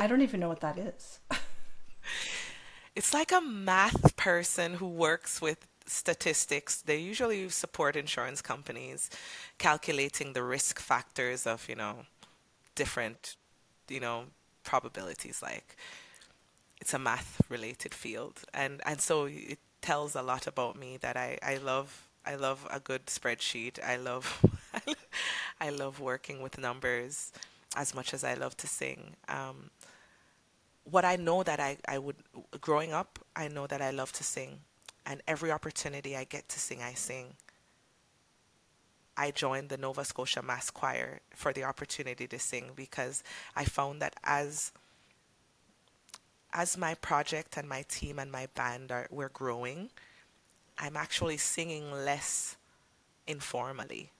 I 0.00 0.06
don't 0.06 0.22
even 0.22 0.40
know 0.40 0.48
what 0.48 0.60
that 0.60 0.78
is. 0.78 1.18
it's 2.96 3.14
like 3.14 3.32
a 3.32 3.40
math 3.40 4.16
person 4.16 4.74
who 4.74 4.88
works 4.88 5.40
with 5.40 5.66
statistics. 5.86 6.82
They 6.82 6.98
usually 6.98 7.48
support 7.48 7.96
insurance 7.96 8.42
companies 8.42 9.10
calculating 9.58 10.32
the 10.32 10.42
risk 10.42 10.78
factors 10.78 11.46
of, 11.46 11.68
you 11.68 11.74
know, 11.74 12.06
different, 12.74 13.36
you 13.88 14.00
know, 14.00 14.24
probabilities 14.62 15.42
like 15.42 15.76
it's 16.82 16.94
a 16.94 16.98
math 16.98 17.40
related 17.48 17.94
field 17.94 18.36
and 18.52 18.82
and 18.84 19.00
so 19.00 19.26
it 19.26 19.60
tells 19.82 20.16
a 20.16 20.22
lot 20.22 20.46
about 20.46 20.74
me 20.76 20.96
that 20.96 21.16
I, 21.16 21.38
I 21.42 21.56
love 21.56 22.08
I 22.24 22.36
love 22.36 22.66
a 22.70 22.80
good 22.80 23.06
spreadsheet. 23.06 23.82
I 23.82 23.96
love 23.96 24.44
I 25.60 25.70
love 25.70 26.00
working 26.00 26.40
with 26.40 26.58
numbers 26.58 27.32
as 27.76 27.94
much 27.94 28.14
as 28.14 28.24
I 28.24 28.34
love 28.34 28.56
to 28.58 28.66
sing. 28.66 29.14
Um, 29.28 29.70
what 30.84 31.04
I 31.04 31.16
know 31.16 31.42
that 31.42 31.60
I, 31.60 31.78
I 31.86 31.98
would 31.98 32.16
growing 32.60 32.92
up, 32.92 33.18
I 33.36 33.48
know 33.48 33.66
that 33.68 33.82
I 33.82 33.90
love 33.90 34.12
to 34.14 34.24
sing 34.24 34.60
and 35.04 35.20
every 35.28 35.50
opportunity 35.52 36.16
I 36.16 36.24
get 36.24 36.48
to 36.48 36.60
sing 36.60 36.82
I 36.82 36.94
sing. 36.94 37.34
I 39.16 39.30
joined 39.30 39.68
the 39.68 39.76
Nova 39.76 40.04
Scotia 40.04 40.42
Mass 40.42 40.70
Choir 40.70 41.20
for 41.34 41.52
the 41.52 41.64
opportunity 41.64 42.26
to 42.26 42.38
sing 42.38 42.70
because 42.74 43.22
I 43.54 43.64
found 43.64 44.00
that 44.00 44.14
as 44.24 44.72
as 46.52 46.76
my 46.76 46.94
project 46.94 47.56
and 47.56 47.68
my 47.68 47.82
team 47.88 48.18
and 48.18 48.30
my 48.30 48.46
band 48.54 48.90
are 48.92 49.06
we're 49.10 49.28
growing, 49.28 49.90
I'm 50.78 50.96
actually 50.96 51.36
singing 51.36 51.90
less 51.92 52.56
informally. 53.26 54.10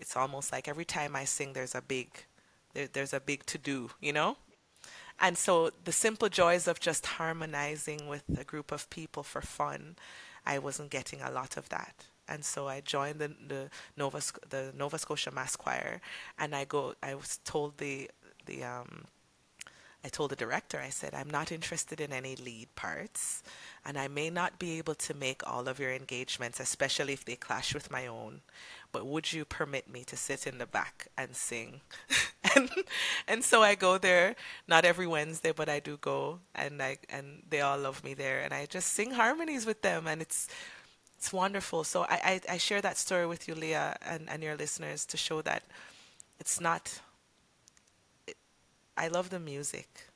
It's 0.00 0.16
almost 0.16 0.52
like 0.52 0.68
every 0.68 0.84
time 0.84 1.16
I 1.16 1.24
sing, 1.24 1.52
there's 1.52 1.74
a 1.74 1.82
big, 1.82 2.08
there, 2.72 2.88
there's 2.92 3.12
a 3.12 3.20
big 3.20 3.46
to 3.46 3.58
do, 3.58 3.90
you 4.00 4.12
know. 4.12 4.36
And 5.20 5.38
so 5.38 5.70
the 5.84 5.92
simple 5.92 6.28
joys 6.28 6.66
of 6.66 6.80
just 6.80 7.06
harmonizing 7.06 8.08
with 8.08 8.24
a 8.36 8.44
group 8.44 8.72
of 8.72 8.90
people 8.90 9.22
for 9.22 9.40
fun, 9.40 9.96
I 10.44 10.58
wasn't 10.58 10.90
getting 10.90 11.22
a 11.22 11.30
lot 11.30 11.56
of 11.56 11.68
that. 11.68 12.06
And 12.28 12.44
so 12.44 12.68
I 12.68 12.80
joined 12.80 13.18
the, 13.20 13.32
the 13.46 13.70
Nova 13.96 14.20
the 14.48 14.72
Nova 14.76 14.98
Scotia 14.98 15.30
Mass 15.30 15.56
Choir, 15.56 16.00
and 16.38 16.54
I 16.54 16.64
go. 16.64 16.94
I 17.02 17.14
was 17.14 17.38
told 17.44 17.76
the 17.76 18.10
the 18.46 18.64
um, 18.64 19.04
I 20.04 20.08
told 20.08 20.30
the 20.30 20.36
director, 20.36 20.78
I 20.78 20.90
said, 20.90 21.14
I'm 21.14 21.30
not 21.30 21.50
interested 21.50 22.00
in 22.00 22.12
any 22.12 22.36
lead 22.36 22.74
parts, 22.76 23.42
and 23.86 23.96
I 23.98 24.06
may 24.06 24.28
not 24.28 24.58
be 24.58 24.76
able 24.78 24.94
to 24.96 25.14
make 25.14 25.42
all 25.46 25.66
of 25.66 25.78
your 25.78 25.92
engagements, 25.92 26.60
especially 26.60 27.14
if 27.14 27.24
they 27.24 27.36
clash 27.36 27.72
with 27.72 27.90
my 27.90 28.06
own. 28.06 28.42
But 28.92 29.06
would 29.06 29.32
you 29.32 29.44
permit 29.44 29.88
me 29.90 30.04
to 30.04 30.16
sit 30.16 30.46
in 30.46 30.58
the 30.58 30.66
back 30.66 31.08
and 31.16 31.34
sing? 31.34 31.80
and 32.54 32.70
and 33.26 33.42
so 33.42 33.62
I 33.62 33.74
go 33.74 33.96
there, 33.98 34.36
not 34.68 34.84
every 34.84 35.06
Wednesday, 35.06 35.52
but 35.52 35.68
I 35.68 35.80
do 35.80 35.96
go, 35.96 36.40
and 36.54 36.82
I 36.82 36.98
and 37.08 37.42
they 37.48 37.62
all 37.62 37.78
love 37.78 38.04
me 38.04 38.14
there, 38.14 38.40
and 38.42 38.52
I 38.52 38.66
just 38.66 38.92
sing 38.92 39.12
harmonies 39.12 39.64
with 39.66 39.82
them, 39.82 40.06
and 40.06 40.20
it's 40.20 40.48
it's 41.16 41.32
wonderful. 41.32 41.84
So 41.84 42.02
I, 42.02 42.40
I, 42.48 42.54
I 42.54 42.58
share 42.58 42.82
that 42.82 42.98
story 42.98 43.26
with 43.26 43.48
you, 43.48 43.54
Leah, 43.54 43.96
and, 44.06 44.28
and 44.28 44.42
your 44.42 44.56
listeners 44.56 45.06
to 45.06 45.16
show 45.16 45.40
that 45.42 45.62
it's 46.38 46.60
not 46.60 47.00
I 48.96 49.08
love 49.08 49.30
the 49.30 49.40
music. 49.40 50.08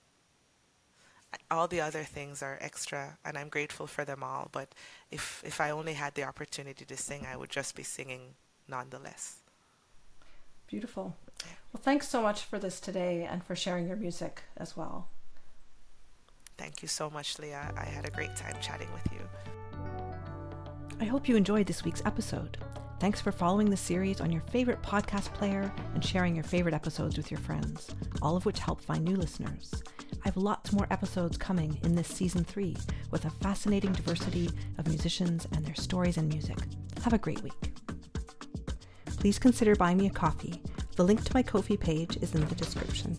All 1.51 1.69
the 1.69 1.81
other 1.81 2.05
things 2.05 2.43
are 2.43 2.59
extra, 2.61 3.19
and 3.25 3.37
I'm 3.37 3.49
grateful 3.49 3.87
for 3.87 4.05
them 4.05 4.23
all. 4.23 4.49
But 4.51 4.75
if 5.11 5.43
if 5.45 5.61
I 5.61 5.71
only 5.71 5.95
had 5.95 6.15
the 6.15 6.25
opportunity 6.25 6.85
to 6.85 6.97
sing, 6.97 7.27
I 7.27 7.37
would 7.37 7.51
just 7.51 7.75
be 7.75 7.83
singing 7.83 8.35
nonetheless. 8.67 9.41
Beautiful. 10.67 11.17
Well, 11.73 11.83
thanks 11.83 12.09
so 12.09 12.23
much 12.23 12.43
for 12.45 12.59
this 12.59 12.81
today 12.81 13.27
and 13.31 13.43
for 13.45 13.55
sharing 13.57 13.87
your 13.87 13.97
music 13.97 14.43
as 14.57 14.77
well. 14.77 15.09
Thank 16.57 16.83
you 16.83 16.89
so 16.89 17.09
much, 17.09 17.39
Leah. 17.39 17.73
I 17.77 17.85
had 17.85 18.07
a 18.07 18.11
great 18.11 18.35
time 18.37 18.57
chatting 18.61 18.89
with 18.93 19.07
you. 19.13 19.21
I 21.01 21.05
hope 21.05 21.29
you 21.29 21.37
enjoyed 21.37 21.67
this 21.67 21.85
week's 21.85 22.03
episode. 22.05 22.59
Thanks 23.01 23.21
for 23.21 23.31
following 23.31 23.71
the 23.71 23.77
series 23.77 24.21
on 24.21 24.33
your 24.33 24.43
favorite 24.51 24.83
podcast 24.83 25.33
player 25.33 25.73
and 25.95 26.05
sharing 26.05 26.35
your 26.35 26.43
favorite 26.43 26.75
episodes 26.75 27.17
with 27.17 27.31
your 27.31 27.39
friends, 27.39 27.95
all 28.23 28.37
of 28.37 28.45
which 28.45 28.59
help 28.59 28.81
find 28.81 29.05
new 29.05 29.15
listeners. 29.15 29.73
I 30.25 30.29
have 30.29 30.37
lots 30.37 30.73
more 30.73 30.89
episodes 30.91 31.39
coming 31.39 31.79
in 31.85 31.95
this 31.95 32.09
season 32.09 32.43
three 32.43 32.77
with 33.13 33.25
a 33.25 33.31
fascinating 33.31 33.93
diversity 33.93 34.51
of 34.79 34.89
musicians 34.89 35.47
and 35.53 35.65
their 35.65 35.77
stories 35.77 36.17
and 36.17 36.29
music. 36.29 36.59
Have 37.05 37.13
a 37.13 37.19
great 37.19 37.41
week. 37.45 37.73
Please 39.07 39.39
consider 39.39 39.77
buying 39.77 39.99
me 39.99 40.09
a 40.09 40.11
coffee. 40.11 40.61
The 40.97 41.05
link 41.05 41.23
to 41.23 41.35
my 41.35 41.43
Ko-fi 41.43 41.77
page 41.77 42.17
is 42.21 42.35
in 42.35 42.45
the 42.49 42.55
description. 42.57 43.17